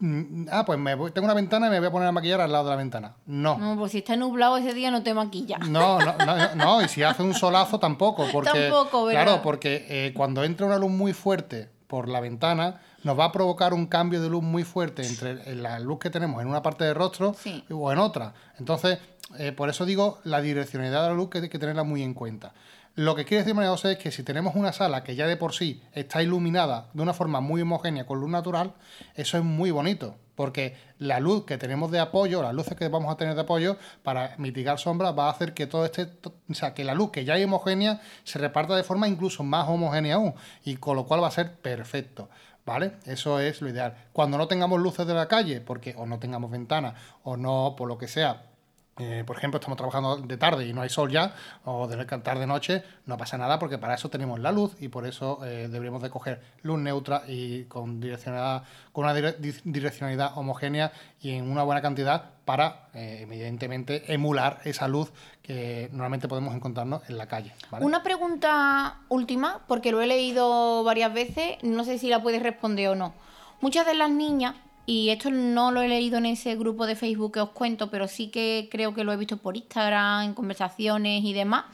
mm, 0.01 0.47
Ah, 0.51 0.65
pues 0.65 0.79
me 0.79 0.97
tengo 1.11 1.27
una 1.27 1.35
ventana 1.35 1.69
y 1.69 1.71
me 1.71 1.79
voy 1.79 1.89
a 1.89 1.93
poner 1.93 2.09
a 2.09 2.13
maquillar 2.13 2.41
al 2.41 2.51
lado 2.51 2.65
de 2.65 2.71
la 2.71 2.77
ventana. 2.77 3.15
No. 3.27 3.59
No, 3.59 3.77
pues 3.79 3.93
si 3.93 3.99
está 3.99 4.17
nublado 4.17 4.57
ese 4.57 4.75
día 4.75 4.91
no 4.91 5.03
te 5.03 5.15
maquilla. 5.15 5.59
No, 5.59 6.01
no, 6.01 6.17
no, 6.19 6.55
no 6.57 6.83
y 6.83 6.89
si 6.89 7.03
hace 7.03 7.23
un 7.23 7.35
solazo 7.35 7.79
tampoco. 7.79 8.27
Porque, 8.33 8.51
tampoco, 8.69 9.05
¿verdad? 9.05 9.25
Claro, 9.25 9.43
porque 9.43 9.87
eh, 9.89 10.13
cuando 10.15 10.43
entra 10.43 10.67
una 10.67 10.79
luz 10.79 10.91
muy 10.91 11.13
fuerte 11.13 11.71
por 11.93 12.09
la 12.09 12.21
ventana, 12.21 12.81
nos 13.05 13.19
va 13.19 13.27
a 13.27 13.33
provocar 13.33 13.75
un 13.75 13.85
cambio 13.85 14.23
de 14.23 14.31
luz 14.31 14.43
muy 14.43 14.65
fuerte 14.65 15.07
entre 15.07 15.55
la 15.55 15.79
luz 15.79 15.99
que 15.99 16.09
tenemos 16.09 16.41
en 16.41 16.49
una 16.49 16.63
parte 16.63 16.85
del 16.85 16.95
rostro 16.95 17.37
o 17.71 17.93
en 17.93 17.99
otra. 17.99 18.33
Entonces, 18.59 18.99
eh, 19.37 19.53
por 19.53 19.69
eso 19.69 19.85
digo 19.85 20.19
la 20.25 20.41
direccionalidad 20.41 21.03
de 21.03 21.09
la 21.11 21.15
luz 21.15 21.29
que 21.29 21.39
hay 21.41 21.51
que 21.51 21.59
tenerla 21.59 21.85
muy 21.85 22.03
en 22.03 22.15
cuenta. 22.15 22.55
Lo 22.95 23.15
que 23.15 23.27
quiere 23.27 23.43
decir 23.43 23.55
María 23.55 23.69
José 23.69 23.93
es 23.93 23.99
que 23.99 24.11
si 24.11 24.23
tenemos 24.23 24.55
una 24.55 24.73
sala 24.73 25.05
que 25.05 25.17
ya 25.17 25.27
de 25.27 25.37
por 25.37 25.53
sí 25.53 25.83
está 25.93 26.23
iluminada 26.23 26.89
de 26.95 27.03
una 27.03 27.13
forma 27.13 27.43
muy 27.43 27.61
homogénea 27.61 28.07
con 28.07 28.19
luz 28.19 28.31
natural, 28.31 28.73
eso 29.15 29.37
es 29.37 29.45
muy 29.45 29.71
bonito, 29.71 30.17
porque 30.35 30.77
la 30.99 31.21
luz 31.21 31.45
que 31.45 31.59
tenemos 31.59 31.91
de 31.91 31.99
apoyo, 31.99 32.43
las 32.43 32.55
luces 32.55 32.77
que 32.77 32.89
vamos 32.89 33.13
a 33.13 33.17
tener 33.17 33.35
de 33.35 33.43
apoyo 33.43 33.77
para 34.03 34.35
mitigar 34.39 34.79
sombras, 34.79 35.17
va 35.19 35.27
a 35.27 35.31
hacer 35.31 35.55
que 35.55 35.67
todo 35.67 35.85
este, 35.85 36.09
o 36.25 36.55
sea, 36.55 36.75
que 36.75 36.85
la 36.85 36.95
luz 36.95 37.11
que 37.11 37.25
ya 37.25 37.37
es 37.37 37.45
homogénea 37.45 38.01
se 38.25 38.39
reparta 38.39 38.77
de 38.77 38.83
forma 38.83 39.09
incluso 39.09 39.43
más 39.43 39.69
homogénea 39.69 40.17
aún, 40.17 40.35
y 40.65 40.77
con 40.77 40.97
lo 40.97 41.07
cual 41.07 41.23
va 41.23 41.29
a 41.29 41.33
ser 41.33 41.55
perfecto. 41.55 42.29
¿Vale? 42.65 42.93
Eso 43.07 43.41
es 43.41 43.61
lo 43.61 43.69
ideal. 43.69 43.97
Cuando 44.13 44.39
no 44.39 44.47
tengamos 44.47 44.81
luces 44.81 45.05
de 45.05 45.15
la 45.15 45.27
calle, 45.27 45.61
porque 45.61 45.97
o 45.99 46.07
no 46.07 46.21
tengamos 46.21 46.49
ventanas, 46.49 46.95
o 47.25 47.37
no, 47.37 47.75
por 47.77 47.89
lo 47.89 47.99
que 47.99 48.07
sea, 48.07 48.52
eh, 48.99 49.25
por 49.27 49.39
ejemplo, 49.39 49.59
estamos 49.59 49.79
trabajando 49.79 50.19
de 50.19 50.37
tarde 50.37 50.67
y 50.67 50.75
no 50.75 50.83
hay 50.83 50.91
sol 50.91 51.11
ya, 51.11 51.35
o 51.65 51.87
de 51.89 52.05
tarde 52.05 52.47
noche, 52.47 52.85
no 53.07 53.17
pasa 53.17 53.39
nada 53.39 53.59
porque 53.59 53.79
para 53.79 53.95
eso 53.95 54.11
tenemos 54.11 54.39
la 54.39 54.53
luz 54.53 54.77
y 54.81 54.89
por 54.89 55.07
eso 55.07 55.43
eh, 55.47 55.69
deberíamos 55.69 56.03
de 56.03 56.11
coger 56.11 56.43
luz 56.63 56.79
neutra 56.79 57.23
y 57.27 57.65
con 57.65 58.01
direccionalidad, 58.01 58.65
con 58.93 59.05
una 59.05 59.15
direccionalidad 59.15 60.37
homogénea 60.37 60.93
y 61.23 61.31
en 61.31 61.51
una 61.51 61.63
buena 61.63 61.81
cantidad 61.81 62.33
para, 62.45 62.89
eh, 62.93 63.21
evidentemente, 63.23 64.13
emular 64.13 64.61
esa 64.65 64.89
luz 64.89 65.11
que 65.43 65.89
normalmente 65.93 66.29
podemos 66.29 66.55
encontrarnos 66.55 67.09
en 67.09 67.17
la 67.17 67.27
calle. 67.27 67.55
Una 67.81 68.03
pregunta 68.03 68.99
última, 69.09 69.63
porque 69.69 69.91
lo 69.91 70.03
he 70.03 70.07
leído 70.07 70.85
varias 70.85 71.15
veces, 71.15 71.57
no 71.63 71.85
sé 71.85 71.99
si 71.99 72.11
la 72.11 72.23
puedes 72.23 72.43
responder 72.43 72.89
o 72.89 72.95
no. 72.95 73.15
Muchas 73.63 73.87
de 73.87 73.95
las 73.95 74.11
niñas 74.11 74.57
y 74.85 75.11
esto 75.11 75.31
no 75.31 75.71
lo 75.71 75.83
he 75.83 75.89
leído 75.89 76.19
en 76.19 76.27
ese 76.27 76.57
grupo 76.57 76.87
de 76.87 76.97
Facebook 76.97 77.33
que 77.33 77.41
os 77.41 77.51
cuento, 77.51 77.91
pero 77.91 78.09
sí 78.09 78.29
que 78.29 78.69
creo 78.71 78.95
que 78.95 79.05
lo 79.05 79.13
he 79.13 79.17
visto 79.17 79.37
por 79.37 79.57
Instagram, 79.57 80.25
en 80.25 80.35
conversaciones 80.35 81.25
y 81.25 81.33
demás. 81.33 81.65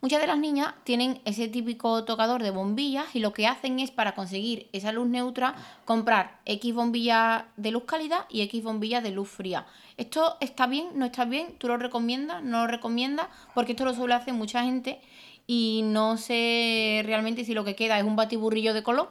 Muchas 0.00 0.20
de 0.20 0.26
las 0.26 0.38
niñas 0.38 0.74
tienen 0.84 1.20
ese 1.24 1.48
típico 1.48 2.04
tocador 2.04 2.42
de 2.42 2.50
bombillas 2.50 3.06
y 3.14 3.20
lo 3.20 3.32
que 3.32 3.46
hacen 3.46 3.80
es 3.80 3.90
para 3.90 4.14
conseguir 4.14 4.68
esa 4.72 4.92
luz 4.92 5.08
neutra 5.08 5.54
comprar 5.86 6.40
X 6.44 6.74
bombillas 6.74 7.44
de 7.56 7.70
luz 7.70 7.84
cálida 7.84 8.26
y 8.28 8.42
X 8.42 8.62
bombillas 8.62 9.02
de 9.02 9.12
luz 9.12 9.30
fría. 9.30 9.66
¿Esto 9.96 10.36
está 10.40 10.66
bien? 10.66 10.88
¿No 10.94 11.06
está 11.06 11.24
bien? 11.24 11.56
¿Tú 11.56 11.68
lo 11.68 11.78
recomiendas? 11.78 12.42
¿No 12.42 12.60
lo 12.60 12.66
recomiendas? 12.66 13.28
Porque 13.54 13.72
esto 13.72 13.86
lo 13.86 13.94
suele 13.94 14.12
hacer 14.12 14.34
mucha 14.34 14.62
gente 14.64 15.00
y 15.46 15.82
no 15.84 16.18
sé 16.18 17.02
realmente 17.06 17.44
si 17.44 17.54
lo 17.54 17.64
que 17.64 17.74
queda 17.74 17.98
es 17.98 18.04
un 18.04 18.16
batiburrillo 18.16 18.74
de 18.74 18.82
color 18.82 19.10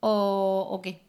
o, 0.00 0.66
o 0.70 0.80
qué. 0.80 1.05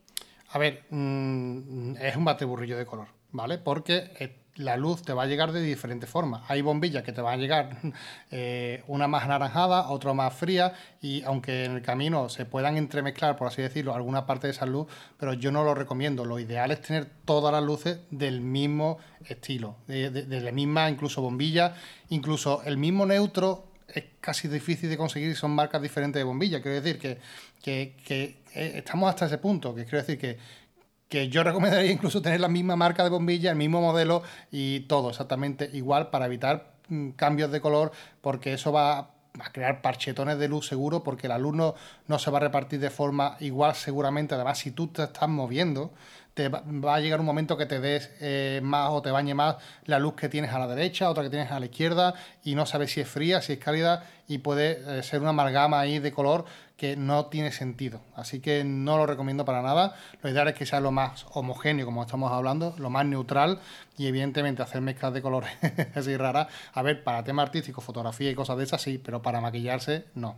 A 0.50 0.58
ver, 0.58 0.86
mm, 0.90 1.96
es 1.98 2.16
un 2.16 2.26
bateburrillo 2.26 2.78
de 2.78 2.86
color, 2.86 3.08
¿vale? 3.32 3.58
Porque 3.58 4.12
eh, 4.20 4.48
la 4.58 4.76
luz 4.76 5.04
te 5.04 5.14
va 5.14 5.24
a 5.24 5.26
llegar 5.26 5.52
de 5.52 5.62
diferentes 5.62 6.10
formas. 6.10 6.44
Hay 6.48 6.62
bombillas 6.62 7.04
que 7.04 7.12
te 7.12 7.22
van 7.22 7.36
a 7.36 7.38
llegar 7.38 7.78
eh, 8.32 8.84
una 8.88 9.08
más 9.08 9.24
anaranjada, 9.24 9.90
otra 9.90 10.14
más 10.14 10.34
fría, 10.34 10.74
y 11.02 11.24
aunque 11.24 11.66
en 11.66 11.74
el 11.74 11.82
camino 11.82 12.30
se 12.30 12.46
puedan 12.46 12.78
entremezclar, 12.78 13.36
por 13.36 13.48
así 13.48 13.62
decirlo, 13.62 13.94
alguna 13.94 14.26
parte 14.26 14.48
de 14.48 14.52
esa 14.52 14.66
luz, 14.66 14.88
pero 15.18 15.34
yo 15.34 15.52
no 15.52 15.64
lo 15.64 15.76
recomiendo. 15.76 16.26
Lo 16.26 16.40
ideal 16.40 16.72
es 16.72 16.82
tener 16.82 17.08
todas 17.26 17.54
las 17.54 17.64
luces 17.64 18.00
del 18.10 18.42
mismo 18.42 18.98
estilo, 19.26 19.78
de, 19.88 20.26
la 20.42 20.52
misma 20.52 20.90
incluso 20.90 21.22
bombilla, 21.22 21.76
incluso 22.10 22.62
el 22.64 22.78
mismo 22.78 23.06
neutro 23.06 23.66
es 23.88 24.04
casi 24.20 24.48
difícil 24.48 24.90
de 24.90 24.98
conseguir 24.98 25.36
son 25.36 25.52
marcas 25.52 25.82
diferentes 25.82 26.20
de 26.20 26.24
bombilla. 26.24 26.62
Quiero 26.62 26.82
decir 26.82 27.00
que, 27.00 27.20
que, 28.06 28.38
eh, 28.58 28.78
estamos 28.78 29.10
hasta 29.10 29.26
ese 29.26 29.38
punto, 29.38 29.76
que 29.76 29.84
quiero 29.84 30.00
decir 30.00 30.18
que, 30.18 30.38
que 31.08 31.30
yo 31.30 31.44
recomendaría 31.44 31.92
incluso 31.92 32.22
tener 32.22 32.40
la 32.40 32.48
misma 32.48 32.76
marca 32.76 33.04
de 33.04 33.10
bombilla, 33.10 33.52
el 33.52 33.58
mismo 33.58 33.82
modelo 33.82 34.24
y 34.52 34.82
todo 34.82 35.10
exactamente 35.12 35.70
igual 35.74 36.10
para 36.10 36.26
evitar 36.26 36.74
mm, 36.90 37.12
cambios 37.12 37.52
de 37.52 37.62
color, 37.62 37.92
porque 38.22 38.54
eso 38.54 38.72
va 38.72 39.12
a 39.40 39.52
crear 39.52 39.82
parchetones 39.82 40.40
de 40.40 40.48
luz 40.48 40.68
seguro, 40.68 41.04
porque 41.04 41.28
la 41.28 41.38
luz 41.38 41.56
no, 41.56 42.20
se 42.20 42.32
va 42.32 42.38
a 42.38 42.42
repartir 42.42 42.80
de 42.80 42.90
forma 42.90 43.38
igual 43.40 43.76
seguramente. 43.76 44.36
Además, 44.36 44.58
si 44.58 44.72
tú 44.72 44.88
te 44.88 45.04
estás 45.04 45.30
moviendo, 45.30 45.94
te 46.34 46.50
va, 46.50 46.64
a 46.96 47.00
llegar 47.00 47.20
un 47.20 47.26
momento 47.26 47.58
que 47.58 47.66
te 47.66 47.80
des 47.80 48.12
eh, 48.20 48.60
más 48.64 48.90
o 48.92 49.02
te 49.02 49.12
bañe 49.12 49.34
más 49.34 49.58
la 49.86 50.00
luz 50.00 50.16
que 50.16 50.30
tienes 50.30 50.52
a 50.52 50.60
la 50.60 50.68
derecha, 50.68 51.10
otra 51.10 51.24
que 51.24 51.30
tienes 51.30 51.52
a 51.52 51.60
la 51.60 51.66
izquierda 51.66 52.14
y 52.44 52.56
no 52.56 52.66
sabes 52.66 52.92
si 52.92 53.02
es 53.02 53.08
fría, 53.08 53.42
si 53.42 53.54
es 53.54 53.60
cálida 53.60 54.04
y 54.28 54.40
puede 54.40 55.00
eh, 55.00 55.04
ser 55.04 55.22
una 55.22 55.30
amalgama 55.30 55.80
ahí 55.80 56.00
de 56.00 56.12
color 56.12 56.46
que 56.78 56.96
no 56.96 57.26
tiene 57.26 57.52
sentido. 57.52 58.00
Así 58.16 58.40
que 58.40 58.64
no 58.64 58.98
lo 58.98 59.06
recomiendo 59.08 59.44
para 59.46 59.62
nada. 59.62 59.96
Lo 60.22 60.30
ideal 60.30 60.48
es 60.48 60.54
que 60.54 60.66
sea 60.66 60.80
lo 60.80 60.92
más 60.92 61.26
homogéneo, 61.32 61.86
como 61.86 62.04
estamos 62.04 62.32
hablando, 62.32 62.76
lo 62.78 62.90
más 62.90 63.06
neutral 63.06 63.60
y 63.98 64.06
evidentemente 64.06 64.62
hacer 64.62 64.82
mezclas 64.82 65.14
de 65.14 65.22
colores 65.22 65.52
así 65.96 66.16
raras. 66.16 66.48
A 66.74 66.82
ver, 66.84 67.04
para 67.04 67.24
tema 67.24 67.42
artístico, 67.42 67.82
fotografía 67.82 68.30
y 68.30 68.36
cosas 68.36 68.58
de 68.58 68.64
esas 68.64 68.82
sí, 68.82 69.00
pero 69.04 69.22
para 69.22 69.42
maquillarse 69.42 70.06
no. 70.14 70.38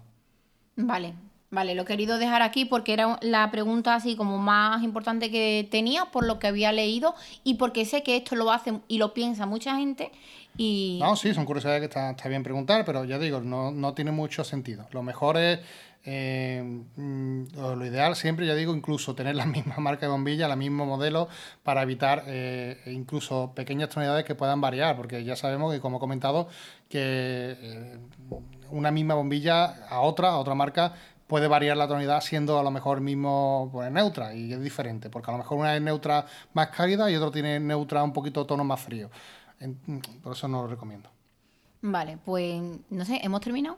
Vale, 0.77 1.13
Vale, 1.51 1.73
lo 1.73 1.81
he 1.81 1.85
querido 1.85 2.19
dejar 2.19 2.43
aquí 2.43 2.65
porque 2.65 2.93
era 2.93 3.17
la 3.21 3.49
pregunta 3.49 3.95
así 3.95 4.15
como 4.15 4.37
más 4.37 4.83
importante 4.83 5.31
que 5.31 5.67
tenía 5.71 6.05
por 6.05 6.23
lo 6.23 6.37
que 6.37 6.45
había 6.45 6.71
leído 6.71 7.15
y 7.43 7.55
porque 7.55 7.85
sé 7.85 8.03
que 8.03 8.17
esto 8.17 8.35
lo 8.35 8.51
hace 8.51 8.79
y 8.87 8.99
lo 8.99 9.15
piensa 9.15 9.47
mucha 9.47 9.75
gente 9.75 10.11
y... 10.57 10.99
No, 11.01 11.15
sí, 11.15 11.33
son 11.33 11.45
curiosidades 11.45 11.79
que 11.79 11.85
está, 11.85 12.29
bien 12.29 12.43
preguntar, 12.43 12.83
pero 12.85 13.03
ya 13.05 13.17
digo, 13.17 13.39
no, 13.39 13.93
tiene 13.93 14.11
mucho 14.11 14.43
sentido. 14.43 14.87
Lo 14.91 15.01
mejor 15.01 15.37
es, 15.37 15.59
eh, 16.11 16.63
mm, 16.95 17.43
lo 17.55 17.85
ideal 17.85 18.15
siempre, 18.15 18.47
ya 18.47 18.55
digo, 18.55 18.73
incluso 18.73 19.13
tener 19.13 19.35
la 19.35 19.45
misma 19.57 19.75
marca 19.77 20.07
de 20.07 20.11
bombilla, 20.11 20.47
el 20.47 20.57
mismo 20.57 20.87
modelo, 20.87 21.27
para 21.61 21.83
evitar 21.83 22.23
eh, 22.25 22.81
incluso 22.87 23.53
pequeñas 23.53 23.89
tonalidades 23.89 24.25
que 24.25 24.33
puedan 24.33 24.59
variar, 24.59 24.95
porque 24.97 25.23
ya 25.23 25.35
sabemos 25.35 25.71
que, 25.71 25.79
como 25.79 25.97
he 25.97 25.99
comentado, 25.99 26.47
que 26.89 27.55
eh, 27.61 27.99
una 28.71 28.89
misma 28.89 29.13
bombilla 29.13 29.85
a 29.87 29.99
otra, 29.99 30.29
a 30.29 30.37
otra 30.37 30.55
marca, 30.55 30.93
puede 31.27 31.47
variar 31.47 31.77
la 31.77 31.87
tonalidad 31.87 32.21
siendo 32.21 32.57
a 32.57 32.63
lo 32.63 32.71
mejor 32.71 33.01
mismo 33.01 33.69
pues, 33.71 33.91
neutra 33.91 34.33
y 34.33 34.51
es 34.51 34.61
diferente, 34.63 35.11
porque 35.11 35.29
a 35.29 35.33
lo 35.33 35.37
mejor 35.37 35.59
una 35.59 35.75
es 35.75 35.81
neutra 35.81 36.25
más 36.53 36.69
cálida 36.69 37.11
y 37.11 37.15
otro 37.17 37.29
tiene 37.29 37.59
neutra 37.59 38.01
un 38.01 38.13
poquito 38.13 38.47
tono 38.47 38.63
más 38.63 38.81
frío. 38.81 39.11
Por 40.23 40.33
eso 40.33 40.47
no 40.47 40.63
lo 40.63 40.69
recomiendo. 40.69 41.11
Vale, 41.83 42.17
pues 42.25 42.59
no 42.89 43.05
sé, 43.05 43.19
¿hemos 43.21 43.41
terminado? 43.41 43.77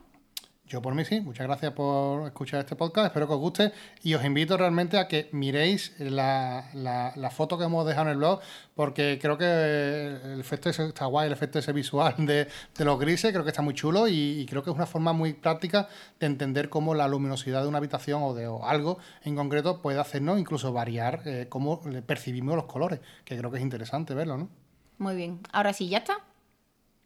Yo 0.72 0.80
por 0.80 0.94
mí 0.94 1.04
sí, 1.04 1.20
muchas 1.20 1.46
gracias 1.46 1.74
por 1.74 2.26
escuchar 2.26 2.60
este 2.60 2.76
podcast, 2.76 3.08
espero 3.08 3.26
que 3.28 3.34
os 3.34 3.40
guste 3.40 3.72
y 4.02 4.14
os 4.14 4.24
invito 4.24 4.56
realmente 4.56 4.96
a 4.96 5.06
que 5.06 5.28
miréis 5.32 5.92
la, 5.98 6.70
la, 6.72 7.30
foto 7.30 7.58
que 7.58 7.64
hemos 7.64 7.86
dejado 7.86 8.06
en 8.06 8.12
el 8.12 8.16
blog 8.16 8.40
porque 8.74 9.18
creo 9.20 9.36
que 9.36 9.44
el 9.44 10.40
efecto 10.40 10.70
está 10.70 11.04
guay, 11.04 11.26
el 11.26 11.32
efecto 11.34 11.58
ese 11.58 11.74
visual 11.74 12.14
de, 12.16 12.48
los 12.78 12.98
grises, 12.98 13.32
creo 13.32 13.44
que 13.44 13.50
está 13.50 13.60
muy 13.60 13.74
chulo 13.74 14.08
y, 14.08 14.46
creo 14.48 14.62
que 14.62 14.70
es 14.70 14.76
una 14.76 14.86
forma 14.86 15.12
muy 15.12 15.34
práctica 15.34 15.88
de 16.18 16.24
entender 16.24 16.70
cómo 16.70 16.94
la 16.94 17.06
luminosidad 17.06 17.60
de 17.60 17.68
una 17.68 17.76
habitación 17.76 18.22
o 18.22 18.32
de 18.32 18.46
algo 18.62 18.96
en 19.24 19.36
concreto 19.36 19.82
puede 19.82 20.00
hacernos 20.00 20.40
incluso 20.40 20.72
variar 20.72 21.20
eh, 21.26 21.48
cómo 21.50 21.82
percibimos 22.06 22.56
los 22.56 22.64
colores, 22.64 23.00
que 23.26 23.36
creo 23.36 23.50
que 23.50 23.58
es 23.58 23.62
interesante 23.62 24.14
verlo, 24.14 24.38
¿no? 24.38 24.48
Muy 24.96 25.16
bien, 25.16 25.40
ahora 25.52 25.74
sí, 25.74 25.90
ya 25.90 25.98
está. 25.98 26.31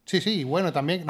Sí, 0.07 0.21
sí, 0.21 0.45
bueno, 0.45 0.73
también. 0.73 1.05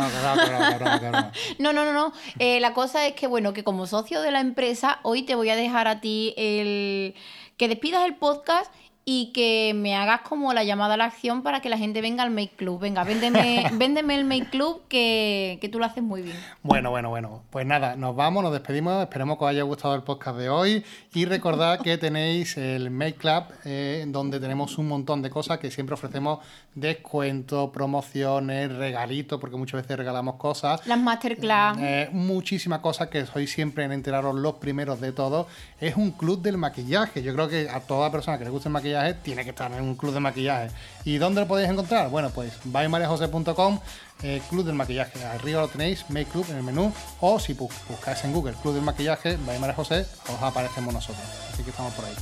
No, 1.58 1.72
no, 1.72 1.84
no, 1.84 1.92
no, 1.92 2.12
la 2.38 2.72
cosa 2.72 3.06
es 3.06 3.12
que, 3.12 3.26
bueno, 3.26 3.52
que 3.52 3.62
como 3.62 3.86
socio 3.86 4.22
de 4.22 4.30
la 4.30 4.40
empresa, 4.40 5.00
hoy 5.02 5.22
te 5.22 5.34
voy 5.34 5.50
a 5.50 5.56
dejar 5.56 5.86
a 5.86 6.00
ti 6.00 6.34
el 6.36 7.14
que 7.56 7.68
despidas 7.68 8.04
el 8.06 8.16
podcast 8.16 8.72
y 9.08 9.30
que 9.32 9.72
me 9.72 9.94
hagas 9.94 10.22
como 10.22 10.52
la 10.52 10.64
llamada 10.64 10.94
a 10.94 10.96
la 10.96 11.04
acción 11.04 11.44
para 11.44 11.60
que 11.60 11.68
la 11.68 11.78
gente 11.78 12.00
venga 12.00 12.24
al 12.24 12.30
Make 12.30 12.54
Club. 12.56 12.80
Venga, 12.80 13.04
véndeme, 13.04 13.70
véndeme 13.74 14.16
el 14.16 14.24
Make 14.24 14.50
Club 14.50 14.82
que, 14.88 15.60
tú 15.70 15.78
lo 15.78 15.84
haces 15.84 16.02
muy 16.02 16.22
bien. 16.22 16.36
Bueno, 16.64 16.90
bueno, 16.90 17.08
bueno. 17.08 17.44
Pues 17.50 17.64
nada, 17.64 17.94
nos 17.94 18.16
vamos, 18.16 18.42
nos 18.42 18.52
despedimos. 18.52 19.00
Esperemos 19.04 19.38
que 19.38 19.44
os 19.44 19.50
haya 19.50 19.62
gustado 19.62 19.94
el 19.94 20.02
podcast 20.02 20.36
de 20.38 20.48
hoy. 20.48 20.84
Y 21.14 21.24
recordad 21.24 21.80
que 21.82 21.96
tenéis 21.98 22.56
el 22.56 22.90
Make 22.90 23.14
Club, 23.14 23.44
eh, 23.64 24.04
donde 24.08 24.40
tenemos 24.40 24.76
un 24.76 24.88
montón 24.88 25.22
de 25.22 25.30
cosas 25.30 25.60
que 25.60 25.70
siempre 25.70 25.94
ofrecemos 25.94 26.40
descuentos, 26.74 27.70
promociones, 27.70 28.74
regalitos, 28.74 29.40
porque 29.40 29.56
muchas 29.56 29.82
veces 29.82 29.98
regalamos 29.98 30.34
cosas. 30.34 30.84
Las 30.84 30.98
masterclass. 30.98 31.78
Eh, 31.80 32.08
muchísimas 32.10 32.80
cosas 32.80 33.06
que 33.06 33.24
sois 33.24 33.52
siempre 33.52 33.84
en 33.84 33.92
enteraros 33.92 34.34
los 34.34 34.54
primeros 34.54 35.00
de 35.00 35.12
todo. 35.12 35.46
Es 35.78 35.94
un 35.94 36.10
club 36.10 36.42
del 36.42 36.58
maquillaje. 36.58 37.22
Yo 37.22 37.32
creo 37.34 37.48
que 37.48 37.70
a 37.70 37.78
toda 37.78 38.10
persona 38.10 38.36
que 38.36 38.42
le 38.42 38.50
guste 38.50 38.68
el 38.68 38.72
maquillaje 38.72 38.95
tiene 39.22 39.44
que 39.44 39.50
estar 39.50 39.70
en 39.72 39.82
un 39.82 39.94
club 39.94 40.12
de 40.12 40.20
maquillaje. 40.20 40.70
¿Y 41.04 41.18
dónde 41.18 41.40
lo 41.40 41.46
podéis 41.46 41.70
encontrar? 41.70 42.10
Bueno, 42.10 42.30
pues 42.30 42.52
vaymariajose.com, 42.64 43.80
eh, 44.22 44.42
Club 44.48 44.64
del 44.64 44.74
Maquillaje. 44.74 45.24
Arriba 45.24 45.62
lo 45.62 45.68
tenéis, 45.68 46.04
Make 46.08 46.26
Club 46.26 46.46
en 46.50 46.56
el 46.56 46.62
menú. 46.62 46.92
O 47.20 47.38
si 47.38 47.52
buscáis 47.52 48.24
en 48.24 48.32
Google 48.32 48.54
Club 48.62 48.74
del 48.74 48.82
Maquillaje, 48.82 49.38
José, 49.74 50.06
os 50.32 50.42
aparecemos 50.42 50.92
nosotros. 50.92 51.24
Así 51.52 51.62
que 51.62 51.70
estamos 51.70 51.92
por 51.94 52.04
ahí. 52.04 52.14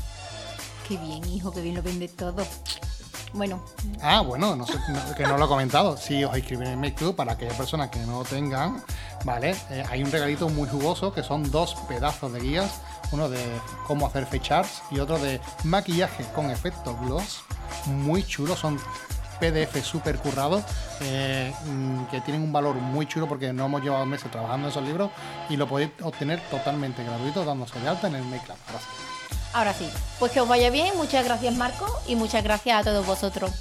Qué 0.88 0.96
bien, 0.98 1.24
hijo, 1.24 1.50
qué 1.52 1.62
bien 1.62 1.76
lo 1.76 1.82
vende 1.82 2.08
todo. 2.08 2.44
Bueno. 3.34 3.60
Ah, 4.00 4.20
bueno, 4.20 4.56
no 4.56 4.66
sé, 4.66 4.74
que 5.16 5.24
no 5.24 5.36
lo 5.36 5.44
he 5.44 5.48
comentado. 5.48 5.96
Si 5.96 6.24
os 6.24 6.36
inscribís 6.36 6.68
en 6.68 6.80
Make 6.80 6.94
Club, 6.94 7.16
para 7.16 7.32
aquellas 7.32 7.56
personas 7.56 7.90
que 7.90 7.98
no 8.00 8.22
tengan, 8.22 8.82
¿vale? 9.24 9.56
Eh, 9.70 9.84
hay 9.90 10.02
un 10.02 10.10
regalito 10.10 10.48
muy 10.48 10.68
jugoso 10.68 11.12
que 11.12 11.22
son 11.22 11.50
dos 11.50 11.74
pedazos 11.88 12.32
de 12.32 12.40
guías 12.40 12.80
uno 13.14 13.28
de 13.28 13.40
cómo 13.86 14.06
hacer 14.06 14.26
fechars 14.26 14.82
y 14.90 14.98
otro 14.98 15.18
de 15.18 15.40
maquillaje 15.62 16.24
con 16.34 16.50
efecto 16.50 16.96
gloss, 17.02 17.42
muy 17.86 18.24
chulo, 18.24 18.56
son 18.56 18.78
PDF 19.40 19.84
súper 19.84 20.18
currados 20.18 20.62
eh, 21.00 21.52
mm, 21.66 22.04
que 22.04 22.20
tienen 22.20 22.42
un 22.42 22.52
valor 22.52 22.76
muy 22.76 23.06
chulo 23.06 23.26
porque 23.26 23.52
no 23.52 23.66
hemos 23.66 23.82
llevado 23.82 24.06
meses 24.06 24.30
trabajando 24.30 24.66
en 24.66 24.70
esos 24.70 24.84
libros 24.84 25.10
y 25.48 25.56
lo 25.56 25.68
podéis 25.68 25.90
obtener 26.02 26.40
totalmente 26.50 27.02
gratuito 27.04 27.44
dándose 27.44 27.80
de 27.80 27.88
alta 27.88 28.08
en 28.08 28.16
el 28.16 28.24
Make 28.24 28.46
Ahora 29.54 29.72
sí, 29.72 29.88
pues 30.18 30.32
que 30.32 30.40
os 30.40 30.48
vaya 30.48 30.68
bien, 30.68 30.96
muchas 30.96 31.24
gracias 31.24 31.54
Marco 31.54 31.86
y 32.08 32.16
muchas 32.16 32.42
gracias 32.42 32.80
a 32.80 32.82
todos 32.82 33.06
vosotros. 33.06 33.52